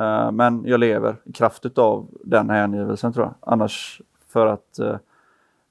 Uh, 0.00 0.32
men 0.32 0.64
jag 0.66 0.80
lever 0.80 1.16
i 1.24 1.32
kraft 1.32 1.78
av 1.78 2.08
den 2.24 2.50
hängivelsen 2.50 3.12
tror 3.12 3.26
jag. 3.26 3.34
Annars 3.40 4.00
för 4.32 4.46
att 4.46 4.78
uh, 4.80 4.96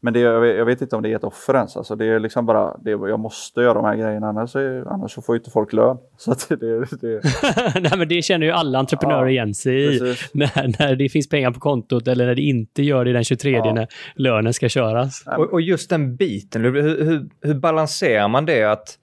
men 0.06 0.14
det, 0.14 0.20
jag, 0.20 0.42
vet, 0.42 0.58
jag 0.58 0.66
vet 0.66 0.82
inte 0.82 0.96
om 0.96 1.02
det 1.02 1.12
är 1.12 1.16
ett 1.16 1.24
offer 1.24 1.54
ens. 1.54 1.78
Alltså 1.78 1.96
det 1.96 2.06
är 2.06 2.20
liksom 2.20 2.46
bara, 2.46 2.78
det, 2.78 2.92
jag 2.92 3.20
måste 3.20 3.62
göra 3.62 3.74
de 3.74 3.86
här 3.86 3.96
grejerna 3.96 4.28
annars, 4.28 4.56
annars 4.86 5.12
så 5.12 5.22
får 5.22 5.36
inte 5.36 5.52
folk 5.52 5.74
lön. 5.74 5.98
Så 6.18 6.36
det, 6.50 6.56
det... 7.02 7.22
Nej, 7.82 7.98
men 7.98 8.08
det 8.08 8.22
känner 8.22 8.46
ju 8.46 8.52
alla 8.52 8.80
entreprenörer 8.80 9.26
ja, 9.26 9.30
igen 9.30 9.54
sig 9.54 9.96
i. 9.96 10.00
När, 10.34 10.80
när 10.80 10.96
det 10.96 11.10
finns 11.10 11.30
pengar 11.30 11.52
på 11.52 11.60
kontot 11.60 12.08
eller 12.08 12.26
när 12.26 12.36
det 12.36 12.42
inte 12.42 12.84
gör 12.84 13.06
det 13.06 13.14
den 13.14 13.24
23 13.24 13.52
ja. 13.52 13.74
när 13.74 13.88
lönen 14.16 14.54
ska 14.54 14.70
köras. 14.70 15.24
Och, 15.38 15.54
och 15.54 15.62
just 15.62 15.90
den 15.90 16.16
biten, 16.16 16.64
hur, 16.64 16.82
hur, 16.82 17.30
hur 17.42 17.54
balanserar 17.54 18.28
man 18.28 18.46
det? 18.46 18.64
att 18.64 18.98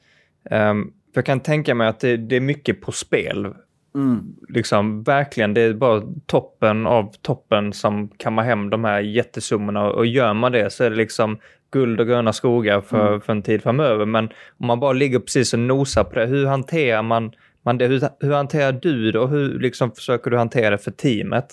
um, 0.51 0.93
för 1.15 1.19
jag 1.19 1.27
kan 1.27 1.41
tänka 1.41 1.75
mig 1.75 1.89
att 1.89 2.01
det, 2.01 2.17
det, 2.17 2.37
är 2.37 2.41
mycket 2.41 2.81
på 2.81 2.93
spel. 2.93 3.47
Mm. 3.95 4.37
Liksom 4.49 5.03
verkligen, 5.03 5.55
det 5.55 5.61
är 5.61 5.75
bara 5.75 6.03
toppen 6.27 6.87
av 6.87 7.13
toppen 7.23 7.73
som 7.73 8.09
kammar 8.09 8.43
hem 8.43 8.71
de 8.71 8.85
här 8.85 9.01
jättesummorna 9.01 9.91
och 9.91 10.07
gör 10.07 10.35
man 10.35 10.53
det 10.53 10.71
så 10.73 10.85
är 10.85 10.91
det 10.91 10.97
liksom 10.97 11.39
guld 11.71 12.01
och 12.01 12.07
gröna 12.07 12.33
skogar 12.33 12.81
för, 12.81 13.09
mm. 13.09 13.21
för 13.21 13.33
en 13.33 13.43
tid 13.43 13.63
framöver. 13.63 14.07
Men 14.07 14.25
om 14.59 14.67
man 14.67 14.81
bara 14.81 14.93
ligger 14.93 15.19
precis 15.19 15.53
och 15.53 15.59
nosar 15.59 16.05
på 16.05 16.15
det, 16.15 16.27
hur 16.27 16.47
hanterar 16.47 17.03
man, 17.03 17.33
man 17.63 17.79
det? 17.79 17.87
Hur, 17.87 18.03
hur 18.21 18.33
hanterar 18.33 18.73
du 18.73 19.13
det 19.13 19.19
och 19.19 19.29
hur 19.29 19.59
liksom 19.59 19.93
försöker 19.93 20.31
du 20.31 20.39
hantera 20.39 20.71
det 20.71 20.79
för 20.79 20.91
teamet? 20.91 21.47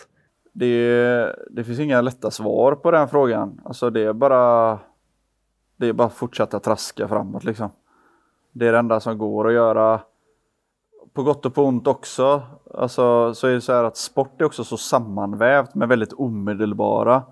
Det, 0.53 1.35
det 1.49 1.63
finns 1.63 1.79
inga 1.79 2.01
lätta 2.01 2.31
svar 2.31 2.75
på 2.75 2.91
den 2.91 3.07
frågan. 3.07 3.61
Alltså 3.65 3.89
det 3.89 4.01
är 4.01 4.13
bara 4.13 4.79
det 5.77 5.87
är 5.87 5.93
bara 5.93 6.07
att 6.07 6.13
fortsätta 6.13 6.59
traska 6.59 7.07
framåt 7.07 7.43
liksom. 7.43 7.69
Det 8.51 8.67
är 8.67 8.71
det 8.71 8.79
enda 8.79 8.99
som 8.99 9.17
går 9.17 9.47
att 9.47 9.53
göra. 9.53 10.01
På 11.13 11.23
gott 11.23 11.45
och 11.45 11.53
på 11.53 11.63
ont 11.63 11.87
också. 11.87 12.41
Alltså 12.73 13.33
så 13.33 13.47
är 13.47 13.51
det 13.51 13.61
så 13.61 13.73
här 13.73 13.83
att 13.83 13.97
sport 13.97 14.41
är 14.41 14.45
också 14.45 14.63
så 14.63 14.77
sammanvävt 14.77 15.75
med 15.75 15.87
väldigt 15.87 16.13
omedelbara 16.13 17.23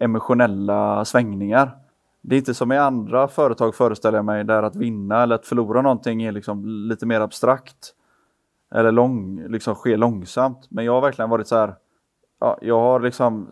emotionella 0.00 1.04
svängningar. 1.04 1.76
Det 2.22 2.34
är 2.34 2.38
inte 2.38 2.54
som 2.54 2.72
i 2.72 2.78
andra 2.78 3.28
företag 3.28 3.74
föreställer 3.74 4.18
jag 4.18 4.24
mig 4.24 4.44
där 4.44 4.62
att 4.62 4.76
vinna 4.76 5.22
eller 5.22 5.34
att 5.34 5.46
förlora 5.46 5.82
någonting 5.82 6.22
är 6.22 6.32
liksom 6.32 6.66
lite 6.66 7.06
mer 7.06 7.20
abstrakt. 7.20 7.94
Eller 8.74 8.92
lång, 8.92 9.46
liksom 9.48 9.74
sker 9.74 9.96
långsamt. 9.96 10.66
Men 10.70 10.84
jag 10.84 10.92
har 10.92 11.00
verkligen 11.00 11.30
varit 11.30 11.48
så 11.48 11.56
här 11.56 11.74
ja, 12.42 12.58
jag 12.60 12.80
har 12.80 13.00
liksom 13.00 13.48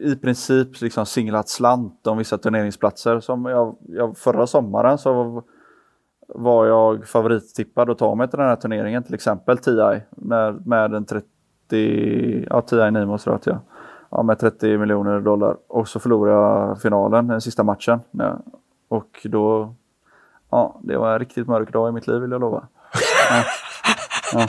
i 0.00 0.16
princip 0.16 0.80
liksom 0.80 1.06
singlat 1.06 1.48
slant 1.48 2.06
om 2.06 2.18
vissa 2.18 2.38
turneringsplatser. 2.38 3.20
Som 3.20 3.44
jag, 3.44 3.76
jag, 3.80 4.18
förra 4.18 4.46
sommaren 4.46 4.98
så 4.98 5.42
var 6.28 6.66
jag 6.66 7.08
favorittippad 7.08 7.90
att 7.90 7.98
ta 7.98 8.14
mig 8.14 8.28
till 8.28 8.38
den 8.38 8.48
här 8.48 8.56
turneringen, 8.56 9.02
till 9.02 9.14
exempel 9.14 9.58
TI 9.58 10.00
med, 10.10 10.66
med 10.66 10.94
en 10.94 11.04
30, 11.04 12.46
ja 12.50 12.60
TI 12.60 12.90
Nimo 12.90 13.18
tror 13.18 13.40
jag 13.44 13.58
ja, 14.10 14.22
med 14.22 14.38
30 14.38 14.78
miljoner 14.78 15.20
dollar. 15.20 15.56
Och 15.68 15.88
så 15.88 16.00
förlorade 16.00 16.36
jag 16.36 16.82
finalen, 16.82 17.26
den 17.26 17.40
sista 17.40 17.62
matchen. 17.62 18.00
Ja. 18.10 18.38
Och 18.88 19.20
då, 19.24 19.74
ja, 20.50 20.80
det 20.82 20.96
var 20.96 21.12
en 21.12 21.18
riktigt 21.18 21.46
mörk 21.46 21.72
dag 21.72 21.88
i 21.88 21.92
mitt 21.92 22.06
liv 22.06 22.20
vill 22.20 22.30
jag 22.30 22.40
lova. 22.40 22.68
Ja. 23.30 23.42
Ja. 24.32 24.46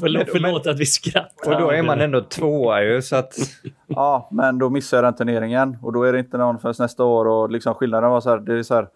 förlåt, 0.00 0.28
förlåt 0.32 0.66
att 0.66 0.78
vi 0.78 0.86
skrattar. 0.86 1.52
Och 1.52 1.60
då 1.60 1.70
är 1.70 1.82
man 1.82 2.00
ändå 2.00 2.20
tvåa 2.20 2.82
ju 2.82 3.02
så 3.02 3.16
att... 3.16 3.34
ja, 3.86 4.28
men 4.32 4.58
då 4.58 4.70
missar 4.70 4.96
jag 4.96 5.04
den 5.04 5.14
turneringen 5.14 5.78
och 5.82 5.92
då 5.92 6.02
är 6.02 6.12
det 6.12 6.18
inte 6.18 6.38
någon 6.38 6.58
förrän 6.58 6.74
nästa 6.78 7.04
år 7.04 7.26
och 7.26 7.50
liksom 7.50 7.74
skillnaden 7.74 8.10
var 8.10 8.20
så 8.20 8.30
här, 8.30 8.38
det 8.38 8.58
är 8.58 8.62
så 8.62 8.74
här, 8.74 8.88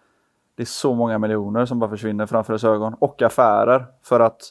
det 0.55 0.63
är 0.63 0.65
så 0.65 0.95
många 0.95 1.17
miljoner 1.17 1.65
som 1.65 1.79
bara 1.79 1.89
försvinner 1.89 2.25
framför 2.25 2.53
ens 2.53 2.63
ögon 2.63 2.93
och 2.99 3.21
affärer 3.21 3.85
för 4.03 4.19
att 4.19 4.41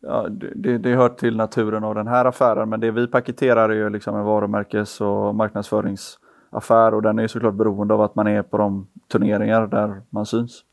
ja, 0.00 0.28
det, 0.54 0.78
det 0.78 0.94
hör 0.94 1.08
till 1.08 1.36
naturen 1.36 1.84
av 1.84 1.94
den 1.94 2.06
här 2.06 2.24
affären 2.24 2.68
men 2.68 2.80
det 2.80 2.90
vi 2.90 3.06
paketerar 3.06 3.68
är 3.68 3.74
ju 3.74 3.90
liksom 3.90 4.16
en 4.16 4.24
varumärkes 4.24 5.00
och 5.00 5.34
marknadsföringsaffär 5.34 6.94
och 6.94 7.02
den 7.02 7.18
är 7.18 7.26
såklart 7.26 7.54
beroende 7.54 7.94
av 7.94 8.00
att 8.00 8.14
man 8.14 8.26
är 8.26 8.42
på 8.42 8.58
de 8.58 8.86
turneringar 9.12 9.66
där 9.66 10.02
man 10.10 10.26
syns. 10.26 10.64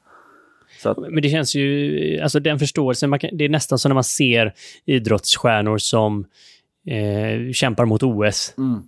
Att... 0.86 0.98
Men 0.98 1.22
det 1.22 1.30
känns 1.30 1.56
ju, 1.56 2.20
alltså 2.20 2.40
den 2.40 2.60
förståelsen, 2.60 3.20
kan, 3.20 3.30
det 3.34 3.46
är 3.46 3.50
nästan 3.50 3.80
som 3.80 3.90
när 3.90 3.94
man 3.94 4.04
ser 4.04 4.54
idrottsstjärnor 4.86 5.78
som 5.78 6.26
eh, 6.88 7.52
kämpar 7.52 7.86
mot 7.86 8.04
OS. 8.04 8.54
Mm. 8.58 8.84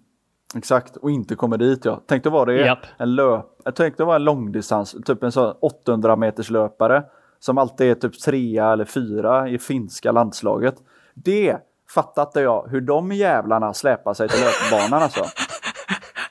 Exakt, 0.56 0.98
och 0.98 1.12
inte 1.12 1.36
kommer 1.36 1.58
dit 1.58 1.86
ja. 1.86 2.02
Tänk 2.06 2.24
dig 2.24 2.32
vad 2.32 2.48
det 2.48 2.66
Japp. 2.66 2.80
en 2.98 3.16
löp, 3.16 3.46
tänk 3.76 3.98
dig 3.98 4.06
vara 4.06 4.16
en 4.16 4.24
långdistans, 4.24 4.96
typ 5.06 5.24
en 5.24 5.32
sån 5.32 5.56
800 5.60 6.16
meters 6.16 6.50
löpare 6.50 7.04
som 7.40 7.58
alltid 7.58 7.92
är 7.92 7.96
typ 7.96 8.20
trea 8.20 8.74
eller 8.74 8.86
fyra 8.86 9.50
i 9.50 9.60
finska 9.60 10.12
landslaget. 10.12 10.76
Det 11.14 11.58
fattar 11.90 12.42
jag 12.42 12.68
hur 12.70 12.82
de 12.82 13.12
jävlarna 13.12 13.74
släpar 13.74 14.14
sig 14.14 14.30
till 14.30 14.40
löpbanan 14.40 15.04
alltså. 15.04 15.24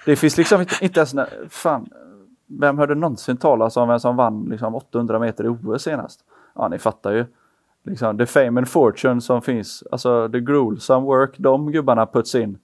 Det 0.06 0.16
finns 0.16 0.36
liksom 0.36 0.60
inte, 0.60 0.74
inte 0.80 1.00
ens, 1.00 1.14
fan, 1.48 1.88
vem 2.60 2.78
hörde 2.78 2.94
någonsin 2.94 3.36
talas 3.36 3.76
om 3.76 3.88
vem 3.88 4.00
som 4.00 4.16
vann 4.16 4.44
liksom 4.44 4.74
800 4.74 5.18
meter 5.18 5.44
i 5.44 5.48
OS 5.48 5.82
senast? 5.82 6.20
Ja, 6.54 6.68
ni 6.68 6.78
fattar 6.78 7.12
ju. 7.12 7.26
Liksom, 7.84 8.18
the 8.18 8.26
fame 8.26 8.60
and 8.60 8.68
fortune 8.68 9.20
som 9.20 9.42
finns, 9.42 9.84
alltså 9.90 10.28
the 10.28 10.40
gruesome 10.40 11.06
work 11.06 11.34
de 11.38 11.72
gubbarna 11.72 12.06
puts 12.06 12.34
in. 12.34 12.58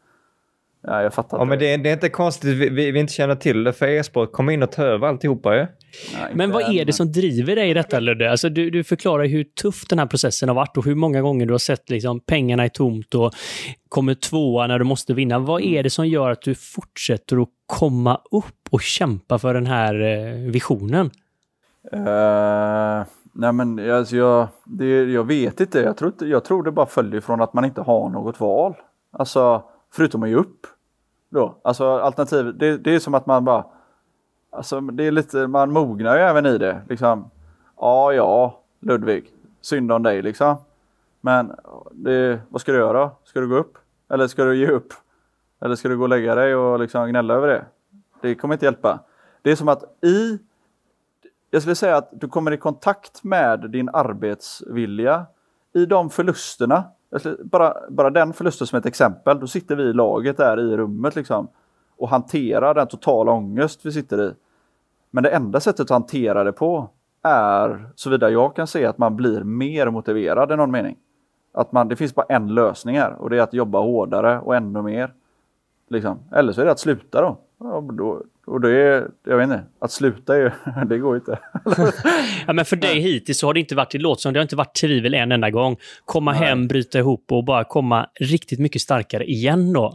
Ja, 0.85 1.03
jag 1.03 1.15
fattar 1.15 1.39
ja, 1.39 1.45
men 1.45 1.59
det, 1.59 1.77
det, 1.77 1.89
är 1.89 1.93
inte 1.93 2.09
konstigt 2.09 2.57
vi, 2.57 2.69
vi, 2.69 2.91
vi 2.91 3.01
inte 3.01 3.13
känner 3.13 3.35
till 3.35 3.65
det 3.65 3.73
för 3.73 3.87
e-sport. 3.87 4.33
Kom 4.33 4.51
in 4.51 4.63
och 4.63 4.73
ta 4.73 4.83
över 4.83 5.07
alltihopa 5.09 5.55
ju. 5.55 5.61
Ja, 5.61 6.29
men 6.35 6.51
vad 6.51 6.63
är 6.75 6.85
det 6.85 6.93
som 6.93 7.13
driver 7.13 7.57
dig 7.57 7.71
i 7.71 7.75
detta 7.75 8.01
Ludde? 8.01 8.31
Alltså, 8.31 8.49
du, 8.49 8.71
du 8.71 8.85
förklarar 8.85 9.27
hur 9.27 9.45
tuff 9.45 9.87
den 9.89 9.99
här 9.99 10.07
processen 10.07 10.49
har 10.49 10.57
varit 10.57 10.77
och 10.77 10.85
hur 10.85 10.95
många 10.95 11.21
gånger 11.21 11.47
du 11.47 11.53
har 11.53 11.59
sett 11.59 11.91
liksom, 11.91 12.21
pengarna 12.21 12.67
i 12.67 12.71
tomt 12.71 13.15
och 13.15 13.33
kommer 13.89 14.15
tvåa 14.15 14.67
när 14.67 14.79
du 14.79 14.85
måste 14.85 15.15
vinna. 15.15 15.39
Vad 15.39 15.63
är 15.63 15.83
det 15.83 15.91
som 15.91 16.09
gör 16.09 16.31
att 16.31 16.43
du 16.43 16.55
fortsätter 16.55 17.43
att 17.43 17.49
komma 17.67 18.21
upp 18.31 18.69
och 18.71 18.81
kämpa 18.81 19.39
för 19.39 19.55
den 19.55 19.67
här 19.67 20.01
eh, 20.01 20.51
visionen? 20.51 21.11
Uh, 21.95 23.05
nej 23.35 23.53
men 23.53 23.91
alltså 23.91 24.17
jag, 24.17 24.49
det, 24.65 25.05
jag 25.13 25.25
vet 25.25 25.61
inte. 25.61 25.79
Jag 25.79 25.97
tror, 25.97 26.13
jag 26.21 26.45
tror 26.45 26.63
det 26.63 26.73
bara 26.73 26.87
följer 26.87 27.21
från 27.21 27.41
att 27.41 27.55
man 27.55 27.65
inte 27.65 27.81
har 27.81 28.09
något 28.09 28.41
val. 28.41 28.75
Alltså 29.13 29.63
förutom 29.93 30.23
att 30.23 30.29
ge 30.29 30.35
upp. 30.35 30.67
Då. 31.29 31.55
Alltså 31.63 31.99
alternativ, 31.99 32.55
det, 32.59 32.77
det 32.77 32.95
är 32.95 32.99
som 32.99 33.15
att 33.15 33.27
man 33.27 33.45
bara 33.45 33.65
Alltså 34.53 34.81
det 34.81 35.07
är 35.07 35.11
lite, 35.11 35.47
man 35.47 35.73
mognar 35.73 36.17
ju 36.17 36.23
även 36.23 36.47
i 36.47 36.59
det. 36.59 36.83
Liksom, 36.89 37.31
ja, 37.77 38.13
ja, 38.13 38.61
Ludvig, 38.81 39.33
synd 39.61 39.93
om 39.93 40.03
dig 40.03 40.23
liksom. 40.23 40.57
Men 41.21 41.53
det, 41.93 42.41
vad 42.49 42.61
ska 42.61 42.73
du 42.73 42.79
göra? 42.79 43.11
Ska 43.25 43.41
du 43.41 43.49
gå 43.49 43.57
upp? 43.57 43.79
Eller 44.09 44.27
ska 44.27 44.45
du 44.45 44.57
ge 44.57 44.67
upp? 44.67 44.93
Eller 45.61 45.77
ska 45.77 45.89
du 45.89 45.97
gå 45.97 46.03
och 46.03 46.09
lägga 46.09 46.35
dig 46.35 46.55
och 46.55 46.81
liksom 46.81 47.09
gnälla 47.09 47.35
över 47.35 47.49
det? 47.49 47.65
Det 48.21 48.35
kommer 48.35 48.55
inte 48.55 48.65
hjälpa. 48.65 48.99
Det 49.43 49.51
är 49.51 49.57
som 49.57 49.69
att 49.69 50.05
i... 50.05 50.39
Jag 51.51 51.63
skulle 51.63 51.75
säga 51.75 51.97
att 51.97 52.09
du 52.13 52.29
kommer 52.29 52.53
i 52.53 52.57
kontakt 52.57 53.25
med 53.25 53.71
din 53.71 53.89
arbetsvilja 53.93 55.27
i 55.73 55.87
de 55.87 56.11
förlusterna. 56.11 56.85
Alltså, 57.13 57.37
bara, 57.45 57.75
bara 57.89 58.11
den 58.11 58.33
förlusten 58.33 58.67
som 58.67 58.79
ett 58.79 58.87
exempel. 58.87 59.41
Då 59.41 59.47
sitter 59.47 59.77
vi 59.77 59.83
i 59.83 59.93
laget 59.93 60.37
där 60.37 60.61
i 60.61 60.77
rummet 60.77 61.17
liksom 61.17 61.49
och 61.97 62.09
hanterar 62.09 62.75
den 62.75 62.87
totala 62.87 63.33
ångest 63.33 63.87
vi 63.87 63.93
sitter 63.93 64.23
i. 64.23 64.35
Men 65.11 65.25
det 65.25 65.31
enda 65.31 65.61
sättet 65.61 65.81
att 65.81 65.91
hantera 65.91 66.45
det 66.45 66.53
på 66.53 66.89
är, 67.23 67.91
såvida 67.95 68.31
jag 68.31 68.57
kan 68.57 68.67
se, 68.67 68.87
att 68.87 68.99
man 68.99 69.17
blir 69.17 69.45
mer 69.45 69.91
motiverad 69.91 70.53
i 70.53 70.57
någon 70.57 70.71
mening. 70.71 70.97
Att 71.53 71.73
man, 71.73 71.89
det 71.89 71.97
finns 71.97 72.15
bara 72.15 72.27
en 72.29 72.55
lösning 72.55 72.99
här 72.99 73.13
och 73.13 73.31
det 73.31 73.39
är 73.39 73.43
att 73.43 73.55
jobba 73.55 73.81
hårdare 73.81 74.41
och 74.41 74.57
ännu 74.57 74.83
mer. 74.83 75.13
Liksom. 75.89 76.19
Eller 76.33 76.53
så 76.53 76.61
är 76.61 76.65
det 76.65 76.73
att 76.73 76.79
sluta 76.79 77.21
då. 77.23 77.37
Ja, 77.59 77.81
då, 77.93 78.23
och 78.47 78.61
det 78.61 78.71
är, 78.71 79.11
jag 79.25 79.37
vet 79.37 79.45
inte, 79.45 79.63
att 79.79 79.93
sluta 79.93 80.37
är, 80.37 80.55
det 80.87 80.99
går 80.99 81.17
inte. 81.17 81.39
ja, 82.47 82.53
men 82.53 82.65
för 82.65 82.77
dig 82.77 83.01
hittills 83.01 83.39
så 83.39 83.47
har 83.47 83.55
det 83.55 83.61
inte 83.61 83.75
varit, 83.75 83.95
låter 83.95 84.21
som 84.21 84.33
det 84.33 84.39
har 84.39 84.43
inte 84.43 84.57
varit 84.57 84.75
tvivel 84.75 85.15
en 85.15 85.33
enda 85.33 85.51
gång. 85.51 85.77
Komma 86.05 86.33
Nej. 86.33 86.41
hem, 86.41 86.69
bryta 86.69 86.99
ihop 86.99 87.33
och 87.33 87.45
bara 87.45 87.65
komma 87.65 88.07
riktigt 88.21 88.59
mycket 88.59 88.83
starkare 88.83 89.25
igen 89.25 89.73
då. 89.73 89.95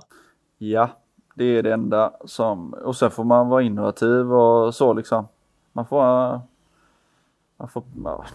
Ja, 0.57 0.89
det 1.35 1.45
är 1.45 1.63
det 1.63 1.73
enda 1.73 2.13
som, 2.25 2.73
och 2.73 2.95
sen 2.95 3.11
får 3.11 3.23
man 3.23 3.49
vara 3.49 3.61
innovativ 3.61 4.33
och 4.33 4.75
så 4.75 4.93
liksom. 4.93 5.27
Man 5.73 5.85
får, 5.85 6.01
man 7.57 7.69
får 7.69 7.83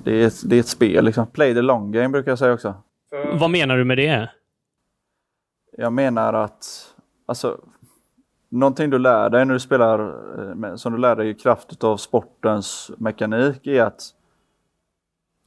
det, 0.04 0.24
är, 0.24 0.48
det 0.48 0.56
är 0.56 0.60
ett 0.60 0.68
spel 0.68 1.04
liksom. 1.04 1.26
Play 1.26 1.54
the 1.54 1.62
long 1.62 1.92
game 1.92 2.08
brukar 2.08 2.30
jag 2.30 2.38
säga 2.38 2.52
också. 2.52 2.74
Vad 3.32 3.50
menar 3.50 3.76
du 3.76 3.84
med 3.84 3.98
det? 3.98 4.30
Jag 5.78 5.92
menar 5.92 6.32
att, 6.32 6.94
alltså, 7.26 7.58
någonting 8.52 8.90
du 8.90 8.98
lär 8.98 9.30
dig 9.30 9.44
när 9.44 9.54
du 9.54 9.60
spelar, 9.60 9.98
eh, 10.64 10.74
som 10.74 10.92
du 10.92 10.98
lär 10.98 11.16
dig 11.16 11.28
i 11.28 11.34
kraft 11.34 11.84
av 11.84 11.96
sportens 11.96 12.90
mekanik 12.98 13.66
är 13.66 13.82
att 13.82 14.02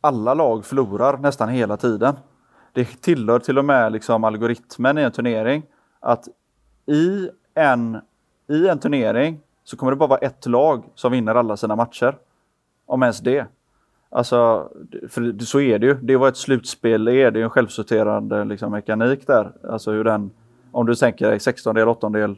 alla 0.01 0.33
lag 0.33 0.65
förlorar 0.65 1.17
nästan 1.17 1.49
hela 1.49 1.77
tiden. 1.77 2.15
Det 2.73 3.01
tillhör 3.01 3.39
till 3.39 3.57
och 3.57 3.65
med 3.65 3.91
liksom 3.91 4.23
algoritmen 4.23 4.97
i 4.97 5.01
en 5.01 5.11
turnering 5.11 5.63
att 5.99 6.27
i 6.85 7.29
en, 7.53 8.01
i 8.49 8.67
en 8.67 8.79
turnering 8.79 9.39
så 9.63 9.77
kommer 9.77 9.91
det 9.91 9.95
bara 9.95 10.09
vara 10.09 10.19
ett 10.19 10.45
lag 10.45 10.83
som 10.95 11.11
vinner 11.11 11.35
alla 11.35 11.57
sina 11.57 11.75
matcher. 11.75 12.17
Om 12.85 13.03
ens 13.03 13.19
det. 13.19 13.45
Alltså, 14.09 14.69
för 15.09 15.43
så 15.45 15.59
är 15.59 15.79
det 15.79 15.85
ju. 15.85 15.93
Det 15.93 16.17
var 16.17 16.27
ett 16.27 16.37
slutspel, 16.37 17.05
det 17.05 17.15
är 17.15 17.31
det 17.31 17.39
ju 17.39 17.43
en 17.43 17.49
självsorterande 17.49 18.43
liksom, 18.43 18.71
mekanik 18.71 19.27
där. 19.27 19.51
Alltså 19.69 19.91
hur 19.91 20.03
den, 20.03 20.31
om 20.71 20.85
du 20.85 20.95
tänker 20.95 21.29
dig 21.29 21.39
16 21.39 21.75
del, 21.75 21.87
8 21.87 22.09
del, 22.09 22.37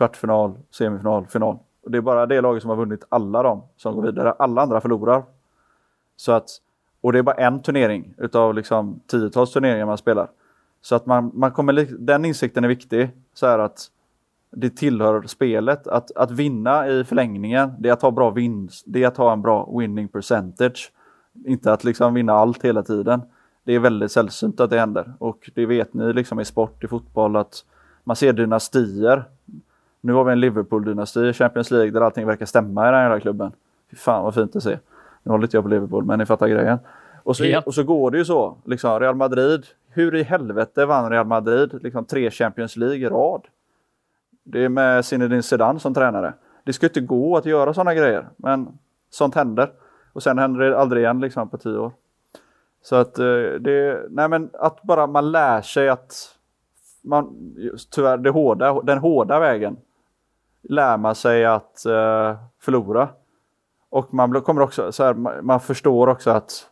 kvartsfinal, 0.00 0.54
semifinal, 0.70 1.26
final. 1.26 1.58
Och 1.84 1.90
det 1.90 1.98
är 1.98 2.02
bara 2.02 2.26
det 2.26 2.40
laget 2.40 2.62
som 2.62 2.68
har 2.68 2.76
vunnit 2.76 3.04
alla 3.08 3.42
de 3.42 3.62
som 3.76 3.94
går 3.94 4.02
vidare. 4.02 4.32
Alla 4.32 4.62
andra 4.62 4.80
förlorar. 4.80 5.22
Så 6.16 6.32
att, 6.32 6.48
och 7.00 7.12
det 7.12 7.18
är 7.18 7.22
bara 7.22 7.36
en 7.36 7.62
turnering 7.62 8.14
utav 8.18 8.54
liksom 8.54 9.00
tiotals 9.06 9.52
turneringar 9.52 9.86
man 9.86 9.98
spelar. 9.98 10.28
Så 10.82 10.94
att 10.94 11.06
man, 11.06 11.30
man 11.34 11.50
kommer, 11.50 11.86
den 11.98 12.24
insikten 12.24 12.64
är 12.64 12.68
viktig. 12.68 13.10
Så 13.34 13.46
här 13.46 13.58
att 13.58 13.86
det 14.50 14.70
tillhör 14.70 15.22
spelet. 15.22 15.86
Att, 15.86 16.10
att 16.16 16.30
vinna 16.30 16.88
i 16.88 17.04
förlängningen, 17.04 17.72
det 17.78 17.88
är 17.88 17.92
att 17.92 18.02
ha 18.02 18.10
bra 18.10 18.30
vinst, 18.30 18.84
det 18.86 19.02
är 19.02 19.08
att 19.08 19.16
ha 19.16 19.32
en 19.32 19.42
bra 19.42 19.78
winning 19.78 20.08
percentage. 20.08 20.92
Inte 21.46 21.72
att 21.72 21.84
liksom 21.84 22.14
vinna 22.14 22.32
allt 22.32 22.64
hela 22.64 22.82
tiden. 22.82 23.22
Det 23.64 23.74
är 23.74 23.78
väldigt 23.78 24.12
sällsynt 24.12 24.60
att 24.60 24.70
det 24.70 24.78
händer 24.78 25.12
och 25.18 25.50
det 25.54 25.66
vet 25.66 25.94
ni 25.94 26.12
liksom 26.12 26.40
i 26.40 26.44
sport, 26.44 26.84
i 26.84 26.88
fotboll 26.88 27.36
att 27.36 27.64
man 28.04 28.16
ser 28.16 28.32
dynastier. 28.32 29.24
Nu 30.00 30.12
har 30.12 30.24
vi 30.24 30.32
en 30.32 30.40
Liverpool-dynasti 30.40 31.20
i 31.28 31.32
Champions 31.32 31.70
League 31.70 31.90
där 31.90 32.00
allting 32.00 32.26
verkar 32.26 32.46
stämma 32.46 32.88
i 32.88 32.92
den 32.92 32.94
här 33.10 33.20
klubben. 33.20 33.52
Fy 33.90 33.96
fan 33.96 34.24
vad 34.24 34.34
fint 34.34 34.56
att 34.56 34.62
se. 34.62 34.78
Nu 35.22 35.30
håller 35.32 35.44
inte 35.44 35.56
jag 35.56 35.64
på 35.64 35.68
Liverpool, 35.70 36.04
men 36.04 36.18
ni 36.18 36.26
fattar 36.26 36.48
grejen. 36.48 36.78
Och 37.22 37.36
så, 37.36 37.44
Ja. 37.44 37.62
och 37.66 37.74
så 37.74 37.82
går 37.84 38.10
det 38.10 38.18
ju 38.18 38.24
så. 38.24 38.56
Liksom, 38.64 39.00
Real 39.00 39.14
Madrid, 39.14 39.66
hur 39.88 40.14
i 40.14 40.22
helvete 40.22 40.86
vann 40.86 41.10
Real 41.10 41.26
Madrid 41.26 41.78
liksom, 41.82 42.04
tre 42.04 42.30
Champions 42.30 42.76
League 42.76 42.96
i 42.96 43.08
rad? 43.08 43.42
Det 44.44 44.64
är 44.64 44.68
med 44.68 45.04
Zinedine 45.04 45.42
Zidane 45.42 45.78
som 45.80 45.94
tränare. 45.94 46.32
Det 46.64 46.72
ska 46.72 46.86
inte 46.86 47.00
gå 47.00 47.36
att 47.36 47.46
göra 47.46 47.74
sådana 47.74 47.94
grejer, 47.94 48.28
men 48.36 48.68
sånt 49.10 49.34
händer. 49.34 49.70
Och 50.12 50.22
sen 50.22 50.38
händer 50.38 50.60
det 50.60 50.78
aldrig 50.78 51.02
igen 51.02 51.20
liksom, 51.20 51.48
på 51.48 51.58
tio 51.58 51.78
år. 51.78 51.92
Så 52.82 52.96
att 52.96 53.18
eh, 53.18 53.24
det, 53.60 54.06
nej 54.10 54.28
men 54.28 54.50
att 54.52 54.82
bara 54.82 55.06
man 55.06 55.32
lär 55.32 55.60
sig 55.62 55.88
att 55.88 56.36
man, 57.02 57.54
tyvärr, 57.90 58.16
det 58.18 58.30
hårda, 58.30 58.80
den 58.82 58.98
hårda 58.98 59.40
vägen 59.40 59.76
lär 60.62 60.96
man 60.96 61.14
sig 61.14 61.44
att 61.44 61.86
eh, 61.86 62.38
förlora. 62.60 63.08
Och 63.90 64.14
man 64.14 64.40
kommer 64.42 64.62
också, 64.62 64.92
så 64.92 65.04
här, 65.04 65.14
man, 65.42 65.60
förstår 65.60 66.06
också 66.06 66.30
att 66.30 66.66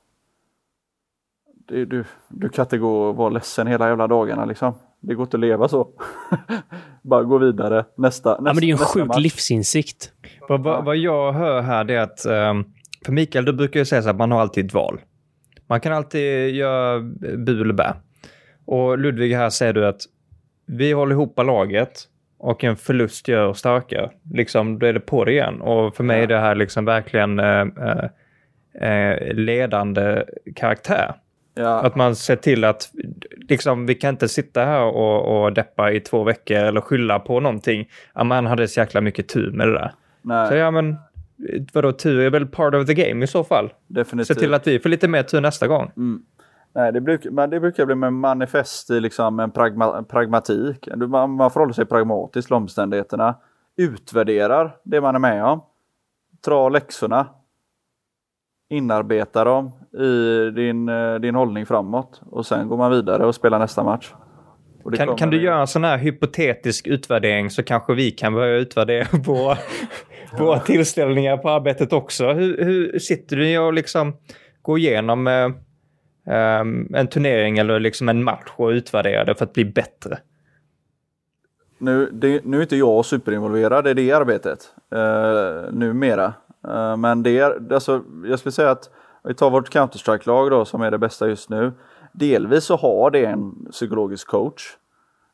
det, 1.68 1.84
du, 1.84 2.04
du 2.28 2.48
kan 2.48 2.64
inte 2.64 2.78
gå 2.78 3.02
och 3.02 3.16
vara 3.16 3.28
ledsen 3.28 3.66
hela 3.66 3.88
jävla 3.88 4.06
dagarna 4.06 4.44
liksom. 4.44 4.74
Det 5.00 5.14
går 5.14 5.22
inte 5.22 5.36
att 5.36 5.40
leva 5.40 5.68
så. 5.68 5.88
Bara 7.02 7.22
gå 7.22 7.38
vidare 7.38 7.84
nästa, 7.96 8.30
nästa 8.30 8.30
Ja, 8.30 8.42
men 8.42 8.56
det 8.56 8.64
är 8.64 8.66
ju 8.66 8.72
en 8.72 8.78
sjuk 8.78 9.06
match. 9.06 9.18
livsinsikt. 9.18 10.12
Vad, 10.48 10.62
vad, 10.62 10.84
vad 10.84 10.96
jag 10.96 11.32
hör 11.32 11.60
här 11.60 11.84
det 11.84 11.94
är 11.94 12.00
att, 12.00 12.24
ehm, 12.24 12.64
för 13.04 13.12
Mikael, 13.12 13.44
du 13.44 13.52
brukar 13.52 13.80
ju 13.80 13.84
säga 13.86 14.02
så 14.02 14.10
att 14.10 14.16
man 14.16 14.32
har 14.32 14.40
alltid 14.40 14.66
ett 14.66 14.74
val. 14.74 15.00
Man 15.66 15.80
kan 15.80 15.92
alltid 15.92 16.54
göra 16.54 17.00
bu 17.46 17.60
eller 17.62 17.74
bä. 17.74 17.94
Och 18.64 18.98
Ludvig 18.98 19.34
här 19.34 19.50
säger 19.50 19.72
du 19.72 19.86
att 19.86 20.00
vi 20.66 20.92
håller 20.92 21.12
ihop 21.12 21.38
laget 21.38 22.08
och 22.38 22.64
en 22.64 22.76
förlust 22.76 23.28
gör 23.28 23.46
oss 23.46 23.58
starka. 23.58 24.10
Liksom, 24.32 24.78
då 24.78 24.86
är 24.86 24.92
det 24.92 25.00
på 25.00 25.24
det 25.24 25.32
igen. 25.32 25.60
Och 25.60 25.96
för 25.96 26.04
mig 26.04 26.22
är 26.22 26.26
det 26.26 26.38
här 26.38 26.54
liksom 26.54 26.84
verkligen 26.84 27.38
eh, 27.38 27.66
eh, 28.80 29.34
ledande 29.34 30.24
karaktär. 30.56 31.14
Ja, 31.54 31.80
Att 31.80 31.96
man 31.96 32.16
ser 32.16 32.36
till 32.36 32.64
att 32.64 32.90
liksom, 33.48 33.86
vi 33.86 33.94
kan 33.94 34.14
inte 34.14 34.28
sitta 34.28 34.64
här 34.64 34.82
och, 34.82 35.44
och 35.44 35.52
deppa 35.52 35.92
i 35.92 36.00
två 36.00 36.24
veckor 36.24 36.56
eller 36.56 36.80
skylla 36.80 37.18
på 37.18 37.40
någonting. 37.40 37.88
Ja, 38.14 38.24
man 38.24 38.46
hade 38.46 38.68
så 38.68 38.80
jäkla 38.80 39.00
mycket 39.00 39.28
tur 39.28 39.50
med 39.50 39.68
det 39.68 39.74
där. 39.74 39.92
nej, 40.22 40.48
Så 40.48 40.54
ja, 40.54 40.70
men 40.70 40.96
vadå, 41.72 41.92
tur 41.92 42.20
är 42.20 42.30
väl 42.30 42.46
part 42.46 42.74
of 42.74 42.86
the 42.86 42.94
game 42.94 43.24
i 43.24 43.26
så 43.26 43.44
fall. 43.44 43.68
Se 43.68 43.74
definitivt. 43.88 44.38
till 44.38 44.54
att 44.54 44.66
vi 44.66 44.78
får 44.78 44.88
lite 44.88 45.08
mer 45.08 45.22
tur 45.22 45.40
nästa 45.40 45.66
gång. 45.66 45.90
Nej, 46.78 46.92
det, 46.92 47.00
brukar, 47.00 47.30
men 47.30 47.50
det 47.50 47.60
brukar 47.60 47.86
bli 47.86 47.94
med 47.94 48.12
manifest 48.12 48.90
i 48.90 49.00
liksom 49.00 49.40
en 49.40 49.50
pragma, 49.50 50.02
pragmatik. 50.02 50.88
Man, 50.96 51.30
man 51.30 51.50
förhåller 51.50 51.72
sig 51.72 51.86
pragmatiskt 51.86 52.48
till 52.48 52.54
omständigheterna. 52.54 53.34
Utvärderar 53.76 54.76
det 54.82 55.00
man 55.00 55.14
är 55.14 55.18
med 55.18 55.44
om. 55.44 55.60
Dra 56.44 56.68
läxorna. 56.68 57.26
Inarbeta 58.68 59.44
dem 59.44 59.72
i 59.92 60.50
din, 60.50 60.88
eh, 60.88 61.14
din 61.14 61.34
hållning 61.34 61.66
framåt. 61.66 62.22
Och 62.30 62.46
sen 62.46 62.68
går 62.68 62.76
man 62.76 62.90
vidare 62.90 63.26
och 63.26 63.34
spelar 63.34 63.58
nästa 63.58 63.84
match. 63.84 64.12
Kan, 64.96 65.16
kan 65.16 65.30
du 65.30 65.42
göra 65.42 65.60
en 65.60 65.66
sån 65.66 65.84
här 65.84 65.98
hypotetisk 65.98 66.86
utvärdering 66.86 67.50
så 67.50 67.62
kanske 67.62 67.94
vi 67.94 68.10
kan 68.10 68.34
börja 68.34 68.56
utvärdera 68.56 69.06
våra, 69.26 69.56
våra 70.38 70.58
tillställningar 70.58 71.36
på 71.36 71.50
arbetet 71.50 71.92
också. 71.92 72.32
Hur, 72.32 72.64
hur 72.64 72.98
sitter 72.98 73.36
du 73.36 73.58
och 73.58 73.72
liksom 73.72 74.16
går 74.62 74.78
igenom 74.78 75.26
eh, 76.28 76.60
en 77.00 77.06
turnering 77.06 77.58
eller 77.58 77.80
liksom 77.80 78.08
en 78.08 78.24
match 78.24 78.52
och 78.56 78.68
utvärdera 78.68 79.24
det 79.24 79.34
för 79.34 79.44
att 79.44 79.52
bli 79.52 79.64
bättre? 79.64 80.18
Nu, 81.78 82.10
det, 82.12 82.44
nu 82.44 82.58
är 82.58 82.62
inte 82.62 82.76
jag 82.76 83.04
superinvolverad 83.04 83.86
i 83.88 83.94
det 83.94 84.12
arbetet 84.12 84.58
eh, 84.92 85.72
numera. 85.72 86.32
Eh, 86.68 86.96
men 86.96 87.22
det 87.22 87.38
är, 87.38 87.72
alltså, 87.72 88.02
jag 88.24 88.38
skulle 88.38 88.52
säga 88.52 88.70
att 88.70 88.90
vi 89.24 89.34
tar 89.34 89.50
vårt 89.50 89.70
Counter-Strike-lag 89.74 90.50
då 90.50 90.64
som 90.64 90.82
är 90.82 90.90
det 90.90 90.98
bästa 90.98 91.28
just 91.28 91.50
nu. 91.50 91.72
Delvis 92.12 92.64
så 92.64 92.76
har 92.76 93.10
det 93.10 93.24
en 93.24 93.70
psykologisk 93.70 94.28
coach. 94.28 94.76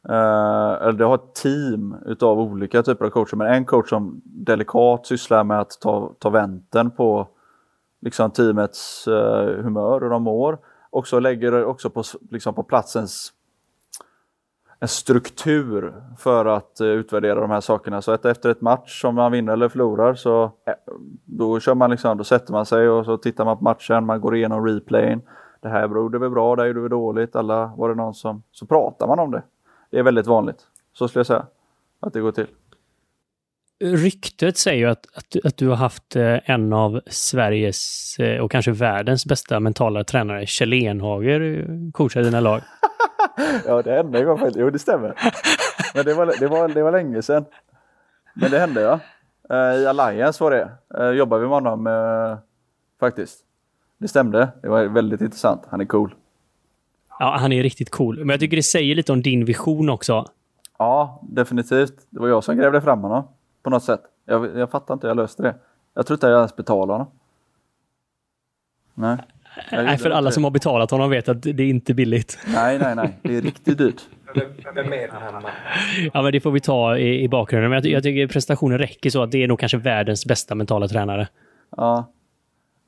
Uh, 0.09 0.83
eller 0.83 0.93
det 0.93 1.05
har 1.05 1.15
ett 1.15 1.35
team 1.35 1.97
utav 2.07 2.41
olika 2.41 2.83
typer 2.83 3.05
av 3.05 3.11
coacher. 3.11 3.37
Men 3.37 3.55
en 3.55 3.65
coach 3.65 3.89
som 3.89 4.21
delikat 4.25 5.07
sysslar 5.07 5.45
med 5.45 5.61
att 5.61 5.81
ta, 5.81 6.15
ta 6.19 6.31
vänten 6.31 6.91
på 6.91 7.29
liksom, 8.03 8.31
teamets 8.31 9.09
uh, 9.09 9.63
humör 9.63 10.05
och 10.05 10.11
de 10.11 10.23
mår. 10.23 10.59
Och 10.95 11.07
så 11.07 11.21
lägger 11.21 11.53
det 11.53 11.65
också 11.65 11.91
på, 11.91 12.03
liksom, 12.31 12.55
på 12.55 12.63
platsens 12.63 13.33
en 14.81 14.89
struktur 14.89 15.95
för 16.19 16.45
att 16.47 16.81
eh, 16.81 16.87
utvärdera 16.87 17.41
de 17.41 17.51
här 17.51 17.61
sakerna. 17.61 18.03
Så 18.03 18.13
att 18.13 18.25
efter 18.25 18.51
ett 18.51 18.61
match, 18.61 19.05
om 19.05 19.15
man 19.15 19.33
vinner 19.33 19.53
eller 19.53 19.69
förlorar, 19.69 20.15
så 20.15 20.43
eh, 20.45 20.75
då 21.25 21.61
kör 21.61 21.75
man 21.75 21.91
liksom, 21.91 22.19
då 22.19 22.25
sätter 22.25 22.53
man 22.53 22.67
sig 22.67 22.89
och 22.89 23.05
så 23.05 23.17
tittar 23.17 23.45
man 23.45 23.57
på 23.59 23.65
matchen, 23.65 24.07
man 24.07 24.21
går 24.21 24.37
igenom 24.37 24.67
replayen. 24.67 25.23
Det 25.61 25.69
här 25.69 25.89
gjorde 25.89 26.19
vi 26.19 26.29
bra, 26.29 26.57
det 26.57 26.63
här 26.63 26.67
gjorde 26.67 26.81
vi 26.81 26.89
dåligt, 26.89 27.37
alla, 27.37 27.73
var 27.77 27.89
det 27.89 27.95
någon 27.95 28.15
som... 28.15 28.43
Så 28.53 28.67
pratar 28.67 29.07
man 29.07 29.19
om 29.19 29.31
det. 29.31 29.43
Det 29.91 29.99
är 29.99 30.03
väldigt 30.03 30.27
vanligt. 30.27 30.67
Så 30.93 31.09
skulle 31.09 31.21
jag 31.21 31.27
säga 31.27 31.47
att 32.01 32.13
det 32.13 32.21
går 32.21 32.33
till. 32.33 32.47
Ryktet 33.85 34.59
säger 34.59 34.79
ju 34.79 34.91
att, 34.91 35.07
att, 35.15 35.25
du- 35.31 35.41
att 35.45 35.57
du 35.57 35.69
har 35.69 35.77
haft 35.77 36.17
eh, 36.17 36.51
en 36.51 36.73
av 36.73 37.01
Sveriges 37.07 38.17
eh, 38.19 38.41
och 38.41 38.51
kanske 38.51 38.71
världens 38.73 39.27
bästa 39.27 39.61
mentala 39.61 40.05
tränare, 40.05 40.47
Kjell 40.47 40.73
Enhager, 40.73 41.41
eh, 41.41 41.91
coachar 41.93 42.23
dina 42.23 42.41
lag. 42.41 42.61
Ja, 43.67 43.83
det 43.83 43.93
hände 43.93 44.19
en 44.19 44.25
gång 44.27 44.39
faktiskt. 44.39 44.59
Jo, 44.61 44.71
det 44.71 44.79
stämmer. 44.79 45.15
Men 45.95 46.05
det 46.05 46.15
var, 46.15 46.35
det 46.41 46.47
var, 46.47 46.69
det 46.69 46.83
var 46.83 46.93
länge 46.93 47.23
sedan. 47.23 47.45
Men 48.35 48.51
det 48.51 48.59
hände 48.59 48.81
ja. 48.81 49.01
I 49.77 49.87
Alliance 49.87 50.45
var 50.45 50.51
det. 50.51 51.15
Jobbade 51.17 51.43
vi 51.43 51.49
med 51.49 51.55
honom 51.63 51.89
faktiskt. 53.01 53.39
Det 53.99 54.09
stämde. 54.09 54.49
Det 54.63 54.69
var 54.69 54.85
väldigt 54.85 55.21
intressant. 55.21 55.63
Han 55.71 55.81
är 55.81 55.85
cool. 55.85 56.15
Ja, 57.19 57.37
han 57.41 57.53
är 57.53 57.63
riktigt 57.63 57.91
cool. 57.91 58.19
Men 58.19 58.29
jag 58.29 58.41
tycker 58.41 58.57
det 58.57 58.63
säger 58.63 58.95
lite 58.95 59.13
om 59.13 59.23
din 59.23 59.45
vision 59.45 59.89
också. 59.91 60.25
Ja, 60.79 61.21
definitivt. 61.23 61.95
Det 62.11 62.21
var 62.21 62.29
jag 62.29 62.45
som 62.45 62.57
grävde 62.57 62.81
fram 62.81 63.01
honom 63.01 63.29
på 63.65 63.71
något 63.71 63.83
sätt. 63.85 64.01
Jag, 64.27 64.59
jag 64.59 64.71
fattar 64.71 64.95
inte 64.95 65.07
hur 65.07 65.11
jag 65.11 65.17
löste 65.17 65.43
det. 65.43 65.55
Jag 65.95 66.07
tror 66.07 66.15
inte 66.17 66.27
jag 66.27 66.37
ens 66.39 66.57
betalade 66.57 66.93
honom. 66.93 67.07
Nej. 68.95 69.17
Nej, 69.73 69.99
för 69.99 70.11
alla 70.11 70.31
som 70.31 70.45
har 70.45 70.51
betalat 70.51 70.91
honom 70.91 71.11
vet 71.11 71.29
att 71.29 71.43
det 71.43 71.51
är 71.51 71.61
inte 71.61 71.95
billigt. 71.95 72.39
Nej, 72.55 72.79
nej, 72.79 72.95
nej. 72.97 73.19
Det 73.23 73.37
är 73.37 73.41
riktigt 73.43 73.79
dyrt. 73.79 74.03
Vem 74.75 74.93
är 74.93 75.09
den 75.09 75.23
här 75.23 75.33
mannen? 75.33 75.51
Ja, 76.15 76.23
men 76.23 76.33
det 76.33 76.41
får 76.41 76.51
vi 76.51 76.61
ta 76.61 76.97
i, 76.97 77.23
i 77.23 77.29
bakgrunden. 77.29 77.71
Men 77.71 77.83
jag, 77.83 77.87
jag 77.93 78.03
tycker 78.03 78.27
prestationen 78.27 78.79
räcker 78.79 79.11
så 79.11 79.23
att 79.23 79.31
det 79.31 79.43
är 79.45 79.49
nog 79.49 79.59
kanske 79.59 79.79
världens 79.79 80.27
bästa 80.27 80.55
mentala 80.55 80.89
tränare. 80.89 81.29
Ja. 81.77 82.11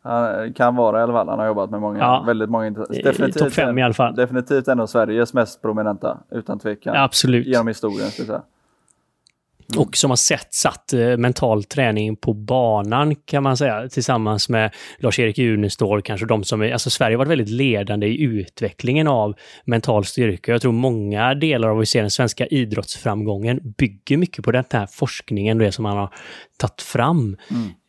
Han 0.02 0.52
kan 0.52 0.76
vara 0.76 1.00
i 1.00 1.02
alla 1.02 1.12
fall. 1.12 1.28
Han 1.28 1.38
har 1.38 1.46
jobbat 1.46 1.70
med 1.70 1.80
många, 1.80 1.98
Ja. 1.98 2.22
väldigt 2.26 2.50
många. 2.50 2.70
Definitivt, 2.70 3.38
topp 3.38 3.52
fem 3.52 3.78
i 3.78 3.82
alla 3.82 3.94
fall. 3.94 4.14
Definitivt 4.14 4.68
en 4.68 4.80
av 4.80 4.86
Sveriges 4.86 5.34
mest 5.34 5.62
prominenta, 5.62 6.18
utan 6.30 6.58
tvekan. 6.58 6.96
Absolut. 6.96 7.46
Genom 7.46 7.68
historien, 7.68 8.10
skulle 8.10 8.28
jag 8.28 8.42
säga. 8.42 8.42
Och 9.76 9.96
som 9.96 10.10
har 10.10 10.16
sett 10.16 10.54
satt 10.54 10.92
eh, 10.92 11.16
mental 11.16 11.64
träning 11.64 12.16
på 12.16 12.34
banan 12.34 13.14
kan 13.16 13.42
man 13.42 13.56
säga 13.56 13.88
tillsammans 13.88 14.48
med 14.48 14.74
Lars-Erik 14.98 15.38
Unestål, 15.38 16.02
kanske 16.02 16.26
de 16.26 16.44
som 16.44 16.62
är, 16.62 16.72
alltså 16.72 16.90
Sverige 16.90 17.16
har 17.16 17.18
varit 17.18 17.30
väldigt 17.30 17.48
ledande 17.48 18.06
i 18.06 18.20
utvecklingen 18.20 19.08
av 19.08 19.34
mental 19.64 20.04
styrka. 20.04 20.52
Jag 20.52 20.62
tror 20.62 20.72
många 20.72 21.34
delar 21.34 21.68
av 21.68 21.78
vi 21.78 21.86
ser 21.86 22.00
den 22.00 22.10
svenska 22.10 22.46
idrottsframgången 22.46 23.74
bygger 23.78 24.16
mycket 24.16 24.44
på 24.44 24.52
den 24.52 24.64
här 24.72 24.86
forskningen, 24.86 25.58
det 25.58 25.72
som 25.72 25.82
man 25.82 25.96
har 25.96 26.14
tagit 26.58 26.82
fram. 26.82 27.36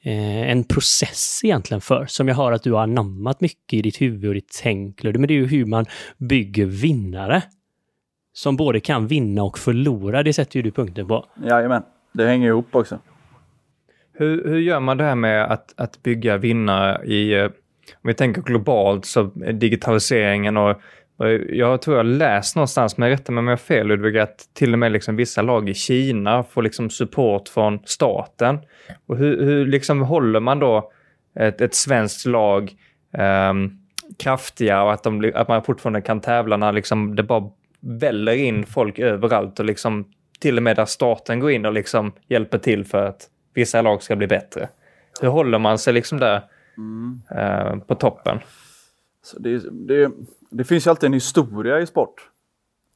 Eh, 0.04 0.52
en 0.52 0.64
process 0.64 1.42
egentligen 1.44 1.82
för, 1.82 2.06
som 2.06 2.28
jag 2.28 2.36
hör 2.36 2.52
att 2.52 2.64
du 2.64 2.74
har 2.74 2.84
anammat 2.84 3.42
mycket 3.42 3.74
i 3.74 3.82
ditt 3.82 4.02
huvud 4.02 4.28
och 4.28 4.34
ditt 4.34 4.60
tänk. 4.64 5.04
Men 5.04 5.22
det 5.22 5.34
är 5.34 5.36
ju 5.36 5.48
hur 5.48 5.66
man 5.66 5.86
bygger 6.18 6.66
vinnare. 6.66 7.42
Som 8.38 8.58
både 8.58 8.80
kan 8.80 9.08
vinna 9.08 9.44
och 9.44 9.60
förlora, 9.60 10.24
det 10.24 10.34
sätter 10.34 10.58
ju 10.58 10.64
du 10.64 10.72
punkten 10.72 11.08
på. 11.08 11.26
Jajamän. 11.44 11.84
Det 12.12 12.26
hänger 12.26 12.48
ihop 12.48 12.76
också. 12.76 13.00
Hur, 14.14 14.50
hur 14.50 14.60
gör 14.60 14.80
man 14.80 14.98
det 14.98 15.04
här 15.04 15.16
med 15.16 15.52
att, 15.52 15.74
att 15.78 16.04
bygga 16.04 16.38
vinnare 16.38 17.06
i, 17.06 17.34
eh, 17.34 17.46
om 17.46 17.52
vi 18.02 18.14
tänker 18.14 18.42
globalt, 18.42 19.06
så 19.06 19.24
digitaliseringen 19.54 20.58
och 20.58 20.82
och 21.20 21.30
jag 21.50 21.82
tror 21.82 21.98
jag 21.98 22.06
läst 22.06 22.56
någonstans, 22.56 22.98
men 22.98 23.10
rätta 23.10 23.32
mig 23.32 23.40
om 23.40 23.48
jag 23.48 23.52
har 23.52 23.58
fel 23.58 23.88
Ludvig, 23.88 24.18
att 24.18 24.50
till 24.54 24.74
och 24.74 24.80
med 24.80 24.92
liksom 24.92 25.16
vissa 25.16 25.42
lag 25.42 25.70
i 25.70 25.74
Kina 25.74 26.44
får 26.44 26.62
liksom 26.62 26.90
support 26.90 27.50
från 27.50 27.80
staten. 27.86 28.60
Och 29.06 29.18
hur, 29.18 29.44
hur 29.44 29.66
liksom 29.66 30.02
håller 30.02 30.40
man 30.40 30.60
då 30.60 30.92
ett, 31.40 31.62
ett 31.62 31.76
svenskt 31.76 32.26
lag 32.26 32.72
ehm, 33.14 33.72
kraftiga 34.20 34.84
och 34.84 34.94
att, 34.94 35.04
de, 35.04 35.32
att 35.36 35.48
man 35.48 35.64
fortfarande 35.64 36.02
kan 36.02 36.22
tävla 36.22 36.58
när 36.58 36.72
liksom 36.72 37.16
det 37.16 37.24
bara 37.24 37.52
väller 37.80 38.36
in 38.36 38.66
folk 38.66 39.00
överallt 39.00 39.60
och 39.60 39.66
liksom 39.66 40.06
till 40.40 40.58
och 40.58 40.64
med 40.64 40.76
där 40.76 40.86
staten 40.86 41.40
går 41.40 41.52
in 41.52 41.66
och 41.66 41.74
liksom 41.74 42.12
hjälper 42.28 42.58
till 42.58 42.86
för 42.86 43.06
att 43.06 43.30
vissa 43.54 43.82
lag 43.82 44.04
ska 44.04 44.16
bli 44.16 44.28
bättre. 44.28 44.70
Hur 45.22 45.28
håller 45.28 45.60
man 45.60 45.80
sig 45.80 45.94
liksom 45.94 46.20
där 46.20 46.42
eh, 47.36 47.78
på 47.78 47.96
toppen? 47.96 48.40
Det, 49.38 49.62
det, 49.72 50.12
det 50.50 50.64
finns 50.64 50.88
ju 50.88 50.90
alltid 50.90 51.08
en 51.08 51.14
historia 51.14 51.80
i 51.80 51.88
sport. 51.88 52.30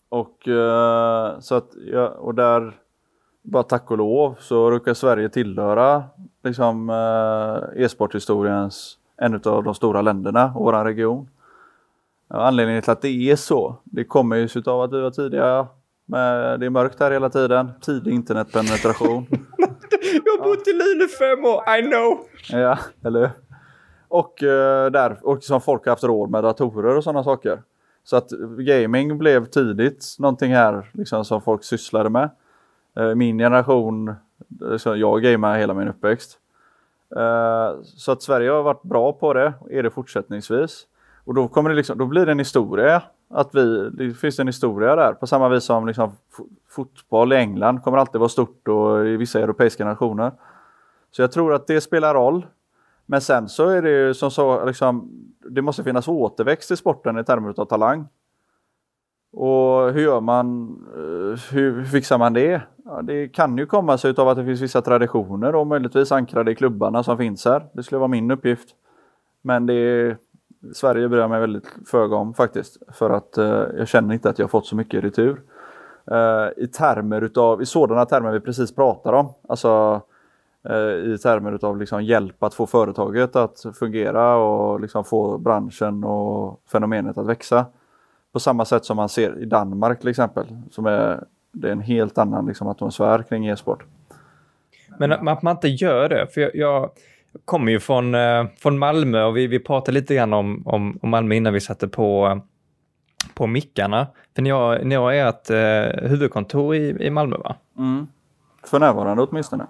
Och, 0.09 0.47
eh, 0.47 1.39
så 1.39 1.55
att, 1.55 1.69
ja, 1.85 2.07
och 2.07 2.35
där, 2.35 2.73
bara 3.41 3.63
tack 3.63 3.91
och 3.91 3.97
lov, 3.97 4.35
så 4.39 4.71
råkar 4.71 4.93
Sverige 4.93 5.29
tillhöra 5.29 6.03
liksom, 6.43 6.89
eh, 6.89 7.83
e-sporthistoriens, 7.83 8.97
en 9.17 9.33
av 9.33 9.63
de 9.63 9.75
stora 9.75 10.01
länderna 10.01 10.53
och 10.55 10.65
vår 10.65 10.83
region. 10.83 11.29
Anledningen 12.33 12.81
till 12.81 12.91
att 12.91 13.01
det 13.01 13.31
är 13.31 13.35
så, 13.35 13.75
det 13.83 14.03
kommer 14.03 14.35
ju 14.35 14.49
av 14.65 14.81
att 14.81 14.93
vi 14.93 15.01
var 15.01 15.11
tidiga 15.11 15.67
med, 16.05 16.59
det 16.59 16.65
är 16.65 16.69
mörkt 16.69 16.99
här 16.99 17.11
hela 17.11 17.29
tiden, 17.29 17.71
tidig 17.81 18.13
internetpenetration. 18.13 19.25
Jag 20.25 20.37
har 20.37 20.43
bott 20.43 20.67
i 20.67 20.73
Luleå 20.73 21.07
fem 21.07 21.45
år, 21.45 21.79
I 21.79 21.81
know! 21.81 22.19
Ja, 22.61 22.79
eller 23.05 23.31
Och, 24.07 24.43
eh, 24.43 24.91
där, 24.91 25.17
och 25.21 25.43
som 25.43 25.61
folk 25.61 25.85
har 25.85 25.91
haft 25.91 26.03
råd 26.03 26.29
med 26.29 26.43
datorer 26.43 26.97
och 26.97 27.03
sådana 27.03 27.23
saker. 27.23 27.61
Så 28.03 28.15
att 28.17 28.29
gaming 28.59 29.17
blev 29.17 29.45
tidigt 29.45 30.15
någonting 30.19 30.53
här 30.53 30.89
liksom, 30.93 31.25
som 31.25 31.41
folk 31.41 31.63
sysslade 31.63 32.09
med. 32.09 32.29
Eh, 32.97 33.15
min 33.15 33.37
generation, 33.37 34.15
jag 34.95 35.21
gamar 35.23 35.57
hela 35.57 35.73
min 35.73 35.87
uppväxt. 35.87 36.37
Eh, 37.15 37.81
så 37.83 38.11
att 38.11 38.21
Sverige 38.21 38.51
har 38.51 38.63
varit 38.63 38.83
bra 38.83 39.13
på 39.13 39.33
det, 39.33 39.53
är 39.69 39.83
det 39.83 39.89
fortsättningsvis. 39.89 40.87
Och 41.31 41.35
då, 41.35 41.47
kommer 41.47 41.69
det 41.69 41.75
liksom, 41.75 41.97
då 41.97 42.05
blir 42.05 42.25
det 42.25 42.31
en 42.31 42.39
historia. 42.39 43.03
Att 43.29 43.55
vi, 43.55 43.89
det 43.89 44.13
finns 44.13 44.39
en 44.39 44.47
historia 44.47 44.95
där. 44.95 45.13
På 45.13 45.27
samma 45.27 45.49
vis 45.49 45.63
som 45.63 45.87
liksom, 45.87 46.11
fotboll 46.69 47.33
i 47.33 47.35
England 47.35 47.83
kommer 47.83 47.97
alltid 47.97 48.19
vara 48.19 48.29
stort 48.29 48.67
och 48.67 49.07
i 49.07 49.17
vissa 49.17 49.39
europeiska 49.39 49.85
nationer. 49.85 50.31
Så 51.11 51.21
jag 51.21 51.31
tror 51.31 51.53
att 51.53 51.67
det 51.67 51.81
spelar 51.81 52.13
roll. 52.13 52.45
Men 53.05 53.21
sen 53.21 53.49
så 53.49 53.69
är 53.69 53.81
det 53.81 53.89
ju 53.89 54.13
som 54.13 54.31
så, 54.31 54.65
liksom, 54.65 55.11
det 55.49 55.61
måste 55.61 55.83
finnas 55.83 56.07
återväxt 56.07 56.71
i 56.71 56.77
sporten 56.77 57.17
i 57.17 57.23
termer 57.23 57.53
av 57.57 57.65
talang. 57.65 58.07
Och 59.33 59.93
hur 59.93 60.01
gör 60.01 60.21
man, 60.21 60.75
eh, 60.95 61.53
hur 61.53 61.83
fixar 61.83 62.17
man 62.17 62.33
det? 62.33 62.61
Ja, 62.85 63.01
det 63.01 63.27
kan 63.27 63.57
ju 63.57 63.65
komma 63.65 63.97
sig 63.97 64.13
av 64.17 64.27
att 64.27 64.37
det 64.37 64.45
finns 64.45 64.61
vissa 64.61 64.81
traditioner 64.81 65.55
och 65.55 65.67
möjligtvis 65.67 66.11
ankrade 66.11 66.51
i 66.51 66.55
klubbarna 66.55 67.03
som 67.03 67.17
finns 67.17 67.45
här. 67.45 67.65
Det 67.73 67.83
skulle 67.83 67.99
vara 67.99 68.07
min 68.07 68.31
uppgift. 68.31 68.75
Men 69.41 69.65
det 69.65 69.73
är, 69.73 70.17
Sverige 70.73 71.09
bryr 71.09 71.19
jag 71.19 71.29
mig 71.29 71.39
väldigt 71.39 71.67
föga 71.85 72.15
om 72.15 72.33
faktiskt. 72.33 72.77
För 72.93 73.09
att 73.09 73.37
eh, 73.37 73.65
jag 73.77 73.87
känner 73.87 74.13
inte 74.13 74.29
att 74.29 74.39
jag 74.39 74.51
fått 74.51 74.65
så 74.65 74.75
mycket 74.75 74.93
i 74.93 75.01
retur. 75.01 75.41
Eh, 76.11 76.63
I 76.63 76.67
termer 76.67 77.21
utav, 77.21 77.61
i 77.61 77.65
sådana 77.65 78.05
termer 78.05 78.31
vi 78.31 78.39
precis 78.39 78.75
pratar 78.75 79.13
om. 79.13 79.33
Alltså 79.49 80.01
Eh, 80.69 81.13
i 81.13 81.17
termer 81.17 81.65
av 81.65 81.77
liksom 81.77 82.03
hjälp 82.03 82.43
att 82.43 82.53
få 82.53 82.65
företaget 82.65 83.35
att 83.35 83.65
fungera 83.79 84.35
och 84.35 84.79
liksom 84.79 85.03
få 85.03 85.37
branschen 85.37 86.03
och 86.03 86.61
fenomenet 86.71 87.17
att 87.17 87.25
växa. 87.25 87.65
På 88.33 88.39
samma 88.39 88.65
sätt 88.65 88.85
som 88.85 88.97
man 88.97 89.09
ser 89.09 89.39
i 89.39 89.45
Danmark 89.45 89.99
till 89.99 90.09
exempel. 90.09 90.45
Som 90.71 90.85
är, 90.85 91.23
det 91.51 91.67
är 91.67 91.71
en 91.71 91.79
helt 91.79 92.17
annan 92.17 92.45
liksom, 92.45 92.67
atmosfär 92.67 93.23
kring 93.23 93.47
e-sport. 93.47 93.83
Men 94.97 95.11
att 95.11 95.41
man 95.41 95.55
inte 95.55 95.67
gör 95.67 96.09
det, 96.09 96.27
för 96.33 96.41
jag, 96.41 96.55
jag 96.55 96.89
kommer 97.45 97.71
ju 97.71 97.79
från, 97.79 98.15
eh, 98.15 98.45
från 98.57 98.79
Malmö 98.79 99.23
och 99.23 99.37
vi, 99.37 99.47
vi 99.47 99.59
pratade 99.59 99.99
lite 99.99 100.15
grann 100.15 100.33
om, 100.33 100.63
om, 100.65 100.99
om 101.01 101.09
Malmö 101.09 101.35
innan 101.35 101.53
vi 101.53 101.59
satte 101.59 101.87
på, 101.87 102.41
på 103.33 103.47
mickarna. 103.47 104.07
För 104.35 104.41
ni 104.41 104.49
har, 104.49 104.79
ni 104.79 104.95
har 104.95 105.13
ert 105.13 105.49
eh, 105.49 106.09
huvudkontor 106.09 106.75
i, 106.75 107.05
i 107.05 107.09
Malmö 107.09 107.37
va? 107.37 107.55
Mm. 107.77 108.07
För 108.63 108.79
närvarande 108.79 109.23
åtminstone. 109.23 109.67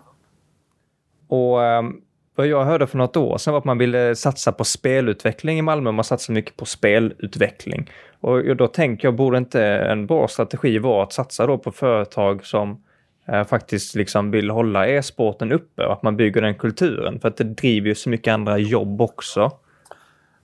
Och 1.28 1.60
um, 1.60 2.02
vad 2.36 2.48
jag 2.48 2.66
hörde 2.66 2.88
för 2.88 2.98
något 2.98 3.18
år 3.18 3.38
sedan 3.38 3.52
var 3.52 3.60
att 3.60 3.66
man 3.66 3.78
ville 3.78 4.16
satsa 4.16 4.52
på 4.52 4.64
spelutveckling 4.64 5.60
i 5.60 5.62
Malmö. 5.62 5.92
Man 5.92 6.04
satsar 6.04 6.34
mycket 6.34 6.58
på 6.58 6.66
spelutveckling. 6.66 7.90
Och 8.20 8.56
då 8.56 8.68
tänker 8.68 9.08
jag, 9.08 9.16
borde 9.16 9.38
inte 9.38 9.64
en 9.64 10.08
bra 10.08 10.28
strategi 10.28 10.80
vara 10.80 11.04
att 11.04 11.14
satsa 11.14 11.48
då 11.48 11.58
på 11.58 11.72
företag 11.72 12.46
som 12.46 12.70
eh, 12.72 12.78
Eh, 13.26 13.44
faktiskt 13.44 13.96
liksom 13.96 14.32
vill 14.32 14.50
hålla 14.50 14.88
e-sporten 14.88 15.52
uppe 15.52 15.86
och 15.86 15.94
att 15.94 16.04
man 16.04 16.18
bygger 16.18 16.42
den 16.42 16.56
kulturen? 16.56 17.20
För 17.20 17.28
att 17.28 17.38
det 17.38 17.44
driver 17.44 17.88
ju 17.88 17.96
så 17.96 18.10
mycket 18.10 18.34
andra 18.34 18.58
jobb 18.58 19.02
också. 19.02 19.52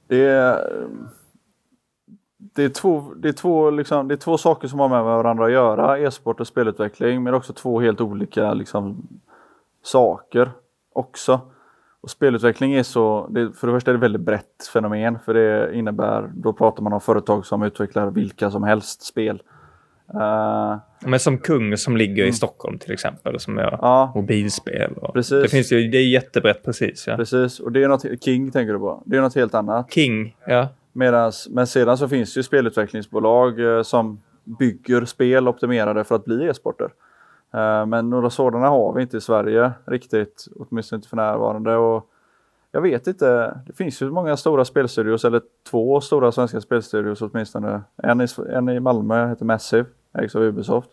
Det 0.07 0.25
är, 0.25 0.71
det 2.37 2.63
är, 2.63 2.69
två, 2.69 3.13
det 3.17 3.27
är, 3.27 3.33
två, 3.33 3.69
liksom, 3.69 4.07
det 4.07 4.13
är 4.13 4.17
två 4.17 4.37
saker 4.37 4.67
som 4.67 4.79
har 4.79 4.89
med 4.89 5.03
varandra 5.03 5.45
att 5.45 5.51
göra, 5.51 5.99
e-sport 5.99 6.39
och 6.39 6.47
spelutveckling, 6.47 7.23
men 7.23 7.33
också 7.33 7.53
två 7.53 7.79
helt 7.79 8.01
olika 8.01 8.53
liksom, 8.53 9.07
saker 9.83 10.51
också. 10.93 11.39
Och 12.01 12.09
spelutveckling 12.09 12.73
är 12.73 12.83
så, 12.83 13.27
det, 13.29 13.53
för 13.53 13.67
det 13.67 13.73
första 13.73 13.91
är 13.91 13.93
det 13.93 13.97
ett 13.97 14.03
väldigt 14.03 14.21
brett 14.21 14.69
fenomen 14.73 15.19
för 15.25 15.33
det 15.33 15.75
innebär, 15.75 16.31
då 16.33 16.53
pratar 16.53 16.83
man 16.83 16.93
om 16.93 17.01
företag 17.01 17.45
som 17.45 17.63
utvecklar 17.63 18.11
vilka 18.11 18.51
som 18.51 18.63
helst 18.63 19.01
spel. 19.01 19.41
Uh, 20.13 20.77
Men 20.99 21.19
som 21.19 21.37
Kung 21.37 21.77
som 21.77 21.97
ligger 21.97 22.23
mm. 22.23 22.29
i 22.29 22.33
Stockholm 22.33 22.79
till 22.79 22.91
exempel, 22.91 23.39
som 23.39 23.57
gör 23.57 23.79
ja, 23.81 24.11
mobilspel. 24.15 24.93
Och, 24.93 25.13
precis. 25.13 25.41
Det 25.43 25.49
finns 25.49 25.71
ju, 25.71 25.87
det 25.87 25.97
är 25.97 26.07
jättebrett 26.07 26.63
precis. 26.63 27.07
Ja. 27.07 27.15
Precis, 27.15 27.59
och 27.59 27.71
det 27.71 27.83
är 27.83 27.87
något, 27.87 28.23
King 28.23 28.51
tänker 28.51 28.73
du 28.73 28.79
på, 28.79 29.03
det 29.05 29.17
är 29.17 29.21
något 29.21 29.35
helt 29.35 29.53
annat. 29.53 29.93
King, 29.93 30.37
ja. 30.45 30.67
Medans, 30.93 31.47
men 31.51 31.67
sedan 31.67 31.97
så 31.97 32.07
finns 32.07 32.33
det 32.33 32.39
ju 32.39 32.43
spelutvecklingsbolag 32.43 33.77
eh, 33.77 33.81
som 33.81 34.21
bygger 34.43 35.05
spel 35.05 35.47
optimerade 35.47 36.03
för 36.03 36.15
att 36.15 36.25
bli 36.25 36.47
e-sporter. 36.47 36.89
Eh, 37.53 37.85
men 37.85 38.09
några 38.09 38.29
sådana 38.29 38.69
har 38.69 38.93
vi 38.93 39.01
inte 39.01 39.17
i 39.17 39.21
Sverige 39.21 39.71
riktigt, 39.85 40.45
åtminstone 40.55 40.97
inte 40.97 41.09
för 41.09 41.15
närvarande. 41.15 41.75
Och 41.75 42.09
jag 42.71 42.81
vet 42.81 43.07
inte, 43.07 43.59
det 43.67 43.73
finns 43.73 44.01
ju 44.01 44.11
många 44.11 44.37
stora 44.37 44.65
spelstudios, 44.65 45.25
eller 45.25 45.41
två 45.69 46.01
stora 46.01 46.31
svenska 46.31 46.61
spelstudios 46.61 47.21
åtminstone. 47.21 47.81
En 48.03 48.21
i, 48.21 48.27
en 48.49 48.69
i 48.69 48.79
Malmö 48.79 49.29
heter 49.29 49.45
Massive, 49.45 49.85
ägs 50.17 50.35
av 50.35 50.41
Ubisoft. 50.41 50.89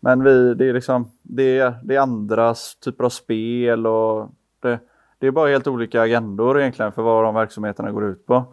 Men 0.00 0.24
vi, 0.24 0.54
det 0.54 0.68
är 0.68 0.72
liksom, 0.72 1.10
det 1.22 1.58
är, 1.58 1.74
det 1.82 1.96
är 1.96 2.00
andras 2.00 2.76
typer 2.76 3.04
av 3.04 3.08
spel 3.08 3.86
och 3.86 4.30
det, 4.60 4.78
det 5.18 5.26
är 5.26 5.30
bara 5.30 5.50
helt 5.50 5.66
olika 5.66 6.02
agendor 6.02 6.60
egentligen 6.60 6.92
för 6.92 7.02
vad 7.02 7.24
de 7.24 7.34
verksamheterna 7.34 7.92
går 7.92 8.04
ut 8.04 8.26
på. 8.26 8.44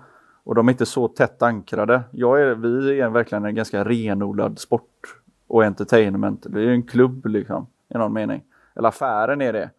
Och 0.43 0.55
de 0.55 0.67
är 0.67 0.71
inte 0.71 0.85
så 0.85 1.07
tätt 1.07 1.41
ankrade. 1.41 2.01
Jag 2.11 2.41
är, 2.41 2.55
vi 2.55 2.99
är 2.99 3.09
verkligen 3.09 3.45
en 3.45 3.55
ganska 3.55 3.83
renodlad 3.83 4.59
sport 4.59 5.15
och 5.47 5.63
entertainment. 5.63 6.45
Det 6.49 6.61
är 6.61 6.67
en 6.67 6.83
klubb 6.83 7.25
liksom 7.25 7.67
i 7.89 7.97
någon 7.97 8.13
mening. 8.13 8.43
Eller 8.75 8.89
affären 8.89 9.41
är 9.41 9.53
det. 9.53 9.69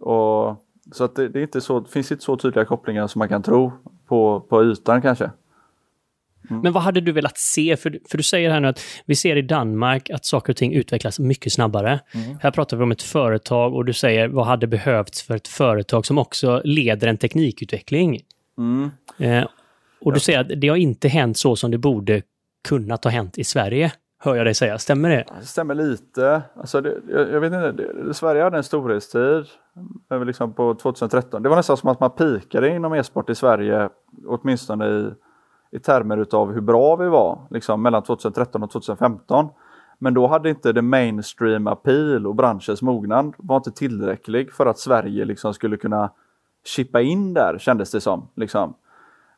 Och, 0.00 0.64
så 0.92 1.04
att 1.04 1.14
det, 1.14 1.28
det 1.28 1.38
är 1.38 1.42
inte 1.42 1.60
så, 1.60 1.80
det 1.80 1.90
finns 1.90 2.12
inte 2.12 2.24
så 2.24 2.36
tydliga 2.36 2.64
kopplingar 2.64 3.06
som 3.06 3.18
man 3.18 3.28
kan 3.28 3.42
tro 3.42 3.72
på, 4.06 4.40
på 4.40 4.64
ytan 4.64 5.02
kanske. 5.02 5.30
Mm. 6.50 6.62
Men 6.62 6.72
vad 6.72 6.82
hade 6.82 7.00
du 7.00 7.12
velat 7.12 7.38
se? 7.38 7.76
För, 7.76 7.98
för 8.10 8.16
du 8.16 8.22
säger 8.22 8.50
här 8.50 8.60
nu 8.60 8.68
att 8.68 8.80
vi 9.06 9.16
ser 9.16 9.36
i 9.36 9.42
Danmark 9.42 10.10
att 10.10 10.24
saker 10.24 10.52
och 10.52 10.56
ting 10.56 10.72
utvecklas 10.72 11.18
mycket 11.18 11.52
snabbare. 11.52 12.00
Mm. 12.14 12.38
Här 12.40 12.50
pratar 12.50 12.76
vi 12.76 12.82
om 12.82 12.92
ett 12.92 13.02
företag 13.02 13.74
och 13.74 13.84
du 13.84 13.92
säger 13.92 14.28
vad 14.28 14.46
hade 14.46 14.66
behövts 14.66 15.22
för 15.22 15.36
ett 15.36 15.48
företag 15.48 16.06
som 16.06 16.18
också 16.18 16.62
leder 16.64 17.08
en 17.08 17.16
teknikutveckling? 17.16 18.20
Mm. 18.58 18.90
Eh, 19.18 19.48
och 20.00 20.12
du 20.12 20.20
säger 20.20 20.40
att 20.40 20.60
det 20.60 20.68
har 20.68 20.76
inte 20.76 21.08
hänt 21.08 21.38
så 21.38 21.56
som 21.56 21.70
det 21.70 21.78
borde 21.78 22.22
kunnat 22.68 23.04
ha 23.04 23.10
hänt 23.10 23.38
i 23.38 23.44
Sverige 23.44 23.92
hör 24.20 24.36
jag 24.36 24.46
dig 24.46 24.54
säga. 24.54 24.78
Stämmer 24.78 25.08
det? 25.08 25.24
Det 25.40 25.46
stämmer 25.46 25.74
lite. 25.74 26.42
Alltså 26.54 26.80
det, 26.80 26.96
jag, 27.08 27.32
jag, 27.32 27.40
vet 27.40 27.52
inte, 27.52 27.72
det, 27.72 28.14
Sverige 28.14 28.42
hade 28.42 28.56
en 28.56 28.64
storhetstid 28.64 29.44
liksom 30.26 30.52
på 30.52 30.74
2013. 30.74 31.42
Det 31.42 31.48
var 31.48 31.56
nästan 31.56 31.76
som 31.76 31.88
att 31.88 32.00
man 32.00 32.10
pikade 32.10 32.68
inom 32.68 32.94
e-sport 32.94 33.30
i 33.30 33.34
Sverige, 33.34 33.88
åtminstone 34.26 34.88
i, 34.88 35.10
i 35.70 35.78
termer 35.78 36.18
utav 36.18 36.52
hur 36.52 36.60
bra 36.60 36.96
vi 36.96 37.08
var 37.08 37.38
liksom 37.50 37.82
mellan 37.82 38.02
2013 38.02 38.62
och 38.62 38.70
2015. 38.70 39.48
Men 39.98 40.14
då 40.14 40.26
hade 40.26 40.50
inte 40.50 40.72
det 40.72 40.82
mainstream 40.82 41.66
appeal 41.66 42.26
och 42.26 42.34
branschens 42.34 42.82
mognad 42.82 43.34
var 43.36 43.56
inte 43.56 43.70
tillräcklig 43.70 44.52
för 44.52 44.66
att 44.66 44.78
Sverige 44.78 45.24
liksom 45.24 45.54
skulle 45.54 45.76
kunna 45.76 46.10
chippa 46.64 47.00
in 47.00 47.34
där 47.34 47.58
kändes 47.58 47.90
det 47.90 48.00
som. 48.00 48.28
Liksom. 48.34 48.74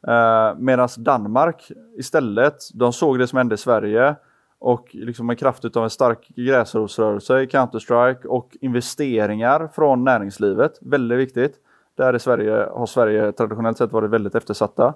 Eh, 0.08 0.54
Medan 0.58 0.88
Danmark 0.98 1.72
istället, 1.98 2.56
de 2.74 2.92
såg 2.92 3.18
det 3.18 3.26
som 3.26 3.36
hände 3.36 3.54
i 3.54 3.58
Sverige 3.58 4.16
och 4.58 4.88
liksom 4.92 5.26
med 5.26 5.38
kraft 5.38 5.76
av 5.76 5.84
en 5.84 5.90
stark 5.90 6.28
gräsrotsrörelse 6.28 7.40
i 7.40 7.46
Counter-Strike 7.46 8.24
och 8.24 8.56
investeringar 8.60 9.68
från 9.74 10.04
näringslivet, 10.04 10.72
väldigt 10.80 11.18
viktigt. 11.18 11.54
Där 11.96 12.16
i 12.16 12.18
Sverige 12.18 12.68
har 12.70 12.86
Sverige 12.86 13.32
traditionellt 13.32 13.78
sett 13.78 13.92
varit 13.92 14.10
väldigt 14.10 14.34
eftersatta. 14.34 14.94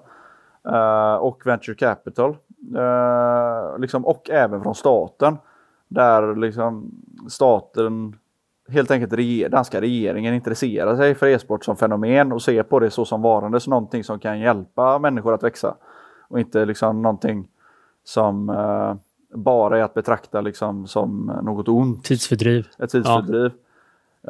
Uh, 0.69 1.15
och 1.15 1.45
venture 1.45 1.75
capital. 1.75 2.37
Uh, 2.75 3.79
liksom, 3.79 4.05
och 4.05 4.29
även 4.29 4.61
från 4.61 4.75
staten. 4.75 5.37
Där 5.87 6.35
liksom 6.35 6.91
staten, 7.29 8.15
helt 8.69 8.91
enkelt 8.91 9.13
reger, 9.13 9.49
danska 9.49 9.81
regeringen 9.81 10.33
intresserar 10.33 10.95
sig 10.95 11.15
för 11.15 11.27
e-sport 11.27 11.65
som 11.65 11.77
fenomen 11.77 12.31
och 12.31 12.41
ser 12.41 12.63
på 12.63 12.79
det 12.79 12.89
så 12.89 13.05
som 13.05 13.21
varandes 13.21 13.67
någonting 13.67 14.03
som 14.03 14.19
kan 14.19 14.39
hjälpa 14.39 14.99
människor 14.99 15.33
att 15.33 15.43
växa. 15.43 15.75
Och 16.27 16.39
inte 16.39 16.65
liksom 16.65 17.01
någonting 17.01 17.47
som 18.03 18.49
uh, 18.49 18.95
bara 19.33 19.79
är 19.79 19.83
att 19.83 19.93
betrakta 19.93 20.41
liksom 20.41 20.87
som 20.87 21.39
något 21.43 21.67
ont. 21.67 22.03
Tidsfördriv. 22.03 22.67
Ett 22.79 22.89
tidsfördriv. 22.89 23.51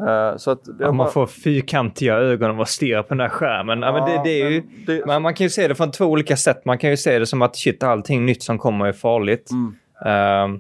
Uh, 0.02 0.38
så 0.38 0.52
att 0.52 0.62
ja, 0.80 0.86
man 0.86 0.98
bara... 0.98 1.10
får 1.10 1.28
fyrkantiga 1.28 2.16
ögon 2.16 2.50
av 2.50 2.62
att 2.62 2.70
stirra 2.70 3.04
på 3.04 3.10
den 3.10 3.20
här 3.20 3.30
skärmen. 3.30 3.82
Ja, 3.82 3.92
men 3.92 4.06
det, 4.06 4.22
det 4.24 4.42
är 4.42 4.50
ju, 4.50 4.64
det... 4.86 5.06
Man, 5.06 5.22
man, 5.22 5.34
kan 5.34 5.46
ju 5.46 5.50
se 5.50 5.68
det 5.68 5.76
från 5.76 5.92
två 5.92 6.06
olika 6.06 6.38
sätt. 6.38 6.66
Man 6.66 6.78
kan 6.78 6.90
ju 6.90 6.98
se 6.98 7.20
det 7.20 7.26
som 7.26 7.42
att 7.42 7.56
shit, 7.56 7.84
allting 7.84 8.26
nytt 8.26 8.44
som 8.44 8.58
kommer 8.58 8.86
är 8.86 8.94
farligt. 8.94 9.50
Mm. 9.52 10.54
Uh, 10.54 10.60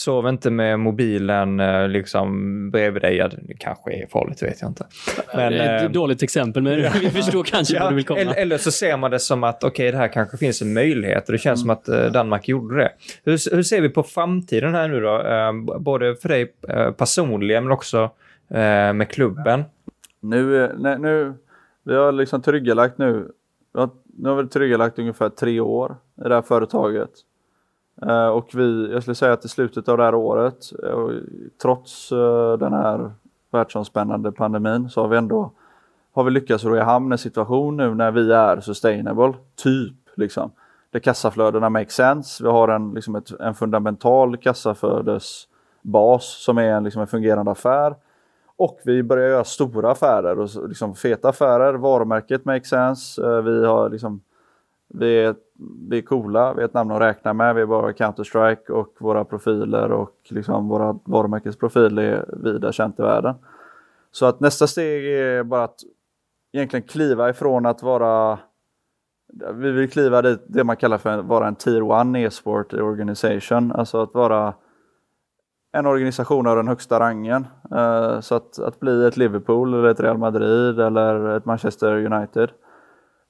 Sov 0.00 0.28
inte 0.28 0.50
med 0.50 0.80
mobilen 0.80 1.60
eh, 1.60 1.88
liksom 1.88 2.70
bredvid 2.70 3.02
dig. 3.02 3.16
Ja, 3.16 3.28
det 3.28 3.54
kanske 3.54 3.92
är 3.92 4.06
farligt, 4.06 4.42
vet 4.42 4.60
jag 4.60 4.70
inte. 4.70 4.86
Men, 5.34 5.52
det 5.52 5.58
är 5.58 5.76
ett 5.76 5.82
äh, 5.82 5.90
dåligt 5.90 6.22
exempel, 6.22 6.62
men 6.62 6.76
vi 7.00 7.10
förstår 7.10 7.44
kanske 7.44 7.74
ja, 7.74 7.82
vad 7.82 7.92
du 7.92 7.96
vill 7.96 8.04
komma. 8.04 8.20
Eller, 8.20 8.34
eller, 8.34 8.58
så 8.58 8.70
ser 8.70 8.96
man 8.96 9.10
det 9.10 9.18
som 9.18 9.44
att 9.44 9.64
okej, 9.64 9.68
okay, 9.68 9.90
det 9.90 9.98
här 9.98 10.08
kanske 10.08 10.36
finns 10.36 10.62
en 10.62 10.72
möjlighet 10.72 11.26
och 11.26 11.32
det 11.32 11.38
känns 11.38 11.64
mm. 11.64 11.76
som 11.84 11.94
att 11.94 12.04
uh, 12.04 12.12
Danmark 12.12 12.48
gjorde 12.48 12.76
det. 12.76 12.92
Hur, 13.24 13.54
hur, 13.56 13.62
ser 13.62 13.80
vi 13.80 13.88
på 13.88 14.02
framtiden 14.02 14.74
här 14.74 14.88
nu 14.88 15.00
då? 15.00 15.22
Uh, 15.22 15.78
både 15.80 16.16
för 16.16 16.28
dig 16.28 16.52
uh, 16.74 16.90
personligen 16.90 17.64
men 17.64 17.72
också 17.72 18.10
Eh, 18.50 18.92
med 18.92 19.10
klubben. 19.10 19.64
Nu, 20.20 20.72
nej, 20.78 20.98
nu, 20.98 21.34
vi 21.82 21.94
har 21.94 22.12
liksom 22.12 22.42
tryggalagt 22.42 22.98
nu. 22.98 23.32
Nu 24.04 24.28
har 24.28 24.42
vi 24.42 24.48
tryggalagt 24.48 24.98
ungefär 24.98 25.28
tre 25.28 25.60
år 25.60 25.96
i 26.24 26.28
det 26.28 26.34
här 26.34 26.42
företaget. 26.42 27.10
Eh, 28.02 28.28
och 28.28 28.50
vi, 28.54 28.92
jag 28.92 29.02
skulle 29.02 29.14
säga 29.14 29.32
att 29.32 29.44
i 29.44 29.48
slutet 29.48 29.88
av 29.88 29.96
det 29.96 30.04
här 30.04 30.14
året, 30.14 30.72
eh, 30.82 31.08
trots 31.62 32.12
eh, 32.12 32.58
den 32.58 32.72
här 32.72 33.10
världsomspännande 33.50 34.32
pandemin, 34.32 34.90
så 34.90 35.00
har 35.00 35.08
vi 35.08 35.16
ändå 35.16 35.52
har 36.12 36.24
vi 36.24 36.30
lyckats 36.30 36.64
ro 36.64 36.76
i 36.76 36.80
hamn 36.80 37.12
en 37.12 37.18
situation 37.18 37.76
nu 37.76 37.94
när 37.94 38.10
vi 38.10 38.32
är 38.32 38.60
sustainable, 38.60 39.34
typ. 39.56 39.96
Liksom. 40.14 40.50
Där 40.90 41.00
kassaflödena 41.00 41.70
makes 41.70 41.94
sense. 41.94 42.44
Vi 42.44 42.50
har 42.50 42.68
en, 42.68 42.94
liksom 42.94 43.16
ett, 43.16 43.40
en 43.40 43.54
fundamental 43.54 44.36
kassaflödesbas 44.36 46.44
som 46.44 46.58
är 46.58 46.72
en, 46.72 46.84
liksom 46.84 47.02
en 47.02 47.08
fungerande 47.08 47.50
affär. 47.50 47.94
Och 48.60 48.80
vi 48.84 49.02
börjar 49.02 49.28
göra 49.28 49.44
stora 49.44 49.90
affärer 49.90 50.38
och 50.38 50.68
liksom 50.68 50.94
feta 50.94 51.28
affärer. 51.28 51.74
Varumärket 51.74 52.44
makes 52.44 52.68
sense. 52.68 53.22
Eh, 53.22 53.42
vi 53.42 53.66
har 53.66 53.90
liksom 53.90 54.20
vi 54.88 55.24
är, 55.24 55.34
vi 55.88 55.98
är 55.98 56.02
coola, 56.02 56.54
vi 56.54 56.60
är 56.60 56.64
ett 56.64 56.74
namn 56.74 56.90
att 56.90 57.00
räkna 57.00 57.32
med, 57.32 57.54
vi 57.54 57.62
är 57.62 57.66
bara 57.66 57.92
Counter-Strike 57.92 58.70
och 58.70 58.94
våra 58.98 59.24
profiler 59.24 59.92
och 59.92 60.16
liksom 60.28 60.68
våra 60.68 60.98
varumärkesprofil 61.04 61.98
är 61.98 62.24
vida 62.42 62.72
känt 62.72 62.98
i 62.98 63.02
världen. 63.02 63.34
Så 64.12 64.26
att 64.26 64.40
nästa 64.40 64.66
steg 64.66 65.06
är 65.06 65.42
bara 65.42 65.64
att 65.64 65.80
egentligen 66.52 66.86
kliva 66.86 67.30
ifrån 67.30 67.66
att 67.66 67.82
vara 67.82 68.38
vi 69.52 69.70
vill 69.70 69.90
kliva 69.90 70.22
dit 70.22 70.40
det 70.46 70.64
man 70.64 70.76
kallar 70.76 70.98
för 70.98 71.18
att 71.18 71.24
vara 71.24 71.48
en 71.48 71.54
Tier 71.54 72.00
1 72.00 72.16
e-sport 72.16 72.72
organisation, 72.72 73.72
alltså 73.72 74.02
att 74.02 74.14
vara 74.14 74.54
en 75.72 75.86
organisation 75.86 76.46
av 76.46 76.56
den 76.56 76.68
högsta 76.68 77.00
rangen. 77.00 77.46
Uh, 77.74 78.20
så 78.20 78.34
att, 78.34 78.58
att 78.58 78.80
bli 78.80 79.06
ett 79.06 79.16
Liverpool 79.16 79.74
eller 79.74 79.88
ett 79.88 80.00
Real 80.00 80.18
Madrid 80.18 80.80
eller 80.80 81.36
ett 81.36 81.44
Manchester 81.44 82.12
United 82.12 82.50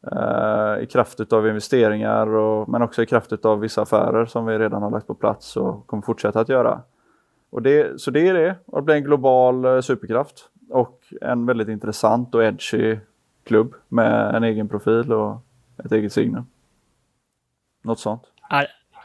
Eh, 0.07 0.83
i 0.83 0.87
kraft 0.87 1.33
av 1.33 1.49
investeringar 1.49 2.27
och, 2.27 2.69
men 2.69 2.83
också 2.83 3.03
i 3.03 3.07
kraft 3.07 3.45
av 3.45 3.61
vissa 3.61 3.83
affärer 3.83 4.27
som 4.27 4.47
vi 4.47 4.59
redan 4.59 4.83
har 4.83 4.91
lagt 4.91 5.07
på 5.07 5.15
plats 5.15 5.57
och 5.57 5.87
kommer 5.87 6.03
fortsätta 6.03 6.41
att 6.41 6.49
göra. 6.49 6.83
Och 7.51 7.63
det, 7.63 8.01
så 8.01 8.11
det 8.11 8.29
är 8.29 8.35
det, 8.35 8.57
att 8.73 8.85
bli 8.85 8.95
en 8.95 9.05
global 9.05 9.65
eh, 9.65 9.81
superkraft 9.81 10.49
och 10.71 11.01
en 11.21 11.47
väldigt 11.47 11.69
intressant 11.69 12.35
och 12.35 12.45
edgy 12.45 12.99
klubb 13.45 13.75
med 13.89 14.35
en 14.35 14.45
egen 14.45 14.69
profil 14.69 15.13
och 15.13 15.43
ett 15.85 15.93
eget 15.93 16.13
signum. 16.13 16.47
Något 17.83 17.99
sånt. 18.01 18.23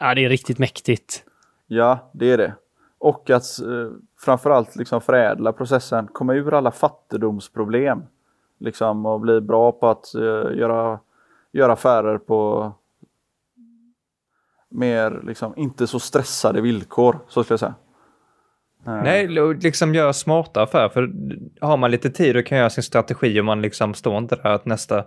Ja, 0.00 0.14
det 0.14 0.24
är 0.24 0.28
riktigt 0.28 0.58
mäktigt. 0.58 1.24
Ja, 1.66 2.10
det 2.12 2.32
är 2.32 2.38
det. 2.38 2.54
Och 3.06 3.30
att 3.30 3.58
eh, 3.58 3.90
framförallt 4.18 4.76
liksom 4.76 5.00
förädla 5.00 5.52
processen, 5.52 6.08
komma 6.12 6.34
ur 6.34 6.54
alla 6.54 6.70
fattigdomsproblem 6.70 8.02
Liksom 8.58 9.06
och 9.06 9.20
bli 9.20 9.40
bra 9.40 9.72
på 9.72 9.88
att 9.88 10.04
uh, 10.16 10.58
göra, 10.58 10.98
göra 11.52 11.72
affärer 11.72 12.18
på 12.18 12.72
mer, 14.70 15.20
liksom, 15.26 15.54
inte 15.56 15.86
så 15.86 15.98
stressade 15.98 16.60
villkor, 16.60 17.18
så 17.28 17.44
ska 17.44 17.52
jag 17.52 17.60
säga. 17.60 17.74
Nej, 18.84 19.28
liksom 19.62 19.94
göra 19.94 20.12
smarta 20.12 20.62
affärer. 20.62 20.88
För 20.88 21.10
har 21.60 21.76
man 21.76 21.90
lite 21.90 22.10
tid 22.10 22.36
och 22.36 22.46
kan 22.46 22.58
göra 22.58 22.70
sin 22.70 22.82
strategi 22.82 23.40
och 23.40 23.44
man 23.44 23.62
liksom 23.62 23.94
står 23.94 24.18
inte 24.18 24.36
där 24.36 24.50
att 24.50 24.66
nästa, 24.66 25.04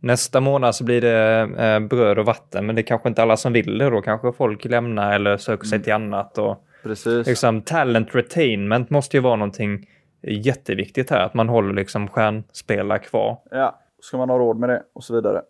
nästa 0.00 0.40
månad 0.40 0.74
så 0.74 0.84
blir 0.84 1.00
det 1.00 1.40
eh, 1.58 1.80
bröd 1.80 2.18
och 2.18 2.26
vatten. 2.26 2.66
Men 2.66 2.74
det 2.74 2.80
är 2.80 2.86
kanske 2.86 3.08
inte 3.08 3.22
alla 3.22 3.36
som 3.36 3.52
vill 3.52 3.78
det. 3.78 3.90
Då 3.90 4.02
kanske 4.02 4.32
folk 4.32 4.64
lämnar 4.64 5.14
eller 5.14 5.36
söker 5.36 5.66
sig 5.66 5.76
mm. 5.76 5.84
till 5.84 5.92
annat. 5.92 6.38
Och, 6.38 6.66
Precis. 6.82 7.26
Liksom, 7.26 7.62
talent 7.62 8.14
retainment 8.14 8.90
måste 8.90 9.16
ju 9.16 9.20
vara 9.20 9.36
någonting 9.36 9.86
jätteviktigt 10.22 11.10
här, 11.10 11.26
att 11.26 11.34
man 11.34 11.48
håller 11.48 11.74
liksom 11.74 12.08
stjärnspelare 12.08 12.98
kvar. 12.98 13.38
Ja, 13.50 13.80
ska 14.00 14.16
man 14.16 14.30
ha 14.30 14.38
råd 14.38 14.58
med 14.58 14.68
det 14.68 14.82
och 14.92 15.04
så 15.04 15.14
vidare. 15.14 15.42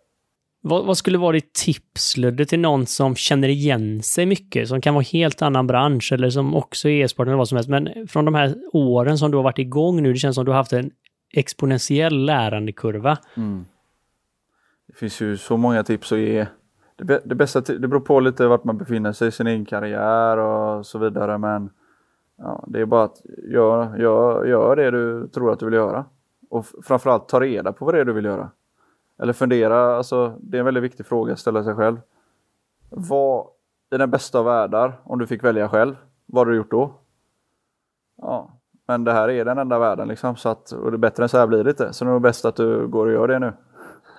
Vad, 0.63 0.85
vad, 0.85 0.97
skulle 0.97 1.17
vara 1.17 1.31
ditt 1.31 1.53
tips, 1.53 2.17
Ludde, 2.17 2.45
till 2.45 2.59
någon 2.59 2.85
som 2.85 3.15
känner 3.15 3.47
igen 3.47 4.03
sig 4.03 4.25
mycket, 4.25 4.67
som 4.67 4.81
kan 4.81 4.93
vara 4.93 5.03
helt 5.03 5.41
annan 5.41 5.67
bransch 5.67 6.11
eller 6.13 6.29
som 6.29 6.55
också 6.55 6.89
är 6.89 7.03
e-sport 7.03 7.27
eller 7.27 7.37
vad 7.37 7.47
som 7.47 7.55
helst, 7.55 7.69
men 7.69 8.07
från 8.07 8.25
de 8.25 8.35
här 8.35 8.55
åren 8.73 9.17
som 9.17 9.31
du 9.31 9.37
har 9.37 9.43
varit 9.43 9.59
igång 9.59 10.03
nu, 10.03 10.13
det 10.13 10.19
känns 10.19 10.35
som 10.35 10.45
du 10.45 10.51
har 10.51 10.57
haft 10.57 10.73
en 10.73 10.91
exponentiell 11.33 12.25
lärandekurva. 12.25 13.17
Mm. 13.37 13.65
Det 14.87 14.93
finns 14.93 15.21
ju 15.21 15.37
så 15.37 15.57
många 15.57 15.83
tips 15.83 16.11
att 16.11 16.19
ge. 16.19 16.45
Det, 17.01 17.21
det, 17.25 17.35
bästa, 17.35 17.61
det 17.61 17.87
beror 17.87 17.99
på 17.99 18.19
lite 18.19 18.47
vart 18.47 18.63
man 18.63 18.77
befinner 18.77 19.11
sig 19.11 19.27
i 19.27 19.31
sin 19.31 19.47
egen 19.47 19.65
karriär 19.65 20.37
och 20.37 20.85
så 20.85 20.99
vidare, 20.99 21.37
men 21.37 21.69
Ja, 22.43 22.63
det 22.67 22.81
är 22.81 22.85
bara 22.85 23.03
att 23.03 23.21
gör, 23.43 23.97
gör, 23.97 24.45
gör 24.45 24.75
det 24.75 24.91
du 24.91 25.27
tror 25.27 25.53
att 25.53 25.59
du 25.59 25.65
vill 25.65 25.73
göra. 25.73 26.05
Och 26.49 26.65
framförallt 26.83 27.27
ta 27.27 27.39
reda 27.39 27.73
på 27.73 27.85
vad 27.85 27.93
det 27.93 27.99
är 27.99 28.05
du 28.05 28.13
vill 28.13 28.25
göra. 28.25 28.49
Eller 29.19 29.33
fundera, 29.33 29.97
alltså, 29.97 30.35
det 30.39 30.57
är 30.57 30.59
en 30.59 30.65
väldigt 30.65 30.83
viktig 30.83 31.05
fråga 31.05 31.33
att 31.33 31.39
ställa 31.39 31.63
sig 31.63 31.75
själv. 31.75 31.97
Vad, 32.89 33.47
i 33.91 33.97
den 33.97 34.11
bästa 34.11 34.39
av 34.39 34.45
världar, 34.45 34.99
om 35.03 35.19
du 35.19 35.27
fick 35.27 35.43
välja 35.43 35.69
själv, 35.69 35.95
vad 36.25 36.41
hade 36.41 36.51
du 36.51 36.57
gjort 36.57 36.71
då? 36.71 36.93
Ja, 38.17 38.51
men 38.87 39.03
det 39.03 39.13
här 39.13 39.29
är 39.29 39.45
den 39.45 39.57
enda 39.57 39.79
världen 39.79 40.07
liksom, 40.07 40.35
så 40.35 40.49
att, 40.49 40.71
och 40.71 40.91
det 40.91 40.95
är 40.95 40.99
bättre 40.99 41.23
än 41.23 41.29
så 41.29 41.37
här 41.37 41.47
blir 41.47 41.63
det 41.63 41.69
inte. 41.69 41.93
Så 41.93 42.05
det 42.05 42.09
är 42.09 42.13
nog 42.13 42.21
bäst 42.21 42.45
att 42.45 42.55
du 42.55 42.87
går 42.87 43.05
och 43.05 43.13
gör 43.13 43.27
det 43.27 43.39
nu. 43.39 43.53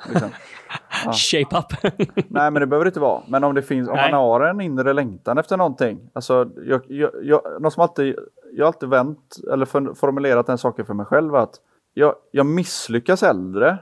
Liksom. 0.09 0.29
Shape 1.11 1.59
up. 1.59 1.95
Nej, 2.29 2.51
men 2.51 2.55
det 2.55 2.67
behöver 2.67 2.85
det 2.85 2.89
inte 2.89 3.01
vara. 3.01 3.23
Men 3.29 3.45
om 3.45 3.55
det 3.55 3.63
finns, 3.63 3.89
om 3.89 3.97
man 3.97 4.13
har 4.13 4.41
en 4.41 4.61
inre 4.61 4.93
längtan 4.93 5.39
efter 5.39 5.57
någonting. 5.57 6.11
Alltså, 6.13 6.51
jag, 6.67 6.83
jag, 6.89 7.11
jag, 7.23 7.63
något 7.63 7.73
som 7.73 7.83
alltid, 7.83 8.17
jag 8.53 8.65
har 8.65 8.67
alltid 8.67 8.89
vänt 8.89 9.37
eller 9.53 9.95
formulerat 9.95 10.47
den 10.47 10.59
saken 10.59 10.87
för 10.87 10.95
mig 10.95 11.07
själv 11.07 11.35
att 11.35 11.55
jag, 11.95 12.15
jag 12.31 12.47
misslyckas 12.47 13.23
äldre 13.23 13.79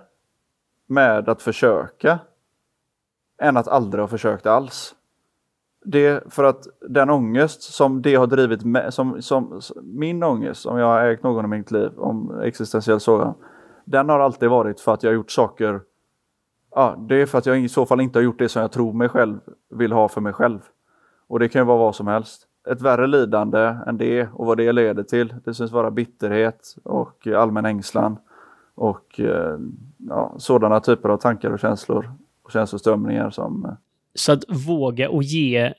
med 0.87 1.29
att 1.29 1.43
försöka 1.43 2.19
än 3.43 3.57
att 3.57 3.69
aldrig 3.69 4.03
ha 4.03 4.09
försökt 4.09 4.47
alls. 4.47 4.95
Det 5.85 6.33
för 6.33 6.45
att 6.45 6.67
den 6.89 7.11
ångest 7.11 7.63
som 7.63 8.03
det 8.03 8.15
har 8.15 8.27
drivit 8.27 8.65
med, 8.65 8.95
som, 8.95 9.23
som, 9.23 9.61
min 9.83 10.23
ångest, 10.23 10.67
om 10.67 10.79
jag 10.79 10.87
har 10.87 11.05
ägt 11.05 11.23
någon 11.23 11.45
i 11.45 11.49
mitt 11.49 11.71
liv, 11.71 11.91
om 11.97 12.41
existentiell 12.41 13.01
sådan, 13.01 13.35
den 13.85 14.09
har 14.09 14.21
alltid 14.21 14.51
varit 14.51 14.81
för 14.81 14.95
att 14.95 15.03
jag 15.03 15.11
har 15.11 15.15
gjort 15.15 15.31
saker 15.31 15.81
Ja, 16.75 16.97
det 17.09 17.23
är 17.23 17.27
för 17.27 17.39
att 17.39 17.47
jag 17.47 17.61
i 17.61 17.69
så 17.69 17.87
fall 17.87 18.01
inte 18.01 18.19
har 18.19 18.25
gjort 18.25 18.39
det 18.39 18.49
som 18.49 18.63
jag 18.63 18.73
tror 18.73 18.93
mig 18.93 19.09
själv 19.09 19.39
vill 19.71 19.93
ha 19.93 20.09
för 20.09 20.21
mig 20.21 20.33
själv. 20.33 20.59
Och 21.27 21.39
det 21.39 21.49
kan 21.49 21.61
ju 21.61 21.67
vara 21.67 21.79
vad 21.79 21.95
som 21.95 22.07
helst. 22.07 22.47
Ett 22.71 22.83
värre 22.83 23.07
lidande 23.07 23.77
än 23.87 23.99
det 23.99 24.29
och 24.33 24.47
vad 24.47 24.57
det 24.57 24.73
leder 24.73 25.03
till. 25.03 25.35
Det 25.45 25.55
syns 25.55 25.73
vara 25.73 25.91
bitterhet 25.91 26.77
och 26.85 27.27
allmän 27.27 27.65
ängslan 27.65 28.17
och 28.75 29.21
eh, 29.21 29.59
ja, 30.09 30.35
sådana 30.39 30.81
typer 30.81 31.09
av 31.09 31.17
tankar 31.17 31.51
och 31.51 31.61
känslor 31.61 32.13
och 32.43 32.53
känsloströmningar 32.53 33.31
som... 33.31 33.65
Eh, 33.65 33.73
så 34.15 34.33
att 34.33 34.45
våga 34.69 35.11
och 35.11 35.23
ge 35.23 35.75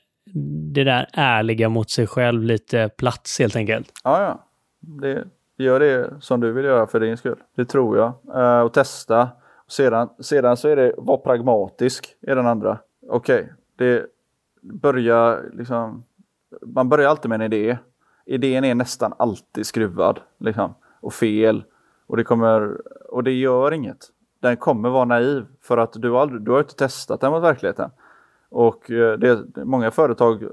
det 0.72 0.84
där 0.84 1.06
ärliga 1.12 1.68
mot 1.68 1.90
sig 1.90 2.06
själv 2.06 2.42
lite 2.42 2.88
plats 2.88 3.38
helt 3.38 3.56
enkelt? 3.56 3.92
Ja, 4.04 4.22
ja. 4.22 4.44
Det, 4.80 5.24
gör 5.56 5.80
det 5.80 6.10
som 6.20 6.40
du 6.40 6.52
vill 6.52 6.64
göra 6.64 6.86
för 6.86 7.00
din 7.00 7.16
skull. 7.16 7.38
Det 7.56 7.64
tror 7.64 7.98
jag. 7.98 8.12
Uh, 8.36 8.60
och 8.60 8.72
testa. 8.72 9.28
Sedan, 9.72 10.08
sedan 10.18 10.56
så 10.56 10.68
är 10.68 10.76
det 10.76 10.94
var 10.96 11.16
pragmatisk 11.16 12.16
är 12.20 12.36
den 12.36 12.46
andra. 12.46 12.78
Okej, 13.08 13.42
okay, 13.42 13.52
det 13.76 14.06
börjar 14.60 15.50
liksom. 15.52 16.04
Man 16.62 16.88
börjar 16.88 17.10
alltid 17.10 17.28
med 17.28 17.36
en 17.42 17.52
idé. 17.52 17.78
Idén 18.26 18.64
är 18.64 18.74
nästan 18.74 19.12
alltid 19.18 19.66
skruvad 19.66 20.20
liksom, 20.38 20.74
och 21.00 21.12
fel 21.12 21.64
och 22.06 22.16
det 22.16 22.24
kommer 22.24 22.80
och 23.10 23.24
det 23.24 23.32
gör 23.32 23.72
inget. 23.72 24.06
Den 24.40 24.56
kommer 24.56 24.90
vara 24.90 25.04
naiv 25.04 25.46
för 25.60 25.78
att 25.78 25.92
du 25.92 26.16
aldrig, 26.16 26.42
du 26.42 26.50
har 26.50 26.60
inte 26.60 26.76
testat 26.76 27.20
den 27.20 27.32
mot 27.32 27.42
verkligheten. 27.42 27.90
Och 28.52 28.90
eh, 28.90 29.18
det, 29.18 29.64
många 29.64 29.90
företag 29.90 30.44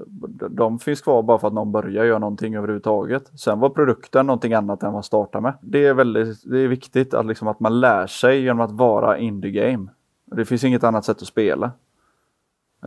de 0.50 0.78
finns 0.78 1.00
kvar 1.00 1.22
bara 1.22 1.38
för 1.38 1.48
att 1.48 1.54
någon 1.54 1.72
börjar 1.72 2.04
göra 2.04 2.18
någonting 2.18 2.54
överhuvudtaget. 2.54 3.40
Sen 3.40 3.60
var 3.60 3.68
produkten 3.68 4.26
någonting 4.26 4.54
annat 4.54 4.82
än 4.82 4.86
vad 4.86 4.92
man 4.92 5.02
startar 5.02 5.40
med. 5.40 5.54
Det 5.60 5.86
är 5.86 5.94
väldigt 5.94 6.50
det 6.50 6.58
är 6.58 6.68
viktigt 6.68 7.14
att, 7.14 7.26
liksom, 7.26 7.48
att 7.48 7.60
man 7.60 7.80
lär 7.80 8.06
sig 8.06 8.42
genom 8.42 8.60
att 8.60 8.72
vara 8.72 9.18
in 9.18 9.42
the 9.42 9.50
game. 9.50 9.88
Det 10.24 10.44
finns 10.44 10.64
inget 10.64 10.84
annat 10.84 11.04
sätt 11.04 11.16
att 11.16 11.28
spela. 11.28 11.72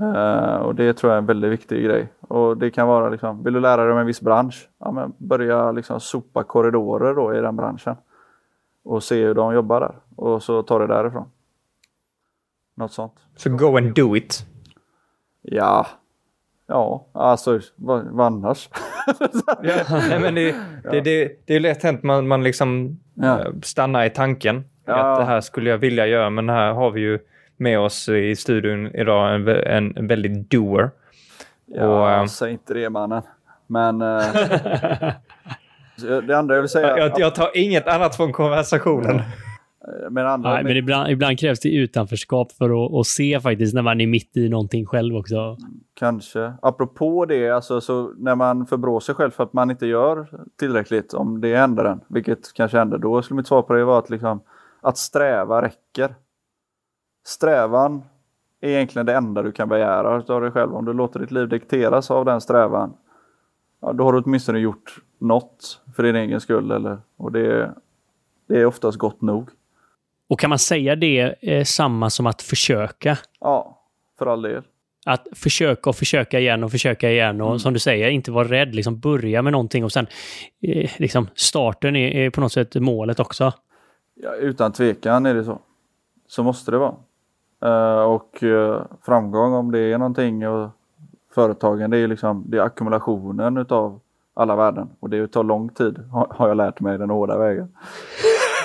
Uh, 0.02 0.56
och 0.56 0.76
det 0.76 0.94
tror 0.94 1.12
jag 1.12 1.18
är 1.18 1.22
en 1.22 1.26
väldigt 1.26 1.52
viktig 1.52 1.84
grej. 1.84 2.14
Och 2.22 2.58
det 2.58 2.72
kan 2.72 2.88
vara 2.88 3.10
liksom, 3.10 3.44
vill 3.44 3.54
du 3.54 3.60
lära 3.60 3.84
dig 3.84 3.94
om 3.94 4.00
en 4.00 4.06
viss 4.06 4.22
bransch? 4.22 4.70
Ja, 4.78 4.92
men 4.92 5.14
börja 5.18 5.72
liksom 5.72 6.00
sopa 6.00 6.44
korridorer 6.44 7.16
då 7.16 7.36
i 7.36 7.42
den 7.42 7.56
branschen. 7.56 7.96
Och 8.84 9.04
se 9.04 9.26
hur 9.26 9.34
de 9.34 9.54
jobbar 9.54 9.80
där. 9.80 9.96
Och 10.16 10.44
så 10.44 10.64
ta 10.64 10.80
det 10.80 10.88
därifrån. 10.88 11.26
Något 12.76 12.92
sånt. 12.92 13.14
Så 13.36 13.50
go 13.50 13.78
and 13.78 13.96
do 13.96 14.16
it. 14.16 14.53
Ja, 15.44 15.88
ja, 16.68 17.08
alltså 17.14 17.60
vad, 17.76 18.06
vad 18.06 18.26
annars? 18.26 18.70
ja, 19.64 19.74
nej, 20.10 20.20
men 20.20 20.36
det, 20.36 20.56
det, 20.92 21.02
det, 21.02 21.32
det 21.46 21.56
är 21.56 21.60
lätt 21.60 21.84
hänt 21.84 22.04
man, 22.04 22.28
man 22.28 22.44
liksom 22.44 23.00
Ja. 23.16 23.40
eh, 23.40 23.52
stannar 23.64 24.06
i 24.06 24.10
tanken. 24.10 24.64
Ja. 24.86 24.94
Att 25.14 25.20
det 25.20 25.26
här 25.26 25.42
skulle 25.42 25.70
jag 25.70 25.78
vilja 25.78 26.08
göra, 26.08 26.30
men 26.30 26.50
här 26.50 26.72
har 26.74 26.92
vi 26.92 27.02
ju 27.02 27.20
med 27.58 27.80
oss 27.80 28.10
i 28.10 28.36
studion 28.36 28.88
idag 28.96 29.36
en, 29.36 29.48
en, 29.48 29.98
en 29.98 30.08
väldigt 30.08 30.50
doer. 30.52 30.92
Ja, 31.66 31.88
Och, 31.88 32.10
eh, 32.12 32.26
säg 32.26 32.52
inte 32.52 32.74
det 32.74 32.90
mannen. 32.90 33.22
Men 33.68 34.02
eh, 34.02 34.24
det 36.28 36.38
andra 36.38 36.56
jag 36.56 36.62
vill 36.62 36.70
säga. 36.70 36.98
Jag, 36.98 37.12
jag 37.20 37.36
tar 37.36 37.50
inget 37.58 37.88
annat 37.88 38.16
från 38.16 38.34
konversationen. 38.34 39.22
Men 40.10 40.26
andra, 40.28 40.54
Nej, 40.54 40.64
men 40.64 40.78
ibland, 40.78 41.10
ibland 41.10 41.40
krävs 41.40 41.60
det 41.60 41.70
utanförskap 41.70 42.52
för 42.52 42.86
att, 42.86 42.94
att 42.94 43.08
se 43.08 43.40
faktiskt 43.40 43.74
när 43.74 43.82
man 43.82 44.02
är 44.02 44.08
mitt 44.08 44.38
i 44.38 44.50
någonting 44.50 44.86
själv 44.86 45.16
också. 45.16 45.58
Kanske. 45.94 46.54
Apropå 46.62 47.26
det, 47.26 47.50
alltså, 47.50 47.82
så 47.82 48.14
när 48.18 48.36
man 48.36 48.66
förbrår 48.66 49.00
sig 49.00 49.16
själv 49.16 49.32
för 49.32 49.44
att 49.44 49.54
man 49.54 49.72
inte 49.72 49.86
gör 49.86 50.28
tillräckligt, 50.60 51.14
om 51.14 51.42
det 51.42 51.56
händer 51.58 51.86
en, 51.86 52.02
vilket 52.08 52.54
kanske 52.54 52.78
händer, 52.78 52.98
då 52.98 53.22
skulle 53.22 53.38
mitt 53.38 53.48
svar 53.48 53.62
på 53.62 53.74
det 53.74 53.84
vara 53.86 54.00
att, 54.00 54.10
liksom, 54.10 54.42
att 54.82 54.98
sträva 54.98 55.62
räcker. 55.62 56.16
Strävan 57.26 58.02
är 58.62 58.70
egentligen 58.70 59.06
det 59.06 59.16
enda 59.16 59.42
du 59.42 59.52
kan 59.52 59.70
begära 59.70 60.24
av 60.36 60.42
dig 60.42 60.52
själv. 60.52 60.76
Om 60.76 60.86
du 60.86 60.94
låter 60.94 61.20
ditt 61.20 61.32
liv 61.32 61.50
dikteras 61.50 62.12
av 62.12 62.26
den 62.26 62.42
strävan, 62.42 62.94
ja, 63.82 63.94
då 63.94 64.04
har 64.04 64.14
du 64.14 64.20
åtminstone 64.20 64.60
gjort 64.60 65.02
något 65.20 65.82
för 65.96 66.04
din 66.04 66.16
egen 66.16 66.42
skull. 66.42 66.72
Eller, 66.72 66.98
och 67.18 67.32
det, 67.32 67.74
det 68.48 68.62
är 68.62 68.66
oftast 68.66 68.98
gott 68.98 69.22
nog. 69.22 69.50
Och 70.34 70.40
kan 70.40 70.50
man 70.50 70.60
säga 70.60 70.96
det 70.96 71.36
eh, 71.42 71.64
samma 71.64 72.10
som 72.10 72.28
att 72.28 72.42
försöka? 72.42 73.18
Ja, 73.40 73.82
för 74.20 74.26
all 74.26 74.42
del. 74.42 74.64
Att 75.06 75.28
försöka 75.36 75.90
och 75.90 75.96
försöka 75.96 76.40
igen 76.40 76.64
och 76.64 76.72
försöka 76.72 77.12
igen 77.12 77.42
och 77.42 77.62
som 77.62 77.74
du 77.74 77.80
säger, 77.80 78.10
inte 78.10 78.32
vara 78.32 78.48
rädd. 78.48 78.76
Liksom 78.76 79.00
börja 79.00 79.42
med 79.42 79.52
någonting 79.52 79.84
och 79.84 79.92
sen 79.92 80.08
eh, 80.62 80.92
liksom 80.98 81.28
starten 81.36 81.96
är, 81.96 82.08
är 82.08 82.30
på 82.30 82.42
något 82.42 82.52
sätt 82.52 82.76
målet 82.76 83.20
också. 83.20 83.54
Ja, 84.14 84.34
utan 84.36 84.72
tvekan 84.72 85.26
är 85.26 85.34
det 85.34 85.44
så. 85.44 85.60
Så 86.28 86.44
måste 86.44 86.72
det 86.72 86.78
vara. 86.78 86.96
Eh, 87.66 88.04
och 88.04 88.44
eh, 88.44 88.82
framgång 89.06 89.54
om 89.54 89.72
det 89.72 89.80
är 89.80 89.98
någonting 89.98 90.48
och 90.48 90.70
företagen 91.36 91.92
det 91.92 91.98
är 91.98 92.08
liksom 92.08 92.44
det 92.48 92.58
är 92.58 92.62
ackumulationen 92.62 93.58
utav 93.58 94.00
alla 94.34 94.56
värden 94.56 94.90
och 95.00 95.10
det 95.10 95.28
tar 95.28 95.44
lång 95.44 95.70
tid 95.70 95.98
har, 96.12 96.28
har 96.30 96.48
jag 96.48 96.58
lärt 96.58 96.80
mig 96.80 96.98
den 96.98 97.10
hårda 97.10 97.38
vägen. 97.38 97.68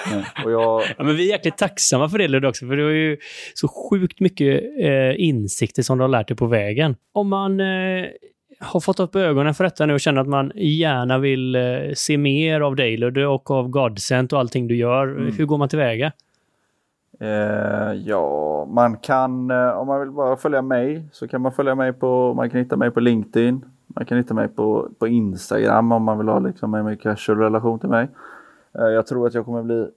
Och 0.44 0.50
jag, 0.50 0.82
Ja, 0.98 1.04
men 1.04 1.16
vi 1.16 1.28
är 1.28 1.32
jäkligt 1.32 1.58
tacksamma 1.58 2.08
för 2.08 2.18
det 2.18 2.28
Ludde 2.28 2.48
också, 2.48 2.66
för 2.66 2.76
du 2.76 2.84
har 2.84 2.90
ju 2.90 3.16
så 3.54 3.68
sjukt 3.68 4.20
mycket 4.20 4.62
eh, 4.80 5.20
insikter 5.20 5.82
som 5.82 5.98
du 5.98 6.04
har 6.04 6.08
lärt 6.08 6.28
dig 6.28 6.36
på 6.36 6.46
vägen. 6.46 6.96
Om 7.12 7.28
man 7.28 7.60
eh, 7.60 8.06
har 8.60 8.80
fått 8.80 9.00
upp 9.00 9.16
ögonen 9.16 9.54
för 9.54 9.64
detta 9.64 9.86
nu 9.86 9.94
och 9.94 10.00
känner 10.00 10.20
att 10.20 10.28
man 10.28 10.52
gärna 10.54 11.18
vill 11.18 11.54
eh, 11.54 11.62
se 11.94 12.18
mer 12.18 12.60
av 12.60 12.76
dig 12.76 12.96
Ludde 12.96 13.26
och 13.26 13.50
av 13.50 13.68
Godsent 13.68 14.32
och 14.32 14.38
allting 14.38 14.68
du 14.68 14.76
gör, 14.76 15.32
hur 15.36 15.44
går 15.44 15.58
man 15.58 15.68
tillväga? 15.68 16.12
eh, 17.20 17.92
ja, 17.92 18.64
man 18.70 18.96
kan, 18.96 19.50
eh, 19.50 19.70
om 19.70 19.86
man 19.86 20.00
vill 20.00 20.10
bara 20.10 20.36
följa 20.36 20.62
mig 20.62 21.08
så 21.12 21.28
kan 21.28 21.40
man 21.40 21.52
följa 21.52 21.74
mig 21.74 21.92
på, 21.92 22.34
man 22.34 22.50
kan 22.50 22.60
hitta 22.60 22.76
mig 22.76 22.90
på 22.90 23.00
LinkedIn. 23.00 23.64
Man 23.86 24.06
kan 24.06 24.18
hitta 24.18 24.34
mig 24.34 24.48
på, 24.48 24.88
på 24.98 25.08
Instagram 25.08 25.92
om 25.92 26.02
man 26.02 26.18
vill 26.18 26.28
ha 26.28 26.38
liksom 26.38 26.74
en 26.74 26.84
mer 26.84 26.94
casual 26.94 27.38
relation 27.38 27.78
till 27.78 27.88
mig. 27.88 28.08
Eh, 28.72 28.84
Jag 28.84 29.06
tror 29.06 29.26
att 29.26 29.34
jag 29.34 29.44
kommer 29.44 29.62
bli 29.62 29.88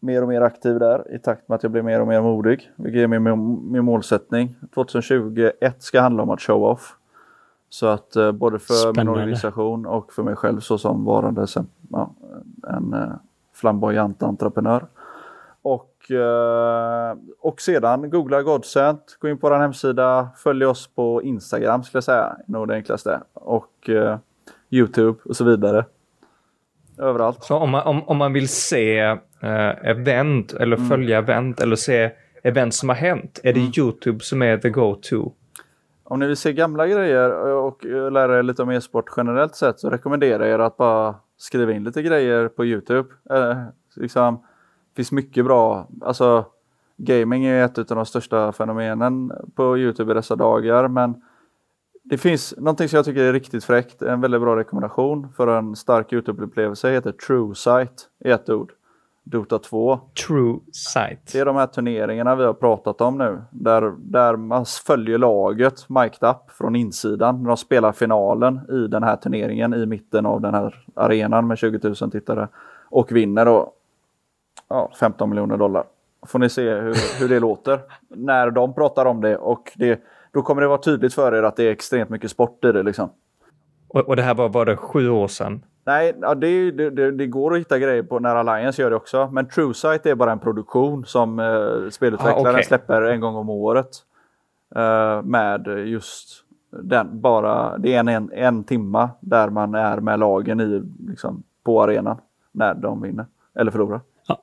mer 0.00 0.22
och 0.22 0.28
mer 0.28 0.40
aktiv 0.40 0.78
där 0.78 1.14
i 1.14 1.18
takt 1.18 1.48
med 1.48 1.56
att 1.56 1.62
jag 1.62 1.72
blir 1.72 1.82
mer 1.82 2.00
och 2.00 2.06
mer 2.08 2.20
modig. 2.20 2.72
Vilket 2.76 3.00
är 3.02 3.06
min, 3.06 3.22
min, 3.22 3.72
min 3.72 3.84
målsättning. 3.84 4.56
2021 4.74 5.82
ska 5.82 6.00
handla 6.00 6.22
om 6.22 6.30
att 6.30 6.40
show 6.40 6.62
off. 6.64 6.96
Så 7.68 7.86
att 7.86 8.16
eh, 8.16 8.32
både 8.32 8.58
för 8.58 8.74
min 8.86 8.94
Spännande. 8.94 9.12
organisation 9.12 9.86
och 9.86 10.12
för 10.12 10.22
mig 10.22 10.36
själv 10.36 10.60
så 10.60 10.78
som 10.78 11.04
varande 11.04 11.46
ja, 11.90 12.10
en 12.68 12.92
eh, 12.92 13.08
flamboyant 13.54 14.22
entreprenör. 14.22 14.86
Och, 15.62 16.10
och 17.40 17.60
sedan 17.60 18.10
googla 18.10 18.42
Godsent, 18.42 19.16
gå 19.20 19.28
in 19.28 19.38
på 19.38 19.48
vår 19.48 19.56
hemsida, 19.58 20.28
följ 20.36 20.66
oss 20.66 20.86
på 20.86 21.22
Instagram 21.22 21.82
skulle 21.82 21.96
jag 21.96 22.04
säga, 22.04 22.36
nog 22.46 22.68
det 22.68 22.74
enklaste. 22.74 23.20
Och 23.34 23.90
Youtube 24.70 25.18
och 25.24 25.36
så 25.36 25.44
vidare. 25.44 25.84
Överallt. 26.98 27.44
Så 27.44 27.56
om 27.56 27.70
man, 27.70 27.86
om, 27.86 28.08
om 28.08 28.16
man 28.16 28.32
vill 28.32 28.48
se 28.48 28.98
eh, 29.40 29.84
event 29.84 30.52
eller 30.52 30.76
följa 30.76 31.18
event 31.18 31.60
eller 31.60 31.76
se 31.76 32.10
event 32.42 32.74
som 32.74 32.88
har 32.88 32.96
hänt, 32.96 33.40
är 33.42 33.52
det 33.52 33.78
YouTube 33.78 34.20
som 34.20 34.42
är 34.42 34.58
the 34.58 34.70
go-to? 34.70 35.32
Om 36.04 36.20
ni 36.20 36.26
vill 36.26 36.36
se 36.36 36.52
gamla 36.52 36.86
grejer 36.86 37.30
och 37.54 37.86
eh, 37.86 38.10
lära 38.10 38.38
er 38.38 38.42
lite 38.42 38.62
om 38.62 38.70
e-sport 38.70 39.12
generellt 39.16 39.54
sett 39.54 39.80
så 39.80 39.90
rekommenderar 39.90 40.44
jag 40.44 40.54
er 40.54 40.58
att 40.58 40.76
bara 40.76 41.14
skriva 41.36 41.72
in 41.72 41.84
lite 41.84 42.02
grejer 42.02 42.48
på 42.48 42.64
Youtube. 42.64 43.08
Eh, 43.30 43.62
liksom, 43.96 44.44
finns 44.96 45.12
mycket 45.12 45.44
bra, 45.44 45.88
alltså 46.00 46.46
gaming 46.96 47.44
är 47.44 47.64
ett 47.64 47.78
av 47.78 47.96
de 47.96 48.06
största 48.06 48.52
fenomenen 48.52 49.32
på 49.54 49.78
Youtube 49.78 50.12
i 50.12 50.14
dessa 50.14 50.36
dagar 50.36 50.88
men 50.88 51.22
det 52.10 52.18
finns 52.18 52.54
någonting 52.56 52.88
som 52.88 52.96
jag 52.96 53.04
tycker 53.04 53.22
är 53.22 53.32
riktigt 53.32 53.64
fräckt, 53.64 54.02
en 54.02 54.20
väldigt 54.20 54.40
bra 54.40 54.56
rekommendation 54.56 55.28
för 55.36 55.46
en 55.46 55.76
stark 55.76 56.12
Youtube-upplevelse 56.12 56.90
heter 56.90 57.12
TrueSight 57.12 58.08
i 58.24 58.30
ett 58.30 58.50
ord. 58.50 58.72
Dota 59.24 59.58
2. 59.58 60.00
True 60.26 60.58
sight. 60.72 61.32
Det 61.32 61.38
är 61.38 61.44
de 61.44 61.56
här 61.56 61.66
turneringarna 61.66 62.36
vi 62.36 62.44
har 62.44 62.52
pratat 62.52 63.00
om 63.00 63.18
nu. 63.18 63.42
Där, 63.50 63.94
där 63.98 64.36
man 64.36 64.64
följer 64.86 65.18
laget 65.18 65.88
mic'd 65.88 66.24
up 66.24 66.50
från 66.50 66.76
insidan. 66.76 67.44
De 67.44 67.56
spelar 67.56 67.92
finalen 67.92 68.60
i 68.70 68.86
den 68.86 69.02
här 69.02 69.16
turneringen 69.16 69.74
i 69.74 69.86
mitten 69.86 70.26
av 70.26 70.40
den 70.40 70.54
här 70.54 70.84
arenan 70.94 71.46
med 71.46 71.58
20 71.58 71.94
000 72.00 72.10
tittare. 72.10 72.48
Och 72.90 73.12
vinner 73.12 73.44
då 73.44 73.72
ja, 74.68 74.90
15 75.00 75.30
miljoner 75.30 75.56
dollar. 75.56 75.84
Får 76.26 76.38
ni 76.38 76.48
se 76.48 76.70
hur, 76.70 77.20
hur 77.20 77.28
det 77.28 77.40
låter 77.40 77.80
när 78.08 78.50
de 78.50 78.74
pratar 78.74 79.06
om 79.06 79.20
det. 79.20 79.36
Och 79.36 79.72
det, 79.76 80.02
då 80.32 80.42
kommer 80.42 80.62
det 80.62 80.68
vara 80.68 80.78
tydligt 80.78 81.14
för 81.14 81.34
er 81.34 81.42
att 81.42 81.56
det 81.56 81.64
är 81.64 81.70
extremt 81.70 82.10
mycket 82.10 82.30
sport 82.30 82.64
i 82.64 82.72
det. 82.72 82.82
Liksom. 82.82 83.10
Och, 83.88 84.00
och 84.00 84.16
det 84.16 84.22
här 84.22 84.34
var, 84.34 84.48
var 84.48 84.66
det 84.66 84.76
sju 84.76 85.10
år 85.10 85.28
sedan? 85.28 85.64
Nej, 85.86 86.14
ja, 86.20 86.34
det, 86.34 86.70
det, 86.70 87.10
det, 87.10 87.26
går 87.26 87.54
att 87.54 87.60
hitta 87.60 87.78
grejer 87.78 88.02
på 88.02 88.18
när 88.18 88.36
Alliance 88.36 88.82
gör 88.82 88.90
det 88.90 88.96
också. 88.96 89.28
Men 89.32 89.48
TrueSight 89.48 90.06
är 90.06 90.14
bara 90.14 90.32
en 90.32 90.38
produktion 90.38 91.04
som 91.04 91.38
eh, 91.38 91.90
spelutvecklaren 91.90 92.46
Ah, 92.46 92.50
okej. 92.50 92.64
släpper 92.64 93.02
en 93.02 93.20
gång 93.20 93.36
om 93.36 93.50
året. 93.50 93.88
Eh, 94.76 95.22
med 95.22 95.66
just 95.86 96.44
den, 96.70 97.20
bara, 97.20 97.78
det 97.78 97.94
är 97.94 98.00
en, 98.00 98.08
en, 98.08 98.32
en 98.32 98.64
timma 98.64 99.10
där 99.20 99.50
man 99.50 99.74
är 99.74 100.00
med 100.00 100.18
lagen 100.18 100.60
i, 100.60 100.82
liksom, 101.08 101.42
på 101.64 101.82
arenan 101.82 102.20
när 102.52 102.74
de 102.74 103.02
vinner 103.02 103.26
eller 103.54 103.70
förlorar. 103.70 104.00
Ja, 104.26 104.42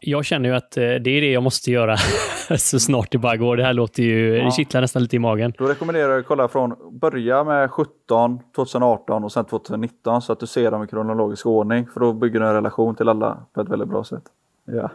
Jag 0.00 0.24
känner 0.24 0.48
ju 0.48 0.54
att 0.54 0.76
eh, 0.76 0.82
det 0.82 1.10
är 1.10 1.20
det 1.20 1.32
jag 1.32 1.42
måste 1.42 1.70
göra 1.70 1.96
så 2.58 2.78
snart 2.80 3.10
det 3.10 3.18
bara 3.18 3.36
går. 3.36 3.56
Det 3.56 3.64
här 3.64 3.72
låter 3.72 4.02
ju, 4.02 4.36
Ja. 4.36 4.44
det 4.44 4.50
kittlar 4.50 4.80
nästan 4.80 5.02
lite 5.02 5.16
i 5.16 5.18
magen. 5.18 5.52
Då 5.58 5.64
rekommenderar 5.66 6.10
jag 6.10 6.20
att 6.20 6.26
kolla 6.26 6.48
från 6.48 6.98
börja 7.00 7.44
med 7.44 7.70
17, 7.70 8.38
2018 8.56 9.24
och 9.24 9.32
sen 9.32 9.44
2019 9.44 10.22
så 10.22 10.32
att 10.32 10.40
du 10.40 10.46
ser 10.46 10.70
dem 10.70 10.84
i 10.84 10.86
kronologisk 10.86 11.46
ordning. 11.46 11.86
För 11.86 12.00
då 12.00 12.12
bygger 12.12 12.40
du 12.40 12.46
en 12.46 12.54
relation 12.54 12.96
till 12.96 13.08
alla 13.08 13.38
på 13.54 13.60
ett 13.60 13.68
väldigt 13.68 13.88
bra 13.88 14.04
sätt. 14.04 14.22
Ja. 14.64 14.90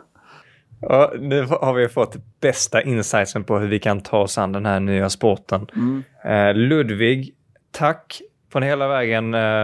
Ja, 0.82 1.14
nu 1.20 1.46
har 1.46 1.74
vi 1.74 1.88
fått 1.89 2.16
bästa 2.39 2.82
insightsen 2.82 3.44
på 3.44 3.58
hur 3.60 3.68
vi 3.68 3.80
kan 3.80 4.02
ta 4.02 4.18
oss 4.18 4.38
an 4.38 4.52
den 4.52 4.66
här 4.66 4.80
nya 4.80 5.10
sporten. 5.10 5.68
Mm. 5.76 6.04
Eh, 6.26 6.56
Ludvig, 6.56 7.34
tack 7.72 8.22
från 8.52 8.64
hela 8.64 8.88
vägen 8.88 9.34
eh, 9.34 9.64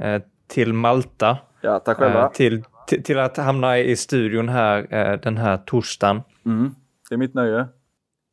eh, 0.00 0.22
till 0.48 0.72
Malta. 0.72 1.38
ja, 1.60 1.78
tack 1.78 1.96
själva. 1.96 2.22
Eh, 2.22 2.30
till, 2.30 2.64
till, 2.88 3.02
till 3.02 3.18
att 3.18 3.36
hamna 3.36 3.78
i 3.78 3.96
studion 3.96 4.48
här 4.48 4.86
eh, 4.90 5.20
den 5.20 5.36
här 5.36 5.56
torsdagen. 5.56 6.22
Mm. 6.46 6.74
Det 7.08 7.14
är 7.14 7.18
mitt 7.18 7.34
nöje. 7.34 7.66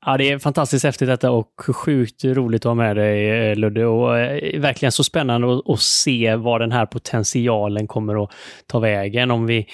Ja, 0.05 0.17
det 0.17 0.31
är 0.31 0.39
fantastiskt 0.39 0.85
häftigt 0.85 1.07
detta 1.07 1.31
och 1.31 1.51
sjukt 1.67 2.25
roligt 2.25 2.61
att 2.61 2.69
ha 2.69 2.73
med 2.73 2.95
dig 2.95 3.49
eh, 3.49 3.55
Ludde. 3.55 3.85
Och 3.85 4.17
eh, 4.19 4.61
verkligen 4.61 4.91
så 4.91 5.03
spännande 5.03 5.53
att, 5.53 5.69
att 5.69 5.79
se 5.79 6.35
vad 6.35 6.61
den 6.61 6.71
här 6.71 6.85
potentialen 6.85 7.87
kommer 7.87 8.23
att 8.23 8.31
ta 8.67 8.79
vägen. 8.79 9.31
Om 9.31 9.45
vi, 9.45 9.67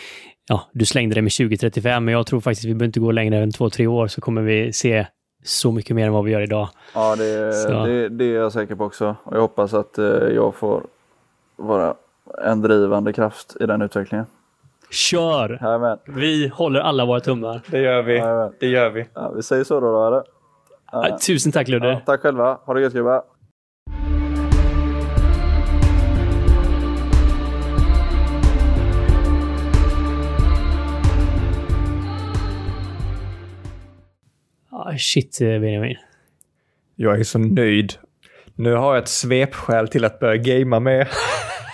ja, 0.50 0.70
du 0.74 0.86
slängde 0.86 1.16
det 1.16 1.22
med 1.22 1.32
2035, 1.32 2.06
men 2.06 2.14
jag 2.14 2.28
tror 2.28 2.42
faktiskt 2.42 2.66
vi 2.66 2.74
behöver 2.74 2.86
inte 2.86 3.00
gå 3.00 3.12
längre 3.12 3.38
än 3.38 3.52
två, 3.52 3.70
tre 3.70 3.88
år 3.88 4.08
så 4.08 4.22
kommer 4.22 4.42
vi 4.42 4.74
se 4.74 5.08
så 5.44 5.72
mycket 5.72 5.96
mer 5.96 6.08
än 6.08 6.14
vad 6.14 6.24
vi 6.24 6.32
gör 6.32 6.42
idag. 6.42 6.70
Ja, 6.94 7.16
det, 7.16 7.68
det, 7.68 8.10
det 8.10 8.26
är 8.26 8.34
jag 8.34 8.52
säker 8.52 8.76
på 8.76 8.84
också. 8.84 9.16
Och 9.24 9.36
jag 9.36 9.42
hoppas 9.42 9.74
att 9.74 9.98
jag 10.36 10.56
får 10.56 10.84
vara 11.56 11.96
en 12.44 12.62
drivande 12.62 13.14
kraft 13.14 13.56
i 13.60 13.66
den 13.66 13.82
utvecklingen. 13.82 14.26
Kör! 14.92 15.60
Jajamän. 15.62 15.98
Vi 16.06 16.48
håller 16.48 16.80
alla 16.80 17.06
våra 17.06 17.20
tummar. 17.20 17.62
Det 17.68 17.80
gör 17.80 18.02
vi. 18.02 18.18
Jajamän. 18.18 18.54
Det 18.60 18.68
gör 18.68 18.90
vi. 18.90 19.06
Ja, 19.14 19.32
vi 19.36 19.44
säger 19.44 19.64
så 19.64 19.80
då, 19.80 19.92
då 19.92 20.08
eller? 20.08 20.24
Ja, 20.92 21.18
tusen 21.28 21.52
tack 21.52 21.68
Ludde. 21.68 21.88
Ja, 21.88 22.02
tack 22.06 22.22
själva. 22.22 22.60
Ha 22.66 22.74
det 22.74 22.82
gött 22.82 22.94
gubbar. 22.94 23.24
Ah, 34.72 34.98
shit, 34.98 35.42
eh, 35.42 35.48
Benjamin. 35.48 35.98
Jag 36.96 37.20
är 37.20 37.24
så 37.24 37.40
nöjd. 37.40 37.94
Nu 38.56 38.74
har 38.74 38.96
jag 38.96 39.04
ett 39.04 39.10
svepskäl 39.10 39.88
till 39.88 40.06
att 40.06 40.20
börja 40.20 40.38
gamea 40.38 40.80
med. 40.80 41.08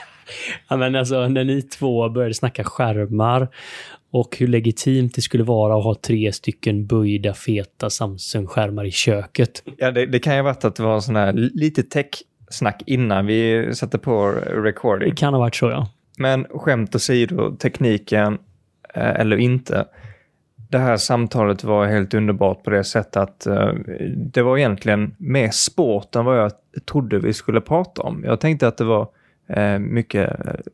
Ja, 0.69 0.77
men 0.77 0.95
alltså, 0.95 1.27
när 1.27 1.43
ni 1.43 1.61
två 1.61 2.09
började 2.09 2.33
snacka 2.33 2.63
skärmar 2.63 3.47
och 4.11 4.37
hur 4.39 4.47
legitimt 4.47 5.15
det 5.15 5.21
skulle 5.21 5.43
vara 5.43 5.77
att 5.77 5.83
ha 5.83 5.95
tre 5.95 6.31
stycken 6.31 6.87
böjda 6.87 7.33
feta 7.33 7.89
Samsung-skärmar 7.89 8.85
i 8.85 8.91
köket. 8.91 9.63
Ja, 9.77 9.91
det, 9.91 10.05
det 10.05 10.19
kan 10.19 10.33
ju 10.33 10.39
ha 10.39 10.43
varit 10.43 10.65
att 10.65 10.75
det 10.75 10.83
var 10.83 10.95
en 10.95 11.01
sån 11.01 11.15
här 11.15 11.33
lite 11.33 11.83
tech-snack 11.83 12.83
innan 12.85 13.25
vi 13.25 13.69
satte 13.73 13.97
på 13.97 14.31
recording. 14.47 15.09
Det 15.09 15.15
kan 15.15 15.33
ha 15.33 15.39
varit 15.39 15.55
så, 15.55 15.69
ja. 15.69 15.87
Men 16.17 16.45
skämt 16.49 16.95
åsido, 16.95 17.55
tekniken 17.55 18.37
eh, 18.93 19.19
eller 19.19 19.37
inte. 19.37 19.85
Det 20.69 20.77
här 20.77 20.97
samtalet 20.97 21.63
var 21.63 21.85
helt 21.85 22.13
underbart 22.13 22.63
på 22.63 22.69
det 22.69 22.83
sättet 22.83 23.17
att 23.17 23.45
eh, 23.45 23.73
det 24.15 24.41
var 24.41 24.57
egentligen 24.57 25.15
mer 25.17 25.49
sport 25.49 26.15
än 26.15 26.25
vad 26.25 26.39
jag 26.39 26.51
trodde 26.91 27.19
vi 27.19 27.33
skulle 27.33 27.61
prata 27.61 28.01
om. 28.01 28.23
Jag 28.23 28.39
tänkte 28.39 28.67
att 28.67 28.77
det 28.77 28.83
var 28.83 29.07
Eh, 29.49 29.79
mycket 29.79 30.29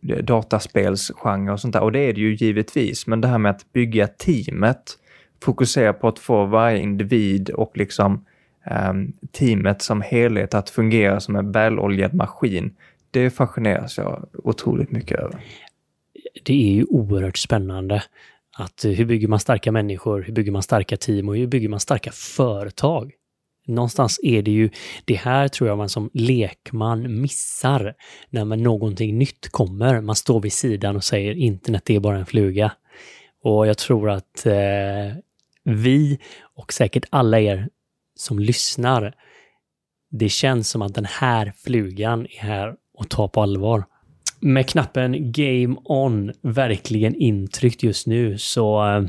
eh, 0.10 0.18
dataspelsgenre 0.18 1.54
och 1.54 1.60
sånt 1.60 1.74
där 1.74 1.82
och 1.82 1.92
det 1.92 2.00
är 2.00 2.14
det 2.14 2.22
ju 2.22 2.36
givetvis. 2.36 3.08
Men 3.08 3.22
det 3.22 3.28
här 3.28 3.38
med 3.38 3.50
att 3.52 3.74
bygga 3.74 4.08
teamet, 4.08 4.98
fokusera 5.44 5.94
på 5.94 6.08
att 6.08 6.20
få 6.20 6.46
varje 6.46 6.80
individ 6.80 7.50
och 7.50 7.78
liksom 7.78 8.26
ehm, 8.66 9.14
teamet 9.32 9.82
som 9.82 10.02
helhet 10.02 10.54
att 10.54 10.70
fungera 10.70 11.20
som 11.20 11.36
en 11.36 11.52
väloljad 11.52 12.14
maskin. 12.14 12.76
Det 13.12 13.30
fascineras 13.30 13.98
jag 13.98 14.26
otroligt 14.34 14.92
mycket 14.92 15.20
över. 15.20 15.40
Det 16.44 16.54
är 16.54 16.74
ju 16.74 16.84
oerhört 16.84 17.38
spännande. 17.38 18.04
Att 18.58 18.86
eh, 18.86 18.92
hur 18.92 19.06
bygger 19.06 19.28
man 19.28 19.40
starka 19.40 19.72
människor, 19.72 20.22
hur 20.22 20.34
bygger 20.34 20.52
man 20.52 20.64
starka 20.64 20.98
team 20.98 21.30
och 21.30 21.38
hur 21.38 21.48
bygger 21.48 21.70
man 21.70 21.80
starka 21.80 22.12
företag? 22.12 23.12
Någonstans 23.68 24.20
är 24.24 24.42
det 24.42 24.52
ju, 24.52 24.70
det 25.06 25.16
här 25.16 25.48
tror 25.48 25.70
jag 25.70 25.78
man 25.78 25.90
som 25.90 26.10
lekman 26.14 27.22
missar 27.22 27.96
när 28.30 28.46
man 28.46 28.64
någonting 28.64 29.18
nytt 29.18 29.50
kommer. 29.52 30.02
Man 30.02 30.16
står 30.16 30.42
vid 30.42 30.54
sidan 30.54 30.96
och 30.96 31.04
säger 31.04 31.34
internet 31.34 31.90
är 31.90 32.00
bara 32.00 32.18
en 32.18 32.26
fluga. 32.26 32.72
Och 33.44 33.68
jag 33.68 33.78
tror 33.78 34.10
att 34.10 34.46
eh, 34.46 35.18
vi 35.64 36.20
och 36.56 36.74
säkert 36.74 37.06
alla 37.10 37.40
er 37.40 37.70
som 38.16 38.40
lyssnar, 38.40 39.14
det 40.12 40.30
känns 40.30 40.70
som 40.70 40.82
att 40.82 40.96
den 40.96 41.06
här 41.06 41.54
flugan 41.58 42.26
är 42.26 42.42
här 42.42 42.76
och 42.98 43.10
tar 43.10 43.28
på 43.28 43.42
allvar. 43.42 43.86
Med 44.40 44.70
knappen 44.70 45.32
Game 45.32 45.76
On 45.84 46.32
verkligen 46.42 47.16
intryckt 47.16 47.84
just 47.84 48.08
nu 48.08 48.38
så 48.38 48.88
eh, 48.88 49.04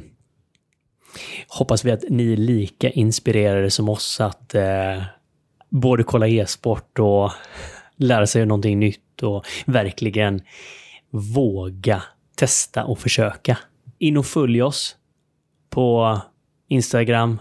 hoppas 1.49 1.85
vi 1.85 1.91
att 1.91 2.05
ni 2.09 2.33
är 2.33 2.37
lika 2.37 2.91
inspirerade 2.91 3.71
som 3.71 3.89
oss 3.89 4.21
att 4.21 4.55
eh, 4.55 5.03
både 5.71 6.03
kolla 6.03 6.29
e-sport 6.29 6.99
och 6.99 7.33
lära 7.97 8.27
sig 8.27 8.47
någonting 8.47 8.79
nytt 8.79 9.23
och 9.23 9.47
verkligen 9.67 10.41
våga 11.11 12.03
testa 12.37 12.85
och 12.85 12.99
försöka. 12.99 13.59
In 13.99 14.17
och 14.17 14.27
följ 14.27 14.63
oss 14.63 14.97
på 15.71 16.19
Instagram, 16.69 17.41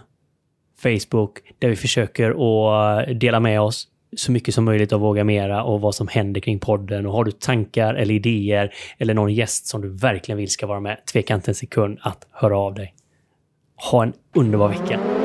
Facebook, 0.84 1.40
där 1.60 1.70
vi 1.70 1.76
försöker 1.76 2.30
att 2.30 3.20
dela 3.20 3.40
med 3.40 3.62
oss 3.62 3.88
så 4.16 4.32
mycket 4.32 4.56
som 4.56 4.66
möjligt 4.66 4.94
av 4.94 5.00
Våga 5.00 5.24
Mera 5.24 5.64
och 5.64 5.82
vad 5.82 5.96
som 5.96 6.08
händer 6.08 6.42
kring 6.42 6.60
podden. 6.60 7.06
Och 7.06 7.14
har 7.14 7.24
du 7.24 7.32
tankar 7.32 7.94
eller 7.94 8.14
idéer 8.14 8.74
eller 8.98 9.14
någon 9.14 9.34
gäst 9.34 9.68
som 9.68 9.82
du 9.82 9.90
verkligen 9.90 10.38
vill 10.38 10.50
ska 10.50 10.68
vara 10.68 10.80
med, 10.80 11.06
tveka 11.06 11.36
inte 11.36 11.52
en 11.52 11.56
sekund 11.56 12.00
att 12.02 12.28
höra 12.32 12.58
av 12.58 12.74
dig. 12.74 12.94
Ha 13.84 14.04
en 14.04 14.14
underbar 14.34 14.70
vecka! 14.70 15.23